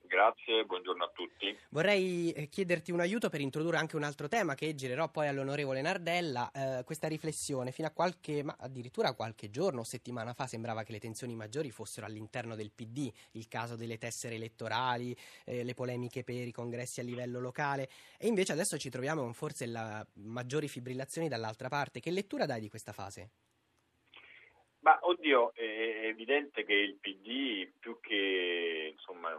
Grazie, 0.00 0.64
buongiorno 0.64 1.02
a 1.02 1.10
tutti. 1.12 1.58
Vorrei 1.70 2.30
eh, 2.30 2.48
chiederti 2.48 2.92
un 2.92 3.00
aiuto 3.00 3.30
per 3.30 3.40
introdurre 3.40 3.78
anche 3.78 3.96
un 3.96 4.04
altro 4.04 4.28
tema 4.28 4.54
che 4.54 4.74
girerò 4.74 5.10
poi 5.10 5.26
all'onorevole 5.26 5.80
Nardella. 5.80 6.52
eh, 6.52 6.84
questa 6.84 7.08
riflessione, 7.08 7.72
fino 7.72 7.88
a 7.88 7.90
qualche, 7.90 8.44
ma 8.44 8.54
addirittura 8.56 9.14
qualche 9.14 9.50
giorno 9.50 9.80
o 9.80 9.84
settimana 9.84 10.34
fa, 10.34 10.46
sembrava 10.46 10.84
che 10.84 10.92
le 10.92 11.00
tensioni 11.00 11.34
maggiori 11.34 11.72
fossero 11.72 12.06
all'interno 12.06 12.54
del 12.54 12.70
PD, 12.70 13.10
il 13.32 13.48
caso 13.48 13.74
delle 13.74 13.98
tessere 13.98 14.36
elettorali, 14.36 15.16
eh, 15.46 15.64
le 15.64 15.74
polemiche 15.74 16.22
per 16.22 16.46
i 16.46 16.52
congressi 16.52 17.00
a 17.00 17.02
livello 17.02 17.40
locale, 17.40 17.88
e 18.18 18.28
invece 18.28 18.52
adesso 18.52 18.78
ci 18.78 18.90
troviamo 18.90 19.22
con 19.22 19.34
forse 19.34 19.66
la 19.66 20.06
maggiori 20.14 20.68
fibrillazioni 20.68 21.28
dall'altra 21.28 21.68
parte. 21.68 21.98
Che 21.98 22.10
lettura 22.10 22.46
dai 22.46 22.60
di 22.60 22.68
questa 22.68 22.92
fase? 22.92 23.30
Ma 24.84 24.98
oddio, 25.00 25.54
è 25.54 26.08
evidente 26.08 26.62
che 26.62 26.74
il 26.74 26.98
PD 27.00 27.72
più 27.80 27.98
che 28.00 28.90
insomma 28.92 29.30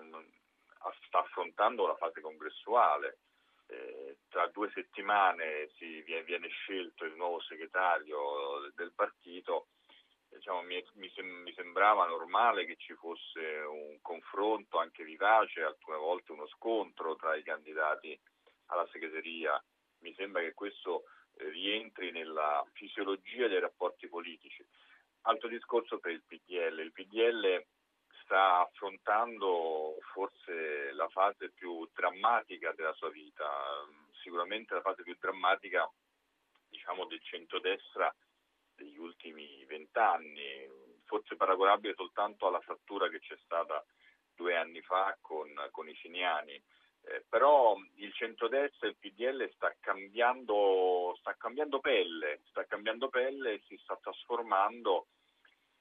sta 1.05 1.19
affrontando 1.19 1.85
la 1.85 1.95
fase 1.95 2.19
congressuale. 2.19 3.19
Eh, 3.67 4.17
tra 4.27 4.47
due 4.47 4.71
settimane 4.73 5.69
si 5.77 6.01
viene, 6.01 6.23
viene 6.23 6.47
scelto 6.47 7.05
il 7.05 7.13
nuovo 7.13 7.39
segretario 7.41 8.71
del 8.73 8.91
partito. 8.95 9.67
Diciamo, 10.29 10.63
mi, 10.63 10.83
mi 10.95 11.09
sem- 11.09 11.43
mi 11.43 11.53
sembrava 11.53 12.07
normale 12.07 12.65
che 12.65 12.75
ci 12.77 12.95
fosse 12.95 13.39
un 13.67 13.99
confronto 14.01 14.79
anche 14.79 15.03
vivace, 15.03 15.61
alcune 15.61 15.97
volte 15.97 16.31
uno 16.31 16.47
scontro 16.47 17.15
tra 17.17 17.35
i 17.35 17.43
candidati 17.43 18.19
alla 18.67 18.87
segreteria. 18.91 19.63
Mi 19.99 20.11
sembra 20.15 20.41
che 20.41 20.55
questo 20.55 21.03
eh, 21.35 21.49
rientri 21.49 22.09
nella 22.09 22.65
fisiologia 22.73 23.47
dei 23.47 23.59
rapporti 23.59 24.07
politici. 24.07 24.65
Altro 25.27 25.49
discorso 25.49 25.99
per 25.99 26.11
il 26.11 26.23
PDL. 26.23 26.79
Il 26.79 26.91
PDL 26.91 27.65
sta 28.23 28.61
affrontando 28.61 29.97
forse 30.13 30.91
la 30.93 31.07
fase 31.09 31.51
più 31.51 31.87
drammatica 31.93 32.73
della 32.73 32.93
sua 32.93 33.09
vita, 33.09 33.47
sicuramente 34.21 34.73
la 34.73 34.81
fase 34.81 35.03
più 35.03 35.15
drammatica 35.19 35.89
diciamo, 36.69 37.05
del 37.05 37.21
centrodestra 37.23 38.13
degli 38.75 38.97
ultimi 38.97 39.63
vent'anni, 39.65 40.67
forse 41.05 41.35
paragonabile 41.35 41.93
soltanto 41.95 42.47
alla 42.47 42.59
frattura 42.59 43.09
che 43.09 43.19
c'è 43.19 43.37
stata 43.43 43.83
due 44.35 44.55
anni 44.55 44.81
fa 44.81 45.17
con, 45.21 45.49
con 45.71 45.87
i 45.87 45.95
siniani. 45.95 46.61
Eh, 47.07 47.23
però 47.29 47.75
il 47.97 48.11
centrodestra 48.13 48.87
e 48.87 48.91
il 48.91 48.97
PDL 48.97 49.51
sta 49.53 49.73
cambiando, 49.79 51.15
sta 51.19 51.35
cambiando 51.35 51.79
pelle, 51.79 52.41
sta 52.49 52.65
cambiando 52.65 53.09
pelle 53.09 53.53
e 53.53 53.63
si 53.67 53.77
sta 53.77 53.95
trasformando, 54.01 55.07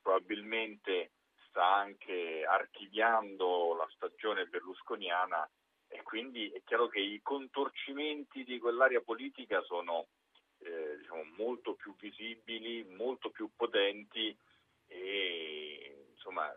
probabilmente 0.04 1.12
sta 1.48 1.76
anche 1.76 2.44
archiviando 2.44 3.74
la 3.74 3.88
stagione 3.94 4.44
berlusconiana 4.44 5.48
e 5.88 6.02
quindi 6.02 6.50
è 6.50 6.60
chiaro 6.62 6.88
che 6.88 7.00
i 7.00 7.20
contorcimenti 7.22 8.44
di 8.44 8.58
quell'area 8.58 9.00
politica 9.00 9.62
sono 9.62 10.08
eh, 10.58 10.98
diciamo, 10.98 11.24
molto 11.38 11.74
più 11.74 11.94
visibili, 11.98 12.84
molto 12.84 13.30
più 13.30 13.50
potenti 13.56 14.36
e 14.86 16.08
insomma 16.12 16.52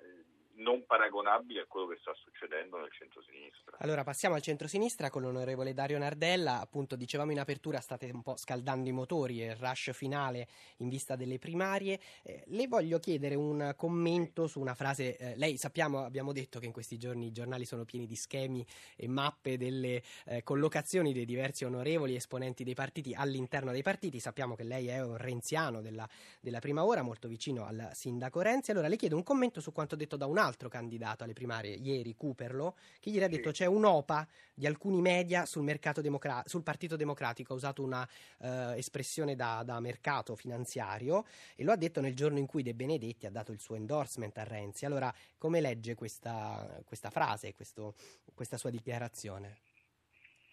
non 0.58 0.86
paragonabili 0.86 1.60
a 1.60 1.66
quello 1.68 1.88
che 1.88 1.98
sta 2.00 2.14
succedendo 2.14 2.78
nel 2.78 2.92
centro-sinistra. 2.92 3.78
Allora 3.80 4.04
passiamo 4.04 4.36
al 4.36 4.42
centro-sinistra 4.42 5.10
con 5.10 5.22
l'onorevole 5.22 5.74
Dario 5.74 5.98
Nardella. 5.98 6.60
Appunto, 6.60 6.96
dicevamo 6.96 7.32
in 7.32 7.40
apertura, 7.40 7.80
state 7.80 8.10
un 8.12 8.24
po' 8.24 8.38
scaldando 8.38 8.90
i 8.90 8.92
motori 8.92 9.38
il 9.38 9.56
rush 9.56 9.92
finale 9.94 10.48
in 10.78 10.90
vista 10.90 11.16
delle 11.16 11.38
primarie. 11.38 12.00
Eh, 12.24 12.44
le 12.48 12.68
voglio 12.68 13.00
chiedere 13.00 13.36
un 13.36 13.74
commento 13.76 14.48
su 14.48 14.60
una 14.60 14.74
frase. 14.74 15.18
eh, 15.18 15.36
lei 15.38 15.58
sappiamo, 15.58 16.04
abbiamo 16.04 16.34
detto 16.34 16.60
che 16.60 16.66
in 16.66 16.72
questi 16.72 16.98
giorni 16.98 17.28
i 17.28 17.32
giornali 17.32 17.66
sono 17.66 17.86
pieni 17.86 18.08
di 18.08 18.16
schemi 18.16 18.66
e 18.96 19.08
mappe 19.08 19.58
delle 19.58 20.02
eh, 20.26 20.44
collocazioni 20.44 21.14
dei 21.14 21.26
diversi 21.26 21.66
onorevoli 21.66 22.16
esponenti 22.16 22.64
dei 22.64 22.74
partiti 22.74 23.14
all'interno 23.14 23.72
dei 23.72 23.84
partiti. 23.84 24.20
Sappiamo 24.20 24.56
che 24.56 24.64
lei 24.64 24.88
è 24.88 25.04
un 25.04 25.18
renziano 25.18 25.82
della, 25.82 26.08
della 26.42 26.60
prima 26.60 26.84
ora, 26.84 27.04
molto 27.04 27.28
vicino 27.28 27.66
al 27.66 27.92
sindaco 27.94 28.42
Renzi. 28.42 28.72
Allora 28.72 28.88
le 28.88 28.96
chiedo 28.96 29.16
un 29.16 29.24
commento 29.24 29.62
su 29.62 29.72
quanto 29.72 29.96
detto 29.96 30.18
da 30.18 30.26
un 30.26 30.38
altro 30.38 30.47
candidato 30.70 31.24
alle 31.24 31.34
primarie 31.34 31.76
ieri, 31.76 32.16
Cooperlo, 32.16 32.78
che 33.00 33.10
ieri 33.10 33.26
ha 33.26 33.28
detto 33.28 33.52
c'è 33.52 33.66
un'OPA 33.66 34.28
di 34.54 34.66
alcuni 34.66 35.02
media 35.02 35.46
sul, 35.46 35.64
mercato 35.64 36.02
democra- 36.02 36.44
sul 36.46 36.64
Partito 36.64 36.96
Democratico, 36.96 37.54
ha 37.54 37.56
usato 37.56 37.84
una 37.84 38.08
eh, 38.40 38.78
espressione 38.78 39.36
da, 39.36 39.64
da 39.64 39.80
mercato 39.80 40.36
finanziario 40.36 41.26
e 41.56 41.64
lo 41.64 41.72
ha 41.72 41.76
detto 41.76 42.02
nel 42.02 42.16
giorno 42.16 42.38
in 42.38 42.46
cui 42.46 42.64
De 42.64 42.74
Benedetti 42.74 43.26
ha 43.26 43.32
dato 43.32 43.52
il 43.52 43.60
suo 43.60 43.76
endorsement 43.76 44.38
a 44.38 44.44
Renzi. 44.44 44.86
Allora, 44.86 45.14
come 45.38 45.62
legge 45.62 45.96
questa, 45.96 46.82
questa 46.86 47.10
frase, 47.10 47.54
questo- 47.54 47.96
questa 48.34 48.58
sua 48.58 48.70
dichiarazione? 48.70 49.58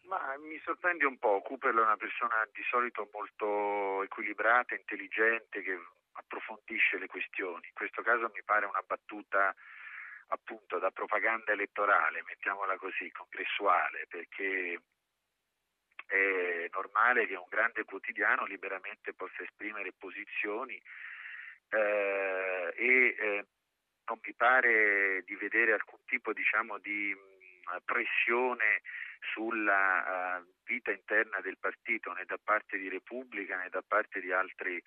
Ma 0.06 0.36
mi 0.38 0.60
sorprende 0.64 1.06
un 1.06 1.18
po', 1.18 1.40
Cooper 1.42 1.74
è 1.74 1.80
una 1.80 1.96
persona 1.96 2.46
di 2.52 2.62
solito 2.70 3.08
molto 3.12 4.02
equilibrata, 4.02 4.74
intelligente, 4.74 5.62
che 5.62 5.78
approfondisce 6.12 6.98
le 6.98 7.06
questioni. 7.06 7.66
In 7.66 7.74
questo 7.74 8.02
caso 8.02 8.30
mi 8.34 8.42
pare 8.44 8.66
una 8.66 8.82
battuta 8.86 9.54
appunto 10.28 10.78
da 10.78 10.90
propaganda 10.90 11.52
elettorale, 11.52 12.22
mettiamola 12.26 12.76
così, 12.76 13.10
congressuale, 13.10 14.06
perché 14.08 14.80
è 16.06 16.68
normale 16.72 17.26
che 17.26 17.34
un 17.34 17.46
grande 17.48 17.84
quotidiano 17.84 18.44
liberamente 18.44 19.14
possa 19.14 19.42
esprimere 19.42 19.92
posizioni 19.96 20.80
eh, 21.70 22.72
e 22.76 23.16
eh, 23.18 23.46
non 24.06 24.18
mi 24.22 24.34
pare 24.34 25.22
di 25.24 25.34
vedere 25.36 25.72
alcun 25.72 25.98
tipo 26.04 26.32
diciamo, 26.32 26.78
di 26.78 27.14
mh, 27.14 27.78
pressione 27.84 28.82
sulla 29.32 30.38
uh, 30.38 30.46
vita 30.64 30.90
interna 30.90 31.40
del 31.40 31.56
partito 31.58 32.12
né 32.12 32.24
da 32.26 32.38
parte 32.42 32.76
di 32.76 32.88
Repubblica 32.88 33.56
né 33.56 33.68
da 33.70 33.82
parte 33.86 34.20
di 34.20 34.30
altri, 34.32 34.82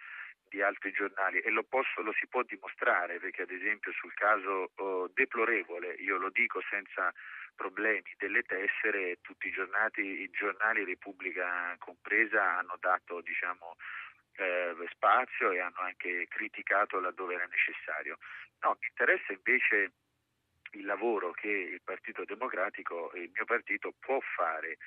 di 0.49 0.61
altri 0.61 0.91
giornali 0.91 1.39
e 1.39 1.49
lo, 1.49 1.65
lo, 1.69 2.13
si 2.13 2.27
può 2.27 2.43
dimostrare 2.43 3.19
perché 3.19 3.43
ad 3.43 3.51
esempio 3.51 3.91
sul 3.93 4.13
caso 4.13 4.71
uh, 4.75 5.09
deplorevole, 5.13 5.93
io 5.99 6.17
lo 6.17 6.29
dico 6.29 6.61
senza 6.69 7.13
problemi, 7.55 8.13
delle 8.17 8.43
tessere 8.43 9.17
tutti 9.21 9.47
i 9.47 9.51
giornali, 9.51 10.21
i 10.21 10.29
giornali 10.29 10.85
Repubblica 10.85 11.75
compresa 11.79 12.57
hanno 12.57 12.77
dato 12.79 13.21
diciamo, 13.21 13.75
eh, 14.37 14.75
spazio 14.91 15.51
e 15.51 15.59
hanno 15.59 15.79
anche 15.79 16.27
criticato 16.29 16.99
laddove 16.99 17.33
era 17.33 17.47
necessario. 17.47 18.17
No, 18.61 18.77
mi 18.79 18.87
interessa 18.87 19.33
invece 19.33 19.91
il 20.71 20.85
lavoro 20.85 21.31
che 21.31 21.49
il 21.49 21.81
Partito 21.83 22.23
Democratico 22.25 23.11
e 23.13 23.21
il 23.21 23.31
mio 23.33 23.45
partito 23.45 23.93
può 23.99 24.19
fare 24.35 24.77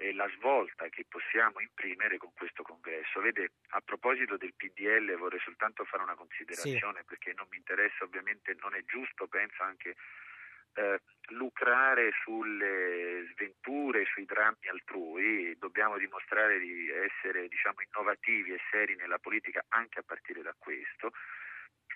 e 0.00 0.14
la 0.14 0.30
svolta 0.36 0.88
che 0.88 1.04
possiamo 1.08 1.58
imprimere 1.58 2.18
con 2.18 2.32
questo 2.32 2.62
congresso. 2.62 3.20
Vede, 3.20 3.50
a 3.70 3.80
proposito 3.80 4.36
del 4.36 4.54
PDL 4.54 5.16
vorrei 5.16 5.40
soltanto 5.40 5.84
fare 5.84 6.04
una 6.04 6.14
considerazione 6.14 7.00
sì. 7.00 7.04
perché 7.04 7.32
non 7.36 7.48
mi 7.50 7.56
interessa, 7.56 8.04
ovviamente 8.04 8.54
non 8.60 8.76
è 8.76 8.84
giusto, 8.84 9.26
penso 9.26 9.60
anche 9.64 9.96
eh, 10.74 11.00
lucrare 11.30 12.12
sulle 12.22 13.26
sventure, 13.32 14.04
sui 14.04 14.24
drammi 14.24 14.68
altrui, 14.70 15.58
dobbiamo 15.58 15.98
dimostrare 15.98 16.60
di 16.60 16.88
essere 16.90 17.48
diciamo, 17.48 17.82
innovativi 17.82 18.52
e 18.52 18.60
seri 18.70 18.94
nella 18.94 19.18
politica 19.18 19.64
anche 19.70 19.98
a 19.98 20.04
partire 20.06 20.42
da 20.42 20.54
questo. 20.56 21.10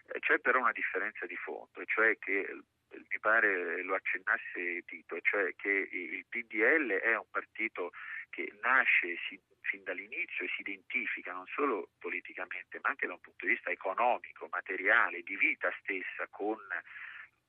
Eh, 0.09 0.19
c'è 0.19 0.41
però 0.41 0.59
una 0.59 0.73
differenza 0.73 1.25
di 1.25 1.37
fondo, 1.37 1.81
e 1.81 1.87
cioè 1.87 2.19
che 2.19 2.51
mi 2.95 3.19
pare 3.21 3.83
lo 3.83 3.95
accennasse 3.95 4.83
Tito, 4.85 5.21
cioè 5.21 5.55
che 5.57 5.89
il 5.91 6.25
PDL 6.29 6.93
è 6.93 7.17
un 7.17 7.29
partito 7.31 7.93
che 8.31 8.53
nasce 8.63 9.17
si, 9.29 9.41
fin 9.61 9.83
dall'inizio 9.85 10.45
e 10.45 10.51
si 10.55 10.61
identifica 10.61 11.33
non 11.33 11.47
solo 11.47 11.91
politicamente 11.99 12.79
ma 12.83 12.91
anche 12.91 13.07
da 13.07 13.15
un 13.15 13.21
punto 13.21 13.47
di 13.47 13.53
vista 13.53 13.71
economico, 13.71 14.49
materiale, 14.51 15.23
di 15.23 15.37
vita 15.37 15.73
stessa 15.81 16.27
con 16.31 16.59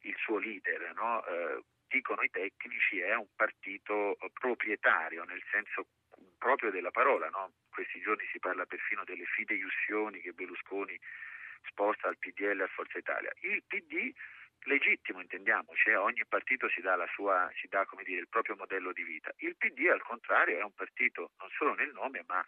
il 0.05 0.15
suo 0.17 0.37
leader, 0.37 0.93
no? 0.93 1.25
eh, 1.25 1.63
dicono 1.87 2.23
i 2.23 2.29
tecnici 2.29 2.99
è 2.99 3.15
un 3.15 3.27
partito 3.35 4.17
proprietario 4.33 5.23
nel 5.23 5.43
senso 5.51 5.87
proprio 6.37 6.71
della 6.71 6.91
parola. 6.91 7.29
No? 7.29 7.53
Questi 7.69 8.01
giorni 8.01 8.27
si 8.31 8.39
parla 8.39 8.65
perfino 8.65 9.03
delle 9.05 9.25
fideiussioni 9.25 10.19
che 10.19 10.33
Berlusconi 10.33 10.99
sposta 11.67 12.07
al 12.07 12.17
PDL 12.17 12.59
e 12.59 12.63
a 12.63 12.67
Forza 12.67 12.97
Italia. 12.97 13.31
Il 13.41 13.63
PD 13.65 14.11
legittimo, 14.65 15.21
intendiamoci, 15.21 15.89
eh, 15.89 15.95
ogni 15.95 16.23
partito 16.27 16.69
si 16.69 16.81
dà, 16.81 16.95
sua, 17.13 17.49
si 17.55 17.67
dà 17.67 17.85
dire, 18.03 18.21
il 18.21 18.27
proprio 18.27 18.55
modello 18.55 18.91
di 18.91 19.03
vita. 19.03 19.31
Il 19.37 19.55
PD 19.55 19.87
al 19.91 20.01
contrario 20.01 20.59
è 20.59 20.63
un 20.63 20.73
partito 20.73 21.31
non 21.39 21.49
solo 21.51 21.73
nel 21.75 21.91
nome 21.93 22.23
ma 22.27 22.45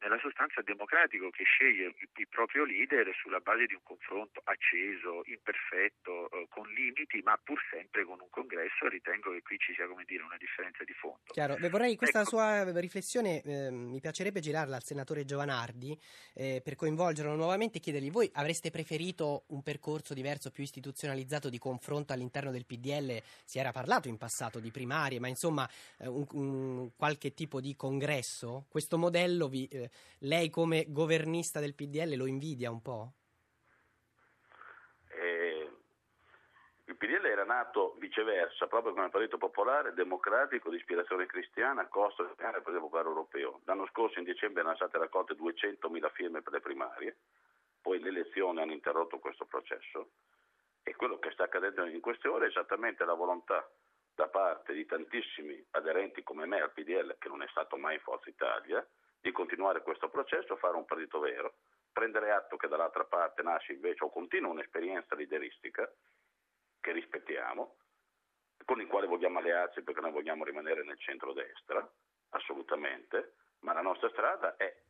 nella 0.00 0.18
sostanza 0.18 0.62
democratico 0.62 1.30
che 1.30 1.44
sceglie 1.44 1.92
il, 1.94 2.28
proprio 2.28 2.64
leader 2.64 3.12
sulla 3.20 3.40
base 3.40 3.66
di 3.66 3.74
un 3.74 3.82
confronto 3.82 4.40
acceso, 4.44 5.22
imperfetto, 5.26 6.30
eh, 6.30 6.46
con 6.48 6.66
limiti, 6.72 7.20
ma 7.22 7.38
pur 7.42 7.60
sempre 7.70 8.04
con 8.04 8.20
un 8.20 8.30
congresso. 8.30 8.88
Ritengo 8.88 9.32
che 9.32 9.42
qui 9.42 9.58
ci 9.58 9.74
sia 9.74 9.86
dire, 10.06 10.22
una 10.22 10.36
differenza 10.38 10.84
di 10.84 10.92
fondo. 10.94 11.20
Chiaro, 11.32 11.56
vorrei 11.68 11.96
questa 11.96 12.20
ecco. 12.20 12.30
sua 12.30 12.80
riflessione, 12.80 13.42
eh, 13.42 13.70
mi 13.70 14.00
piacerebbe 14.00 14.40
girarla 14.40 14.76
al 14.76 14.82
senatore 14.84 15.24
Giovanardi 15.24 15.98
eh, 16.34 16.60
per 16.64 16.76
coinvolgerlo 16.76 17.34
nuovamente 17.34 17.78
e 17.78 17.80
chiedergli: 17.80 18.10
voi 18.10 18.30
avreste 18.34 18.70
preferito 18.70 19.44
un 19.48 19.62
percorso 19.62 20.14
diverso, 20.14 20.50
più 20.50 20.62
istituzionalizzato 20.62 21.50
di 21.50 21.58
confronto 21.58 22.12
all'interno 22.12 22.50
del 22.50 22.64
PDL? 22.64 23.20
Si 23.44 23.58
era 23.58 23.72
parlato 23.72 24.08
in 24.08 24.16
passato 24.16 24.60
di 24.60 24.70
primarie, 24.70 25.20
ma 25.20 25.28
insomma 25.28 25.68
eh, 25.98 26.08
un, 26.08 26.26
un, 26.32 26.90
qualche 26.96 27.34
tipo 27.34 27.60
di 27.60 27.76
congresso? 27.76 28.64
Questo 28.68 28.96
modello 28.96 29.48
vi 29.48 29.68
lei 30.20 30.50
come 30.50 30.86
governista 30.88 31.60
del 31.60 31.74
PDL 31.74 32.16
lo 32.16 32.26
invidia 32.26 32.70
un 32.70 32.82
po'? 32.82 33.12
Eh, 35.08 35.70
il 36.84 36.96
PDL 36.96 37.26
era 37.26 37.44
nato 37.44 37.96
viceversa, 37.98 38.66
proprio 38.66 38.92
come 38.92 39.08
partito 39.08 39.38
popolare, 39.38 39.94
democratico, 39.94 40.70
di 40.70 40.76
ispirazione 40.76 41.26
cristiana, 41.26 41.86
costo 41.86 42.24
del 42.24 42.34
Partito 42.36 42.80
Popolare 42.80 43.08
Europeo. 43.08 43.60
L'anno 43.64 43.86
scorso 43.86 44.18
in 44.18 44.24
dicembre 44.24 44.60
erano 44.60 44.76
state 44.76 44.98
raccolte 44.98 45.34
200.000 45.34 46.10
firme 46.12 46.42
per 46.42 46.52
le 46.52 46.60
primarie, 46.60 47.16
poi 47.80 48.00
le 48.00 48.08
elezioni 48.08 48.60
hanno 48.60 48.72
interrotto 48.72 49.18
questo 49.18 49.44
processo 49.44 50.10
e 50.82 50.96
quello 50.96 51.18
che 51.18 51.30
sta 51.30 51.44
accadendo 51.44 51.84
in 51.86 52.00
queste 52.00 52.28
ore 52.28 52.46
è 52.46 52.48
esattamente 52.48 53.04
la 53.04 53.14
volontà 53.14 53.68
da 54.14 54.28
parte 54.28 54.72
di 54.72 54.84
tantissimi 54.84 55.64
aderenti 55.70 56.22
come 56.22 56.46
me 56.46 56.60
al 56.60 56.72
PDL, 56.72 57.16
che 57.18 57.28
non 57.28 57.42
è 57.42 57.46
stato 57.48 57.76
mai 57.76 57.98
Forza 57.98 58.28
Italia, 58.28 58.84
di 59.20 59.32
continuare 59.32 59.82
questo 59.82 60.08
processo, 60.08 60.56
fare 60.56 60.76
un 60.76 60.84
partito 60.84 61.18
vero, 61.18 61.54
prendere 61.92 62.32
atto 62.32 62.56
che 62.56 62.68
dall'altra 62.68 63.04
parte 63.04 63.42
nasce 63.42 63.72
invece 63.72 64.04
o 64.04 64.10
continua 64.10 64.50
un'esperienza 64.50 65.14
lideristica 65.14 65.90
che 66.80 66.92
rispettiamo, 66.92 67.76
con 68.64 68.80
il 68.80 68.86
quale 68.86 69.06
vogliamo 69.06 69.38
allearci 69.38 69.82
perché 69.82 70.00
noi 70.00 70.12
vogliamo 70.12 70.44
rimanere 70.44 70.82
nel 70.84 70.98
centro-destra, 70.98 71.86
assolutamente, 72.30 73.34
ma 73.60 73.72
la 73.72 73.82
nostra 73.82 74.08
strada 74.10 74.56
è 74.56 74.82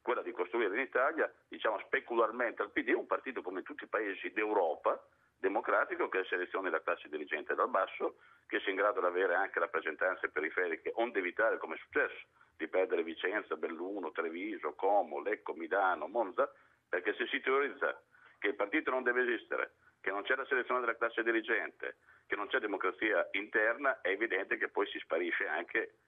quella 0.00 0.22
di 0.22 0.32
costruire 0.32 0.74
in 0.74 0.80
Italia, 0.80 1.30
diciamo 1.48 1.78
specularmente 1.80 2.62
al 2.62 2.70
PD, 2.70 2.90
un 2.90 3.06
partito 3.06 3.42
come 3.42 3.62
tutti 3.62 3.84
i 3.84 3.88
paesi 3.88 4.30
d'Europa, 4.30 5.04
democratico, 5.38 6.08
che 6.08 6.24
selezioni 6.24 6.70
la 6.70 6.82
classe 6.82 7.08
dirigente 7.08 7.54
dal 7.54 7.70
basso, 7.70 8.16
che 8.46 8.60
sia 8.60 8.70
in 8.70 8.76
grado 8.76 9.00
di 9.00 9.06
avere 9.06 9.34
anche 9.34 9.58
rappresentanze 9.58 10.28
periferiche, 10.30 10.92
onde 10.96 11.18
evitare, 11.18 11.58
come 11.58 11.74
è 11.74 11.78
successo, 11.78 12.26
di 12.56 12.68
perdere 12.68 13.02
Vicenza, 13.02 13.56
Belluno, 13.56 14.12
Treviso, 14.12 14.74
Como, 14.74 15.20
Lecco, 15.20 15.54
Milano, 15.54 16.08
Monza, 16.08 16.50
perché 16.88 17.14
se 17.14 17.26
si 17.26 17.40
teorizza 17.40 18.00
che 18.38 18.48
il 18.48 18.54
partito 18.54 18.90
non 18.90 19.02
deve 19.02 19.22
esistere, 19.22 19.74
che 20.00 20.10
non 20.10 20.22
c'è 20.22 20.36
la 20.36 20.46
selezione 20.46 20.80
della 20.80 20.96
classe 20.96 21.22
dirigente, 21.22 21.96
che 22.26 22.36
non 22.36 22.46
c'è 22.48 22.58
democrazia 22.58 23.28
interna, 23.32 24.00
è 24.00 24.08
evidente 24.08 24.56
che 24.56 24.68
poi 24.68 24.86
si 24.86 24.98
sparisce 25.00 25.46
anche 25.46 25.98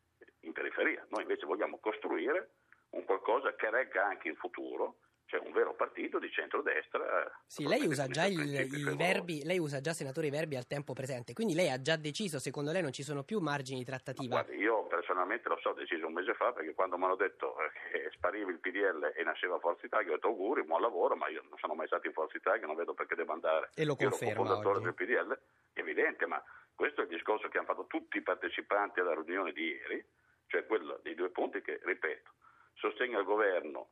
in 0.40 0.52
periferia. 0.52 1.04
Noi 1.10 1.22
invece 1.22 1.46
vogliamo 1.46 1.78
costruire 1.78 2.50
un 2.90 3.04
qualcosa 3.04 3.54
che 3.54 3.70
regga 3.70 4.06
anche 4.06 4.28
in 4.28 4.36
futuro 4.36 4.98
cioè 5.28 5.40
un 5.40 5.52
vero 5.52 5.74
partito 5.74 6.18
di 6.18 6.30
centrodestra. 6.30 7.30
Sì, 7.46 7.66
lei 7.66 7.86
usa 7.86 8.06
già 8.06 8.24
il, 8.24 8.40
i 8.40 8.96
verbi, 8.96 9.44
lei 9.44 9.58
usa 9.58 9.80
già 9.80 9.92
senatore 9.92 10.28
i 10.28 10.30
verbi 10.30 10.56
al 10.56 10.66
tempo 10.66 10.94
presente, 10.94 11.34
quindi 11.34 11.54
lei 11.54 11.70
ha 11.70 11.80
già 11.80 11.96
deciso, 11.96 12.38
secondo 12.38 12.72
lei 12.72 12.80
non 12.80 12.92
ci 12.92 13.02
sono 13.02 13.22
più 13.22 13.38
margini 13.38 13.80
di 13.80 13.84
trattativa? 13.84 14.42
Guardi, 14.42 14.56
io 14.56 14.86
personalmente 14.86 15.50
lo 15.50 15.58
so, 15.60 15.70
ho 15.70 15.74
deciso 15.74 16.06
un 16.06 16.14
mese 16.14 16.32
fa 16.32 16.52
perché 16.52 16.72
quando 16.72 16.96
mi 16.96 17.04
hanno 17.04 17.16
detto 17.16 17.56
eh, 17.60 17.70
che 17.92 18.10
spariva 18.12 18.50
il 18.50 18.58
PDL 18.58 19.12
e 19.14 19.22
nasceva 19.22 19.58
Forza 19.58 19.84
Italia, 19.84 20.12
ho 20.12 20.14
detto 20.14 20.28
auguri, 20.28 20.64
buon 20.64 20.80
lavoro, 20.80 21.14
ma 21.14 21.28
io 21.28 21.42
non 21.46 21.58
sono 21.58 21.74
mai 21.74 21.86
stato 21.86 22.06
in 22.06 22.14
Forza 22.14 22.38
Italia, 22.38 22.66
non 22.66 22.76
vedo 22.76 22.94
perché 22.94 23.14
devo 23.14 23.32
andare. 23.32 23.68
E 23.74 23.84
lo 23.84 23.96
confermo. 23.96 24.42
Io 24.42 24.48
fondatore 24.48 24.80
del 24.80 24.94
PDL, 24.94 25.38
è 25.74 25.80
evidente, 25.80 26.24
ma 26.24 26.42
questo 26.74 27.02
è 27.02 27.04
il 27.04 27.10
discorso 27.10 27.48
che 27.48 27.58
hanno 27.58 27.66
fatto 27.66 27.86
tutti 27.86 28.16
i 28.16 28.22
partecipanti 28.22 29.00
alla 29.00 29.12
riunione 29.12 29.52
di 29.52 29.66
ieri, 29.66 30.02
cioè 30.46 30.64
quello 30.64 30.98
dei 31.02 31.14
due 31.14 31.28
punti 31.28 31.60
che, 31.60 31.80
ripeto, 31.82 32.30
sostegno 32.72 33.18
al 33.18 33.24
governo 33.24 33.90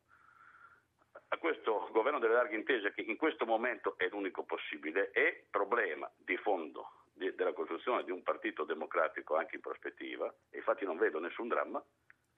a 1.29 1.39
questo 1.39 1.89
governo 1.93 2.18
delle 2.18 2.35
larghe 2.35 2.57
intese, 2.57 2.93
che 2.93 3.03
in 3.03 3.16
questo 3.16 3.45
momento 3.45 3.99
è 3.99 4.09
l'unico 4.09 4.45
possibile, 4.45 5.11
è 5.11 5.45
problema 5.51 6.11
di 6.16 6.37
fondo 6.37 7.05
di, 7.12 7.35
della 7.35 7.53
costruzione 7.53 8.05
di 8.05 8.11
un 8.11 8.22
partito 8.22 8.64
democratico 8.64 9.37
anche 9.37 9.57
in 9.57 9.61
prospettiva, 9.61 10.33
e 10.51 10.59
infatti 10.59 10.85
non 10.85 10.99
vedo 10.99 11.18
nessun 11.18 11.49
dramma, 11.49 11.83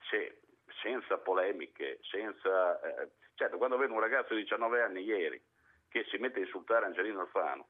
se 0.09 0.41
senza 0.81 1.17
polemiche, 1.17 1.99
senza... 2.03 2.79
Eh, 2.81 3.09
certo, 3.35 3.57
quando 3.57 3.77
vedo 3.77 3.93
un 3.93 3.99
ragazzo 3.99 4.33
di 4.33 4.41
19 4.41 4.81
anni 4.81 5.03
ieri 5.03 5.41
che 5.87 6.05
si 6.09 6.17
mette 6.17 6.39
a 6.39 6.43
insultare 6.43 6.85
Angelino 6.85 7.21
Alfano, 7.21 7.67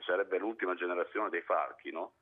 sarebbe 0.00 0.38
l'ultima 0.38 0.74
generazione 0.74 1.28
dei 1.28 1.42
falchi, 1.42 1.90
no? 1.90 2.14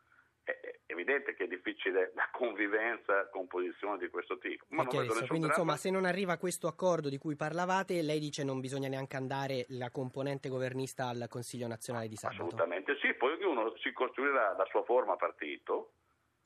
È 0.52 0.78
evidente 0.86 1.34
che 1.34 1.44
è 1.44 1.46
difficile 1.48 2.12
la 2.14 2.28
convivenza 2.30 3.28
con 3.30 3.48
posizioni 3.48 3.98
di 3.98 4.08
questo 4.08 4.38
tipo. 4.38 4.64
Ma 4.68 4.84
Quindi 4.84 5.48
insomma 5.48 5.76
se 5.76 5.90
non 5.90 6.04
arriva 6.04 6.36
questo 6.36 6.68
accordo 6.68 7.08
di 7.08 7.18
cui 7.18 7.34
parlavate, 7.34 8.00
lei 8.02 8.20
dice 8.20 8.44
non 8.44 8.60
bisogna 8.60 8.88
neanche 8.88 9.16
andare 9.16 9.66
la 9.70 9.90
componente 9.90 10.48
governista 10.48 11.08
al 11.08 11.26
Consiglio 11.28 11.66
nazionale 11.66 12.06
di 12.06 12.14
sabato. 12.14 12.42
Assolutamente 12.42 12.96
sì, 13.00 13.12
poi 13.14 13.32
ognuno 13.32 13.74
si 13.78 13.92
costruirà 13.92 14.54
la 14.56 14.66
sua 14.70 14.84
forma 14.84 15.16
partito. 15.16 15.92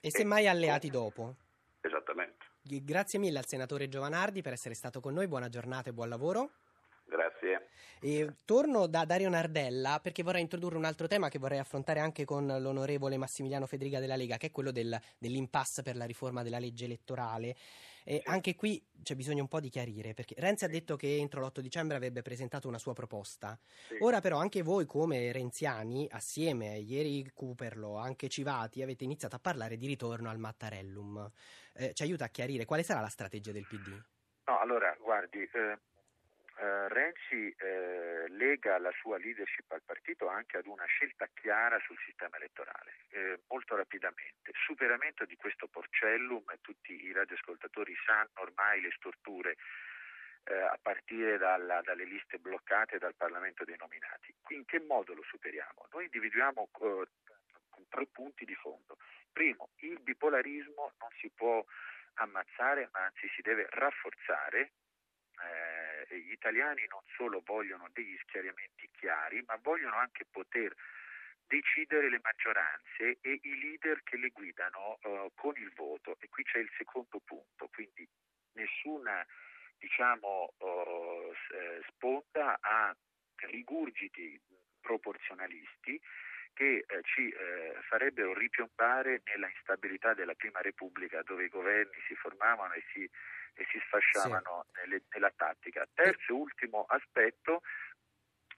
E 0.01 0.11
semmai 0.11 0.49
alleati 0.49 0.89
dopo. 0.89 1.35
Esattamente. 1.83 2.47
Grazie 2.63 3.19
mille 3.19 3.39
al 3.39 3.47
senatore 3.47 3.89
Giovanardi 3.89 4.41
per 4.41 4.55
essere 4.55 4.75
stato 4.75 5.01
con 5.01 5.13
noi, 5.13 5.29
buona 5.29 5.51
giornata 5.51 5.91
e 5.91 5.93
buon 5.93 6.09
lavoro. 6.09 6.51
Grazie. 7.11 7.69
E 8.01 8.35
torno 8.45 8.87
da 8.87 9.05
Dario 9.05 9.29
Nardella 9.29 9.99
perché 10.01 10.23
vorrei 10.23 10.43
introdurre 10.43 10.77
un 10.77 10.85
altro 10.85 11.09
tema 11.09 11.29
che 11.29 11.41
vorrei 11.41 11.59
affrontare 11.59 11.99
anche 11.99 12.25
con 12.25 12.47
l'onorevole 12.47 13.17
Massimiliano 13.17 13.67
Federica 13.67 13.99
della 13.99 14.15
Lega, 14.15 14.37
che 14.37 14.47
è 14.47 14.51
quello 14.53 14.71
del, 14.71 14.97
dell'impasse 15.19 15.83
per 15.83 15.97
la 15.97 16.05
riforma 16.05 16.45
della 16.45 16.61
legge 16.61 16.85
elettorale. 16.85 17.57
E 18.05 18.23
anche 18.25 18.55
qui 18.55 18.83
c'è 19.03 19.15
bisogno 19.17 19.43
un 19.43 19.49
po' 19.49 19.61
di 19.61 19.69
chiarire, 19.69 20.15
perché 20.15 20.35
Renzi 20.39 20.65
ha 20.65 20.69
detto 20.69 20.97
che 20.97 21.17
entro 21.17 21.41
l'8 21.41 21.59
dicembre 21.61 21.97
avrebbe 21.97 22.23
presentato 22.23 22.69
una 22.69 22.79
sua 22.79 22.95
proposta. 22.95 23.59
Sì. 23.89 23.97
Ora 24.01 24.21
però 24.21 24.39
anche 24.39 24.63
voi 24.63 24.87
come 24.87 25.33
renziani, 25.33 26.09
assieme, 26.11 26.79
ieri 26.79 27.29
Cooperlo, 27.35 27.97
anche 27.97 28.29
Civati, 28.29 28.83
avete 28.83 29.05
iniziato 29.05 29.35
a 29.35 29.41
parlare 29.41 29.77
di 29.77 29.87
ritorno 29.87 30.31
al 30.31 30.39
Mattarellum. 30.39 31.31
Eh, 31.75 31.93
ci 31.93 32.05
aiuta 32.05 32.25
a 32.25 32.29
chiarire 32.29 32.65
quale 32.65 32.85
sarà 32.85 33.01
la 33.01 33.09
strategia 33.09 33.53
del 33.53 33.67
PD? 33.67 33.89
No, 34.47 34.59
allora, 34.59 34.97
guardi, 35.01 35.43
eh, 35.43 35.79
eh, 36.61 36.89
Renzi 36.89 37.55
eh, 37.57 38.29
lega 38.29 38.79
la 38.79 38.93
sua 39.01 39.17
leadership 39.17 39.71
al 39.73 39.83
partito 39.83 40.29
anche 40.29 40.59
ad 40.59 40.67
una 40.67 40.85
scelta 40.85 41.27
chiara 41.33 41.81
sul 41.81 41.97
sistema 42.05 42.37
elettorale, 42.37 42.97
eh, 43.11 43.41
molto 43.49 43.77
rapidamente. 43.77 44.53
Superamento 44.53 45.25
di 45.25 45.37
questo 45.37 45.69
porcellum, 45.69 46.45
tutti 46.61 47.05
i 47.05 47.13
radioascoltatori 47.13 47.95
sanno 48.05 48.31
ormai 48.35 48.83
le 48.83 48.91
storture 48.93 49.57
eh, 50.45 50.55
a 50.55 50.79
partire 50.81 51.39
dalla, 51.39 51.81
dalle 51.81 52.05
liste 52.05 52.39
bloccate 52.39 52.99
dal 52.99 53.15
Parlamento 53.15 53.65
dei 53.65 53.77
nominati. 53.79 54.35
In 54.49 54.67
che 54.67 54.81
modo 54.81 55.15
lo 55.15 55.23
superiamo? 55.23 55.89
Noi 55.93 56.05
individuiamo 56.05 56.69
con 56.71 57.07
tre 57.89 58.07
punti 58.07 58.45
di 58.45 58.55
fondo. 58.55 58.99
Primo, 59.33 59.71
il 59.77 59.99
bipolarismo 60.01 60.93
non 60.99 61.09
si 61.21 61.31
può 61.35 61.65
ammazzare, 62.15 62.91
ma 62.93 63.05
anzi 63.05 63.29
si 63.35 63.41
deve 63.41 63.67
rafforzare 63.71 64.73
eh, 65.41 65.89
gli 66.19 66.33
italiani 66.33 66.85
non 66.89 67.03
solo 67.17 67.43
vogliono 67.45 67.89
degli 67.93 68.17
schieramenti 68.23 68.89
chiari, 68.93 69.43
ma 69.47 69.59
vogliono 69.63 69.97
anche 69.97 70.27
poter 70.31 70.75
decidere 71.47 72.09
le 72.09 72.21
maggioranze 72.23 73.19
e 73.21 73.41
i 73.43 73.59
leader 73.59 74.03
che 74.03 74.17
le 74.17 74.29
guidano 74.29 74.99
eh, 75.03 75.31
con 75.35 75.57
il 75.57 75.73
voto. 75.75 76.17
E 76.21 76.29
qui 76.29 76.45
c'è 76.45 76.59
il 76.59 76.71
secondo 76.77 77.21
punto, 77.25 77.69
quindi 77.69 78.09
nessuna 78.55 79.27
diciamo, 79.79 80.55
eh, 80.61 81.83
sponda 81.89 82.59
a 82.61 82.95
rigurgiti 83.37 84.41
proporzionalisti 84.81 86.01
che 86.53 86.85
eh, 86.87 87.03
ci 87.03 87.29
eh, 87.31 87.79
farebbero 87.89 88.35
ripiombare 88.35 89.23
nella 89.25 89.49
instabilità 89.49 90.15
della 90.15 90.35
Prima 90.35 90.61
Repubblica 90.61 91.23
dove 91.23 91.45
i 91.45 91.49
governi 91.49 91.97
si 92.07 92.15
formavano 92.15 92.75
e 92.75 92.85
si, 92.93 93.09
e 93.55 93.67
si 93.71 93.81
sfasciavano 93.87 94.65
sì. 94.67 94.81
nelle, 94.81 95.03
nella 95.13 95.33
tattica. 95.35 95.87
Terzo 95.93 96.33
e 96.33 96.35
ultimo 96.35 96.85
aspetto, 96.89 97.63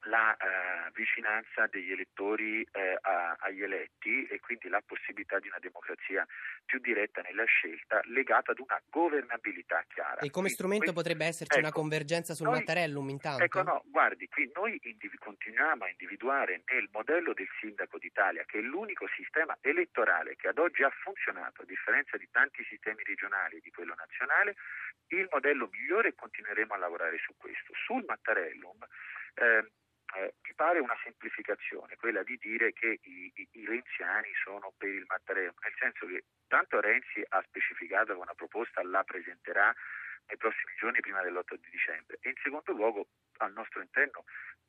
la 0.07 0.35
eh, 0.37 0.91
vicinanza 0.95 1.67
degli 1.67 1.93
elettori 1.93 2.67
eh, 2.73 2.99
a, 3.01 3.37
agli 3.39 3.63
eletti 3.63 4.27
e 4.27 4.41
quindi 4.41 4.69
la 4.69 4.83
possibilità 4.85 5.39
di 5.39 5.49
una 5.49 5.59
democrazia 5.61 6.27
più 6.65 6.81
diretta 6.81 7.21
nella 7.21 7.45
scelta 7.45 8.01
legata 8.05 8.53
ad 8.53 8.59
una 8.59 8.81
governabilità 8.89 9.85
chiara. 9.89 10.21
E 10.21 10.31
come 10.31 10.49
quindi, 10.49 10.55
strumento 10.55 10.93
questo, 10.93 11.01
potrebbe 11.01 11.27
esserci 11.27 11.59
ecco, 11.59 11.67
una 11.67 11.75
convergenza 11.75 12.35
sul 12.35 12.47
noi, 12.47 12.59
Mattarellum 12.59 13.09
intanto? 13.11 13.45
Ecco 13.45 13.63
no, 13.63 13.83
guardi, 13.87 14.29
qui 14.29 14.51
noi 14.55 14.79
indiv- 14.83 15.19
continuiamo 15.19 15.85
a 15.85 15.91
individuare 15.91 16.63
nel 16.73 16.89
modello 16.91 17.33
del 17.33 17.49
sindaco 17.61 17.99
d'Italia, 17.99 18.45
che 18.45 18.59
è 18.59 18.63
l'unico 18.63 19.07
sistema 19.15 19.57
elettorale 19.61 20.37
che 20.37 20.49
ad 20.49 20.59
oggi 20.59 20.83
ha 20.83 20.91
funzionato, 20.91 21.63
a 21.63 21.65
differenza 21.65 22.17
di 22.17 22.29
tanti 22.31 22.65
sistemi 22.65 23.03
regionali 23.05 23.57
e 23.57 23.61
di 23.61 23.71
quello 23.71 23.95
nazionale, 23.95 24.57
il 25.09 25.29
modello 25.31 25.69
migliore 25.71 26.09
e 26.09 26.15
continueremo 26.15 26.75
a 26.75 26.79
lavorare 26.79 27.19
su 27.19 27.35
questo. 27.37 27.73
Sul 27.75 28.05
Mattarellum 28.07 28.79
eh, 29.35 29.71
eh, 30.15 30.35
mi 30.43 30.55
pare 30.55 30.79
una 30.79 30.97
semplificazione 31.03 31.97
quella 31.97 32.23
di 32.23 32.37
dire 32.41 32.73
che 32.73 32.99
i, 33.03 33.33
i, 33.35 33.49
i 33.53 33.67
renziani 33.67 34.29
sono 34.43 34.73
per 34.77 34.89
il 34.89 35.05
Mattarellum, 35.07 35.55
nel 35.63 35.75
senso 35.79 36.07
che 36.07 36.25
tanto 36.49 36.81
Renzi 36.81 37.25
ha 37.29 37.43
specificato 37.47 38.13
che 38.13 38.21
una 38.21 38.35
proposta 38.35 38.83
la 38.85 39.03
presenterà 39.05 39.75
nei 40.27 40.37
prossimi 40.37 40.73
giorni 40.79 41.01
prima 41.01 41.23
dell'8 41.23 41.55
di 41.57 41.71
dicembre 41.71 42.19
e 42.21 42.29
in 42.31 42.37
secondo 42.43 42.73
luogo 42.73 43.07
al 43.39 43.53
nostro 43.53 43.81
interno 43.81 44.25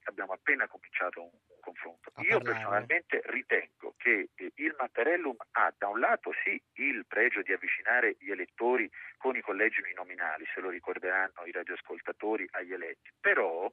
abbiamo 0.06 0.34
appena 0.34 0.68
cominciato 0.68 1.22
un, 1.22 1.30
un 1.32 1.60
confronto. 1.62 2.12
A 2.14 2.22
Io 2.22 2.38
parlare. 2.38 2.54
personalmente 2.54 3.22
ritengo 3.26 3.96
che 3.98 4.30
eh, 4.36 4.52
il 4.56 4.76
Mattarellum 4.78 5.36
ha 5.52 5.74
da 5.78 5.88
un 5.88 6.00
lato 6.00 6.32
sì 6.44 6.62
il 6.76 7.06
pregio 7.06 7.42
di 7.42 7.54
avvicinare 7.54 8.16
gli 8.20 8.32
elettori 8.32 8.90
con 9.18 9.36
i 9.36 9.42
collegi 9.42 9.82
uninominali, 9.82 10.46
se 10.54 10.62
lo 10.62 10.70
ricorderanno 10.70 11.46
i 11.46 11.52
radioascoltatori 11.52 12.48
agli 12.52 12.74
eletti, 12.74 13.12
però 13.20 13.72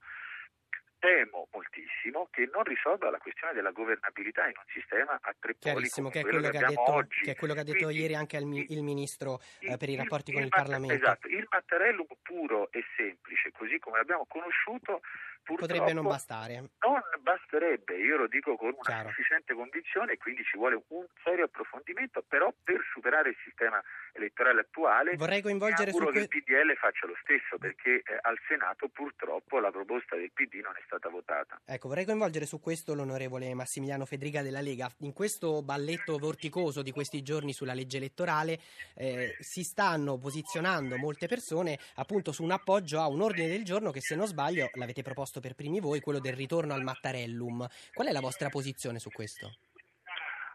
temo 1.01 1.49
moltissimo 1.51 2.29
che 2.31 2.49
non 2.53 2.63
risolva 2.63 3.11
la 3.11 3.19
questione 3.19 3.55
della 3.55 3.73
governabilità 3.73 4.47
in 4.47 4.55
un 4.55 4.69
sistema 4.69 5.19
a 5.21 5.35
tre 5.41 5.55
poli 5.59 5.89
come 5.89 6.11
che 6.11 6.21
è 6.21 6.23
quello, 6.23 6.39
quello 6.39 6.51
che, 6.51 6.65
ha 6.65 6.69
detto, 6.69 6.93
oggi. 6.93 7.21
che 7.23 7.31
è 7.33 7.35
quello 7.35 7.55
che 7.55 7.61
ha 7.61 7.65
detto 7.65 7.85
Quindi, 7.87 8.03
ieri 8.03 8.15
anche 8.15 8.37
il, 8.37 8.67
il 8.69 8.83
ministro 8.83 9.41
il, 9.61 9.73
eh, 9.73 9.77
per 9.77 9.89
i 9.89 9.97
rapporti 9.97 10.31
il, 10.31 10.37
con 10.37 10.45
il, 10.45 10.51
Parlamento. 10.51 10.95
Parlamento. 10.95 11.27
Esatto, 11.27 11.29
il 11.29 11.49
Mattarellum 11.51 12.07
puro 12.23 12.71
e 12.71 12.85
semplice, 12.97 13.51
così 13.51 13.79
come 13.79 13.97
l'abbiamo 13.97 14.27
conosciuto, 14.29 15.01
potrebbe 15.43 15.93
non 15.93 16.07
bastare. 16.07 16.55
Non 16.81 17.01
basterebbe, 17.21 17.97
io 17.97 18.17
lo 18.17 18.27
dico 18.27 18.57
con 18.57 18.69
una 18.69 18.83
Chiaro. 18.83 19.09
sufficiente 19.09 19.55
convinzione, 19.55 20.17
quindi 20.17 20.43
ci 20.45 20.57
vuole 20.57 20.83
un 20.89 21.07
serio 21.23 21.45
approfondimento, 21.45 22.23
però 22.27 22.53
per 22.63 22.81
superare 22.93 23.31
il 23.31 23.37
sistema 23.45 23.83
elettorale 24.13 24.61
attuale 24.61 25.17
Vorrei 25.17 25.43
coinvolgere 25.43 25.91
mi 25.93 25.99
auguro 25.99 26.07
su 26.07 26.13
che 26.13 26.21
il 26.21 26.29
PDL 26.29 26.77
faccia 26.77 27.07
lo 27.07 27.17
stesso, 27.23 27.59
perché 27.59 27.97
eh, 27.97 28.19
al 28.23 28.39
Senato 28.49 28.89
purtroppo 28.89 29.59
la 29.61 29.71
proposta 29.71 30.17
del 30.17 30.33
PD 30.33 30.61
non 30.63 30.75
è 30.77 30.83
stata 30.87 31.09
votata. 31.09 31.61
Ecco, 31.65 31.89
vorrei 31.89 32.05
coinvolgere 32.05 32.47
su 32.47 32.61
questo 32.61 32.95
l'onorevole 32.95 33.55
Massimiliano 33.55 34.05
Federica 34.05 34.43
della 34.43 34.61
Lega. 34.61 34.91
In 34.99 35.13
questo 35.13 35.63
balletto 35.63 36.19
vorticoso 36.19 36.83
di 36.83 36.91
questi 36.91 37.23
giorni 37.23 37.53
sulla 37.53 37.75
legge 37.75 37.99
elettorale 37.99 38.59
eh, 38.97 39.37
si 39.39 39.63
stanno 39.63 40.19
posizionando 40.19 40.97
molte 40.97 41.29
persone 41.29 41.79
appunto 41.97 42.33
su 42.33 42.43
un 42.43 42.51
appoggio 42.51 43.01
a 43.01 43.09
un 43.09 43.21
ordine 43.21 43.49
del 43.49 43.65
giorno 43.65 43.91
che 43.91 44.01
se 44.01 44.17
non 44.17 44.27
sbaglio 44.27 44.71
l'avete 44.75 45.03
proposto 45.03 45.30
per 45.39 45.55
primi 45.55 45.79
voi, 45.79 46.01
quello 46.01 46.19
del 46.19 46.35
ritorno 46.35 46.75
al 46.75 46.83
Mattarellum. 46.83 47.65
Qual 47.95 48.09
è 48.09 48.11
la 48.11 48.19
vostra 48.19 48.49
posizione 48.49 48.99
su 48.99 49.11
questo? 49.11 49.55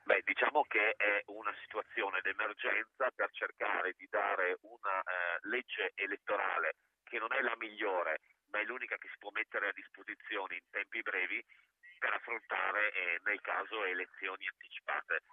Beh, 0.03 0.21
diciamo 0.25 0.63
che 0.67 0.93
è 0.97 1.23
una 1.27 1.55
situazione 1.63 2.19
d'emergenza 2.21 3.09
per 3.15 3.31
cercare 3.31 3.95
di 3.97 4.05
dare 4.09 4.57
una 4.61 4.99
eh, 4.99 5.39
legge 5.47 5.93
elettorale 5.95 6.75
che 7.03 7.17
non 7.17 7.31
è 7.31 7.41
la 7.41 7.55
migliore, 7.57 8.19
ma 8.51 8.59
è 8.59 8.63
l'unica 8.65 8.97
che 8.97 9.07
si 9.09 9.17
può 9.17 9.31
mettere 9.31 9.69
a 9.69 9.73
disposizione 9.73 10.55
in 10.55 10.67
tempi 10.69 11.01
brevi 11.01 11.43
per 11.97 12.13
affrontare 12.13 12.91
eh, 12.91 13.19
nel 13.23 13.41
caso 13.41 13.83
elezioni 13.85 14.45
anticipate. 14.45 15.23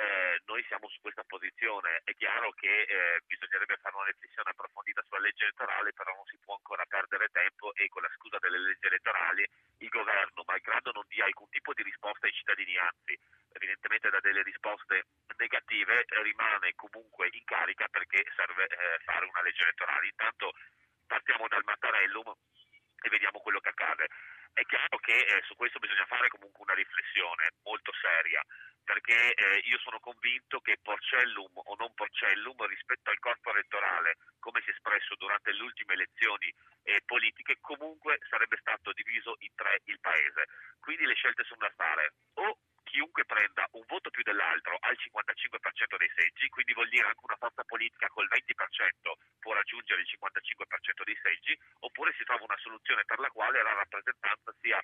Eh, 0.00 0.40
noi 0.46 0.64
siamo 0.64 0.88
su 0.88 0.98
questa 1.02 1.24
posizione, 1.24 2.00
è 2.04 2.14
chiaro 2.14 2.52
che 2.52 2.88
eh, 2.88 3.20
bisognerebbe 3.26 3.76
fare 3.76 3.94
una 3.96 4.06
riflessione 4.06 4.48
approfondita 4.48 5.02
sulla 5.04 5.20
legge 5.20 5.44
elettorale, 5.44 5.92
però 5.92 6.14
non 6.14 6.24
si 6.24 6.38
può 6.42 6.54
ancora 6.54 6.84
perdere 6.88 7.28
tempo 7.28 7.74
e 7.74 7.86
con 7.88 8.00
la 8.00 8.08
scusa 8.16 8.38
delle 8.38 8.58
leggi 8.58 8.86
elettorali 8.86 9.44
il 9.78 9.88
governo, 9.88 10.42
malgrado 10.46 10.92
non 10.92 11.04
dia 11.08 11.26
alcun 11.26 11.50
tipo 11.50 11.74
di 11.74 11.82
risposta 11.82 12.24
ai 12.24 12.32
cittadini, 12.32 12.78
anzi 12.78 13.12
evidentemente 13.52 14.08
da 14.08 14.20
delle 14.20 14.42
risposte 14.42 15.04
negative, 15.36 16.06
rimane 16.22 16.72
comunque 16.76 17.28
in 17.32 17.44
carica 17.44 17.86
perché 17.88 18.24
serve 18.34 18.64
eh, 18.64 18.98
fare 19.04 19.26
una 19.26 19.42
legge 19.42 19.64
elettorale. 19.64 20.06
Intanto 20.06 20.52
partiamo 21.06 21.46
dal 21.48 21.64
Mattarellum 21.64 22.32
e 23.02 23.08
vediamo 23.10 23.40
quello 23.40 23.60
che 23.60 23.68
accade. 23.68 24.08
È 24.52 24.64
chiaro 24.64 24.98
che 24.98 25.12
eh, 25.12 25.42
su 25.44 25.54
questo 25.56 25.78
bisogna 25.78 26.06
fare 26.06 26.28
comunque 26.28 26.64
una 26.64 26.74
riflessione 26.74 27.52
molto 27.62 27.92
seria, 28.00 28.42
perché 28.84 29.34
eh, 29.34 29.62
io 29.64 29.78
sono 29.78 30.00
convinto 30.00 30.60
che 30.60 30.78
Porcellum 30.82 31.52
o 31.54 31.74
non 31.78 31.92
Porcellum 31.94 32.66
rispetto 32.66 33.10
al 33.10 33.18
corpo 33.18 33.50
elettorale, 33.50 34.16
come 34.38 34.60
si 34.62 34.70
è 34.70 34.72
espresso 34.72 35.14
durante 35.16 35.52
le 35.52 35.62
ultime 35.62 35.94
elezioni 35.94 36.52
eh, 36.82 37.02
politiche, 37.04 37.58
comunque 37.60 38.18
sarebbe 38.28 38.56
stato 38.60 38.92
diviso 38.92 39.36
in 39.40 39.54
tre 39.54 39.80
il 39.84 40.00
Paese. 40.00 40.48
Quindi 40.80 41.06
le 41.06 41.14
scelte 41.14 41.44
sono 41.44 41.60
da 41.60 41.72
fare. 41.76 42.14
O 42.34 42.58
chiunque 42.90 43.24
prenda 43.24 43.68
un 43.78 43.84
voto 43.86 44.10
più 44.10 44.22
dell'altro 44.22 44.76
al 44.80 44.96
55% 44.98 45.96
dei 45.96 46.10
seggi, 46.16 46.48
quindi 46.48 46.74
vuol 46.74 46.88
dire 46.88 47.06
anche 47.06 47.22
una 47.22 47.38
forza 47.38 47.62
politica 47.62 48.08
col 48.08 48.26
20% 48.26 49.14
può 49.38 49.54
raggiungere 49.54 50.02
il 50.02 50.08
55% 50.10 51.04
dei 51.04 51.18
seggi, 51.22 51.58
oppure 51.80 52.12
si 52.18 52.24
trova 52.24 52.44
una 52.44 52.58
soluzione 52.58 53.04
per 53.04 53.18
la 53.20 53.30
quale 53.30 53.62
la 53.62 53.74
rappresentanza 53.74 54.52
sia 54.60 54.82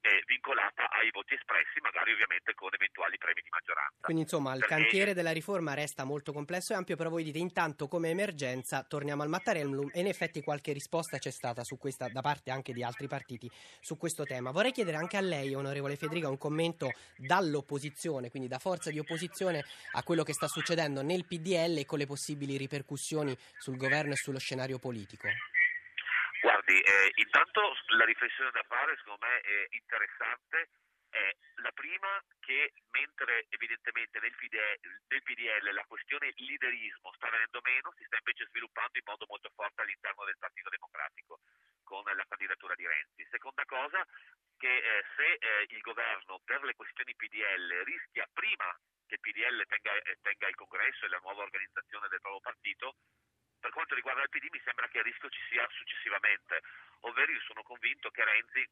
eh, 0.00 0.22
vincolata 0.26 0.88
ai 0.90 1.10
voti 1.10 1.34
espressi, 1.34 1.80
magari 1.80 2.12
ovviamente 2.12 2.54
con 2.54 2.70
eventuali 2.72 3.18
premi 3.18 3.42
di 3.42 3.48
maggioranza. 3.50 3.98
Quindi 4.00 4.22
insomma 4.22 4.52
il 4.54 4.60
Perché... 4.60 4.74
cantiere 4.74 5.14
della 5.14 5.32
riforma 5.32 5.74
resta 5.74 6.04
molto 6.04 6.32
complesso 6.32 6.72
e 6.72 6.76
ampio, 6.76 6.96
però 6.96 7.10
voi 7.10 7.24
dite 7.24 7.38
intanto 7.38 7.88
come 7.88 8.10
emergenza 8.10 8.84
torniamo 8.84 9.22
al 9.22 9.28
Mattarellum 9.28 9.90
e 9.92 10.00
in 10.00 10.06
effetti 10.06 10.42
qualche 10.42 10.72
risposta 10.72 11.18
c'è 11.18 11.30
stata 11.30 11.64
su 11.64 11.78
questa 11.78 12.08
da 12.08 12.20
parte 12.20 12.50
anche 12.50 12.72
di 12.72 12.82
altri 12.82 13.08
partiti 13.08 13.50
su 13.80 13.96
questo 13.96 14.24
tema. 14.24 14.50
Vorrei 14.50 14.72
chiedere 14.72 14.96
anche 14.96 15.16
a 15.16 15.20
lei, 15.20 15.54
onorevole 15.54 15.96
Federica, 15.96 16.28
un 16.28 16.38
commento 16.38 16.90
dall'opposizione, 17.16 18.30
quindi 18.30 18.48
da 18.48 18.58
forza 18.58 18.90
di 18.90 18.98
opposizione 18.98 19.64
a 19.92 20.02
quello 20.02 20.22
che 20.22 20.32
sta 20.32 20.46
succedendo 20.46 21.02
nel 21.02 21.26
PDL 21.26 21.78
e 21.78 21.86
con 21.86 21.98
le 21.98 22.06
possibili 22.06 22.56
ripercussioni 22.56 23.36
sul 23.58 23.76
governo 23.76 24.12
e 24.12 24.16
sullo 24.16 24.38
scenario 24.38 24.78
politico. 24.78 25.28
Guardi, 26.68 26.84
eh, 26.84 27.10
intanto 27.24 27.72
la 27.96 28.04
riflessione 28.04 28.50
da 28.50 28.62
fare 28.68 28.94
secondo 28.98 29.24
me 29.24 29.40
è 29.40 29.66
interessante. 29.70 30.68
È 31.08 31.34
la 31.64 31.72
prima 31.72 32.22
che 32.40 32.74
mentre 32.90 33.46
evidentemente 33.48 34.20
nel 34.20 34.36
PDL, 34.36 34.76
nel 35.08 35.22
PDL 35.22 35.72
la 35.72 35.86
questione 35.88 36.30
liderismo 36.36 37.10
sta 37.14 37.30
venendo 37.30 37.60
meno, 37.64 37.94
si 37.96 38.04
sta 38.04 38.18
invece 38.18 38.44
sviluppando 38.52 38.98
in 38.98 39.08
modo 39.08 39.24
molto 39.26 39.48
forte 39.54 39.80
all'interno 39.80 40.24
del 40.26 40.36
Partito 40.36 40.68
Democratico 40.68 41.40
con 41.84 42.04
la 42.04 42.26
candidatura 42.28 42.74
di 42.74 42.86
Renzi. 42.86 43.26
Seconda 43.30 43.64
cosa, 43.64 44.04
che 44.58 44.76
eh, 44.76 45.04
se 45.16 45.40
eh, 45.40 45.64
il 45.70 45.80
governo 45.80 46.42
per 46.44 46.62
le 46.64 46.74
questioni 46.74 47.16
PDL 47.16 47.80
rischia 47.84 48.28
prima 48.30 48.68
che 49.08 49.16
il 49.16 49.20
PDL 49.24 49.64
tenga, 49.64 49.96
eh, 49.96 50.18
tenga 50.20 50.48
il 50.48 50.54
congresso 50.54 51.06
e 51.06 51.08
la 51.08 51.20
nuova 51.24 51.44
organizzazione 51.44 52.08
del 52.08 52.20
proprio 52.20 52.44
partito, 52.44 52.96
per 53.60 53.70
quanto 53.70 53.94
riguarda 53.94 54.22
il 54.22 54.28
PD 54.28 54.46
mi 54.50 54.60
sembra 54.64 54.88
che 54.88 54.98
il 54.98 55.04
rischio 55.04 55.28
ci 55.30 55.42
sia 55.48 55.66
successivamente, 55.70 56.60
ovvero 57.00 57.32
io 57.32 57.40
sono 57.40 57.62
convinto 57.62 58.10
che 58.10 58.24
Renzi 58.24 58.66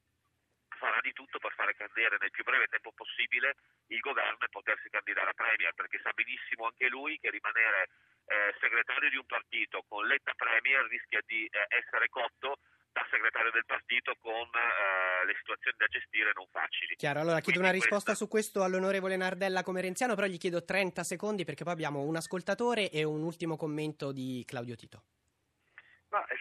farà 0.76 1.00
di 1.00 1.12
tutto 1.12 1.38
per 1.38 1.52
fare 1.54 1.74
cadere 1.74 2.18
nel 2.20 2.30
più 2.30 2.44
breve 2.44 2.66
tempo 2.66 2.92
possibile 2.92 3.56
il 3.88 4.00
governo 4.00 4.44
e 4.44 4.48
potersi 4.48 4.88
candidare 4.90 5.30
a 5.30 5.34
Premier, 5.34 5.72
perché 5.74 5.98
sa 6.02 6.12
benissimo 6.12 6.66
anche 6.66 6.88
lui 6.88 7.18
che 7.18 7.30
rimanere 7.30 7.88
eh, 8.26 8.54
segretario 8.60 9.08
di 9.08 9.16
un 9.16 9.26
partito 9.26 9.82
con 9.88 10.06
Letta 10.06 10.34
Premier 10.34 10.84
rischia 10.86 11.20
di 11.26 11.46
eh, 11.46 11.66
essere 11.68 12.08
cotto 12.08 12.58
da 12.92 13.06
segretario 13.10 13.50
del 13.50 13.66
partito 13.66 14.16
con 14.16 14.48
eh, 14.54 14.85
le 15.26 15.34
situazioni 15.38 15.76
da 15.76 15.86
gestire 15.86 16.32
non 16.34 16.46
facili. 16.50 16.96
Chiaro, 16.96 17.20
allora 17.20 17.40
chiedo 17.40 17.58
Quindi 17.58 17.68
una 17.68 17.72
risposta 17.72 18.14
questo... 18.14 18.24
su 18.24 18.30
questo 18.30 18.62
all'onorevole 18.62 19.16
Nardella 19.16 19.62
come 19.62 19.80
renziano, 19.80 20.14
però 20.14 20.26
gli 20.26 20.38
chiedo 20.38 20.64
30 20.64 21.04
secondi 21.04 21.44
perché 21.44 21.64
poi 21.64 21.72
abbiamo 21.72 22.02
un 22.02 22.16
ascoltatore 22.16 22.90
e 22.90 23.04
un 23.04 23.22
ultimo 23.22 23.56
commento 23.56 24.12
di 24.12 24.42
Claudio 24.46 24.76
Tito. 24.76 25.02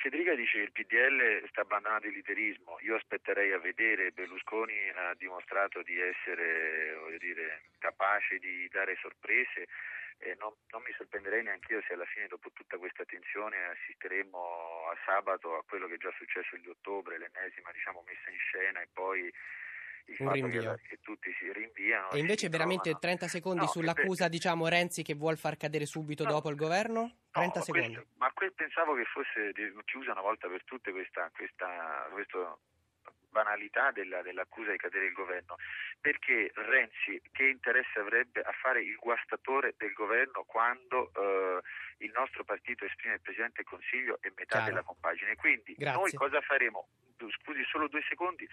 Federica 0.05 0.35
dice 0.35 0.59
che 0.59 0.65
il 0.65 0.71
PDL 0.71 1.49
sta 1.49 1.61
abbandonando 1.61 2.05
il 2.05 2.13
liderismo, 2.13 2.77
io 2.81 2.95
aspetterei 2.95 3.51
a 3.53 3.57
vedere, 3.57 4.11
Berlusconi 4.11 4.87
ha 4.93 5.15
dimostrato 5.17 5.81
di 5.81 5.99
essere 5.99 6.93
dire, 7.17 7.63
capace 7.79 8.37
di 8.37 8.69
dare 8.69 8.95
sorprese, 9.01 9.65
eh, 10.19 10.35
non, 10.37 10.53
non, 10.69 10.83
mi 10.85 10.93
sorprenderei 10.93 11.41
neanche 11.41 11.73
io 11.73 11.81
se 11.87 11.93
alla 11.93 12.05
fine 12.05 12.27
dopo 12.27 12.51
tutta 12.53 12.77
questa 12.77 13.03
tensione 13.03 13.57
assisteremo 13.65 14.37
a 14.91 14.97
sabato 15.05 15.57
a 15.57 15.63
quello 15.63 15.87
che 15.87 15.95
è 15.95 15.97
già 15.97 16.13
successo 16.15 16.53
il 16.53 16.61
2 16.61 16.73
ottobre, 16.73 17.17
l'ennesima 17.17 17.71
diciamo, 17.71 18.03
messa 18.05 18.29
in 18.29 18.37
scena 18.37 18.81
e 18.81 18.87
poi 18.93 19.33
il 20.07 20.15
un 20.19 20.31
rinvio. 20.31 20.75
Che, 20.87 20.99
tutti 21.01 21.33
si 21.39 21.51
rinviano. 21.51 22.11
E 22.11 22.19
invece 22.19 22.49
veramente 22.49 22.89
trovano. 22.91 23.17
30 23.17 23.27
secondi 23.27 23.61
no, 23.61 23.67
sull'accusa, 23.67 24.27
diciamo, 24.27 24.67
Renzi 24.67 25.03
che 25.03 25.13
vuol 25.13 25.37
far 25.37 25.57
cadere 25.57 25.85
subito 25.85 26.23
no, 26.23 26.31
dopo 26.31 26.49
il 26.49 26.55
governo? 26.55 27.17
30 27.31 27.59
no, 27.59 27.65
secondi. 27.65 27.93
Questo, 27.93 28.11
ma 28.17 28.31
que- 28.33 28.51
pensavo 28.51 28.95
che 28.95 29.05
fosse 29.05 29.51
chiusa 29.85 30.11
una 30.11 30.21
volta 30.21 30.47
per 30.47 30.63
tutte 30.63 30.91
questa, 30.91 31.29
questa 31.33 32.07
questo 32.11 32.59
banalità 33.35 33.91
della, 33.91 34.21
dell'accusa 34.21 34.71
di 34.71 34.77
cadere 34.77 35.07
il 35.07 35.11
governo, 35.11 35.57
perché 35.99 36.51
Renzi 36.55 37.21
che 37.33 37.47
interesse 37.47 37.99
avrebbe 37.99 38.39
a 38.39 38.53
fare 38.53 38.81
il 38.81 38.95
guastatore 38.95 39.75
del 39.77 39.91
governo 39.91 40.43
quando 40.45 41.11
eh, 41.13 41.59
il 41.97 42.11
nostro 42.15 42.45
partito 42.45 42.85
esprime 42.85 43.15
il 43.15 43.21
Presidente 43.21 43.61
del 43.61 43.65
Consiglio 43.65 44.19
e 44.21 44.31
metà 44.37 44.55
Chiaro. 44.55 44.65
della 44.65 44.83
compagine? 44.83 45.35
Quindi 45.35 45.75
Grazie. 45.75 45.99
noi 45.99 46.13
cosa 46.13 46.39
faremo? 46.39 46.87
Scusi 47.43 47.63
solo 47.65 47.87
due 47.87 48.03
secondi, 48.07 48.47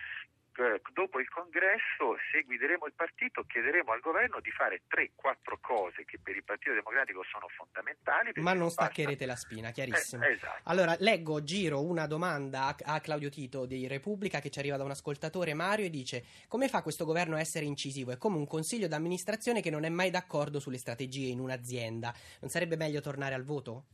dopo 0.92 1.18
il 1.20 1.28
congresso, 1.28 2.16
se 2.30 2.42
guideremo 2.42 2.86
il 2.86 2.92
partito, 2.94 3.44
chiederemo 3.44 3.92
al 3.92 4.00
governo 4.00 4.40
di 4.40 4.50
fare 4.50 4.82
3-4 4.88 5.58
cose 5.60 6.04
che 6.04 6.18
per 6.22 6.36
il 6.36 6.44
Partito 6.44 6.74
Democratico 6.74 7.22
sono 7.24 7.48
fondamentali. 7.48 8.32
Ma 8.36 8.52
non 8.52 8.66
basta- 8.66 8.84
staccherete 8.84 9.26
la 9.26 9.36
spina, 9.36 9.70
chiarissimo. 9.70 10.24
Eh, 10.24 10.32
esatto. 10.32 10.60
Allora, 10.64 10.94
leggo, 10.98 11.42
giro 11.42 11.82
una 11.82 12.06
domanda 12.06 12.76
a 12.84 13.00
Claudio 13.00 13.30
Tito 13.30 13.64
di 13.66 13.86
Repubblica 13.86 14.40
che 14.40 14.50
ci 14.50 14.58
arriva 14.58 14.76
da 14.76 14.84
un 14.84 14.90
ascoltatore, 14.90 15.54
Mario, 15.54 15.86
e 15.86 15.90
dice 15.90 16.24
come 16.48 16.68
fa 16.68 16.82
questo 16.82 17.04
governo 17.04 17.36
a 17.36 17.40
essere 17.40 17.64
incisivo? 17.64 18.12
È 18.12 18.18
come 18.18 18.36
un 18.36 18.46
consiglio 18.46 18.88
d'amministrazione 18.88 19.62
che 19.62 19.70
non 19.70 19.84
è 19.84 19.88
mai 19.88 20.10
d'accordo 20.10 20.60
sulle 20.60 20.78
strategie 20.78 21.28
in 21.28 21.40
un'azienda. 21.40 22.12
Non 22.40 22.50
sarebbe 22.50 22.76
meglio 22.76 23.00
tornare 23.00 23.34
al 23.34 23.44
voto? 23.44 23.86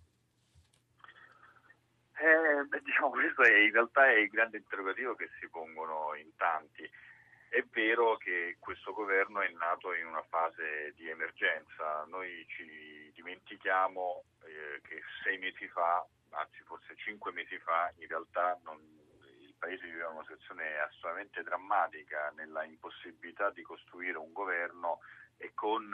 Eh, 2.21 2.65
beh, 2.65 2.83
diciamo, 2.83 3.11
questo 3.15 3.43
è, 3.43 3.57
in 3.59 3.73
realtà 3.73 4.07
è 4.11 4.17
il 4.19 4.29
grande 4.29 4.59
interrogativo 4.59 5.15
che 5.15 5.31
si 5.39 5.49
pongono 5.49 6.15
in 6.15 6.35
tanti. 6.37 6.89
È 7.49 7.63
vero 7.71 8.17
che 8.17 8.57
questo 8.59 8.93
governo 8.93 9.41
è 9.41 9.49
nato 9.53 9.95
in 9.95 10.07
una 10.07 10.25
fase 10.29 10.93
di 10.97 11.09
emergenza, 11.09 12.05
noi 12.09 12.45
ci 12.49 13.11
dimentichiamo 13.15 14.25
eh, 14.45 14.81
che 14.83 15.01
sei 15.23 15.39
mesi 15.39 15.67
fa, 15.69 16.05
anzi 16.31 16.61
forse 16.65 16.95
cinque 16.97 17.33
mesi 17.33 17.59
fa, 17.59 17.91
in 17.97 18.09
realtà 18.09 18.59
non, 18.65 18.77
il 19.41 19.55
Paese 19.59 19.87
viveva 19.87 20.11
una 20.11 20.23
situazione 20.23 20.79
assolutamente 20.79 21.43
drammatica 21.43 22.31
nella 22.37 22.65
impossibilità 22.65 23.49
di 23.51 23.63
costruire 23.63 24.19
un 24.19 24.33
governo 24.33 24.99
e 25.39 25.53
con 25.55 25.89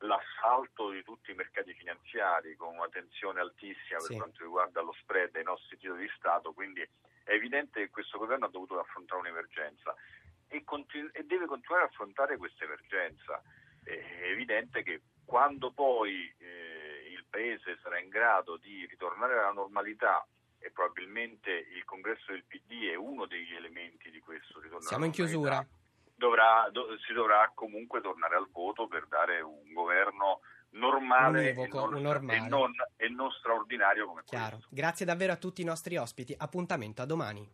l'assalto 0.00 0.90
di 0.90 1.02
tutti 1.02 1.30
i 1.30 1.34
mercati 1.34 1.72
finanziari 1.74 2.56
con 2.56 2.74
una 2.74 2.88
tensione 2.88 3.40
altissima 3.40 3.98
Sì. 4.00 4.08
per 4.08 4.16
quanto 4.18 4.42
riguarda 4.42 4.80
lo 4.82 4.92
spread 5.00 5.34
ai 5.36 5.42
nostri 5.44 5.76
titoli 5.76 6.02
di 6.02 6.12
Stato, 6.16 6.52
quindi 6.52 6.80
è 6.80 7.32
evidente 7.32 7.80
che 7.80 7.90
questo 7.90 8.18
governo 8.18 8.46
ha 8.46 8.50
dovuto 8.50 8.78
affrontare 8.78 9.20
un'emergenza 9.20 9.94
e, 10.48 10.64
continu- 10.64 11.14
e 11.14 11.24
deve 11.24 11.46
continuare 11.46 11.84
a 11.84 11.86
affrontare 11.88 12.36
questa 12.36 12.64
emergenza. 12.64 13.42
È 13.82 14.30
evidente 14.30 14.82
che 14.82 15.02
quando 15.24 15.72
poi 15.72 16.32
eh, 16.38 17.08
il 17.10 17.24
Paese 17.28 17.78
sarà 17.82 17.98
in 17.98 18.08
grado 18.08 18.56
di 18.56 18.86
ritornare 18.86 19.34
alla 19.38 19.52
normalità 19.52 20.26
e 20.58 20.70
probabilmente 20.70 21.50
il 21.50 21.84
congresso 21.84 22.32
del 22.32 22.44
PD 22.44 22.88
è 22.90 22.94
uno 22.94 23.26
degli 23.26 23.54
elementi 23.54 24.10
di 24.10 24.20
questo 24.20 24.60
ritorno 24.60 24.86
Siamo 24.86 25.04
in 25.04 25.10
chiusura. 25.12 25.64
Dovrà- 26.18 26.68
do- 26.70 26.98
si 27.06 27.12
dovrà 27.12 27.50
comunque 27.54 28.00
tornare 28.02 28.36
al 28.36 28.48
voto 28.50 28.86
per 28.88 29.06
dare 29.06 29.40
un 29.40 29.72
governo 29.72 30.40
normale, 30.70 31.52
Univoco, 31.52 31.86
e, 31.86 31.90
non, 31.90 32.02
normale. 32.02 32.36
e 32.36 32.48
non- 32.48 32.72
e 32.96 33.08
non 33.08 33.30
straordinario 33.30 34.06
come 34.06 34.22
Chiaro. 34.24 34.56
questo. 34.56 34.68
Grazie 34.72 35.06
davvero 35.06 35.32
a 35.32 35.36
tutti 35.36 35.62
i 35.62 35.64
nostri 35.64 35.96
ospiti. 35.96 36.34
Appuntamento 36.36 37.00
a 37.00 37.06
domani. 37.06 37.48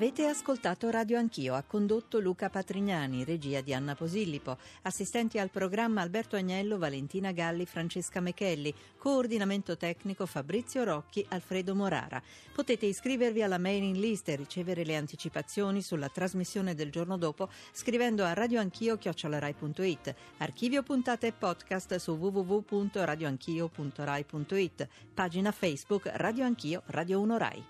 Avete 0.00 0.24
ascoltato 0.24 0.88
Radio 0.88 1.18
Anch'io, 1.18 1.54
ha 1.54 1.62
condotto 1.62 2.20
Luca 2.20 2.48
Patrignani, 2.48 3.22
regia 3.22 3.60
di 3.60 3.74
Anna 3.74 3.94
Posillipo, 3.94 4.56
assistenti 4.84 5.38
al 5.38 5.50
programma 5.50 6.00
Alberto 6.00 6.36
Agnello, 6.36 6.78
Valentina 6.78 7.32
Galli, 7.32 7.66
Francesca 7.66 8.20
Mechelli, 8.20 8.72
coordinamento 8.96 9.76
tecnico 9.76 10.24
Fabrizio 10.24 10.84
Rocchi, 10.84 11.22
Alfredo 11.28 11.74
Morara. 11.74 12.22
Potete 12.54 12.86
iscrivervi 12.86 13.42
alla 13.42 13.58
mailing 13.58 13.96
list 13.96 14.30
e 14.30 14.36
ricevere 14.36 14.86
le 14.86 14.96
anticipazioni 14.96 15.82
sulla 15.82 16.08
trasmissione 16.08 16.74
del 16.74 16.90
giorno 16.90 17.18
dopo 17.18 17.50
scrivendo 17.70 18.24
a 18.24 18.32
radioanchio.it. 18.32 20.14
Archivio 20.38 20.82
puntate 20.82 21.26
e 21.26 21.32
podcast 21.32 21.96
su 21.96 22.12
www.radioanchio.rai.it. 22.12 24.88
Pagina 25.12 25.52
Facebook 25.52 26.10
Radio 26.14 26.46
Anch'io, 26.46 26.84
Radio 26.86 27.20
1 27.20 27.36
Rai. 27.36 27.62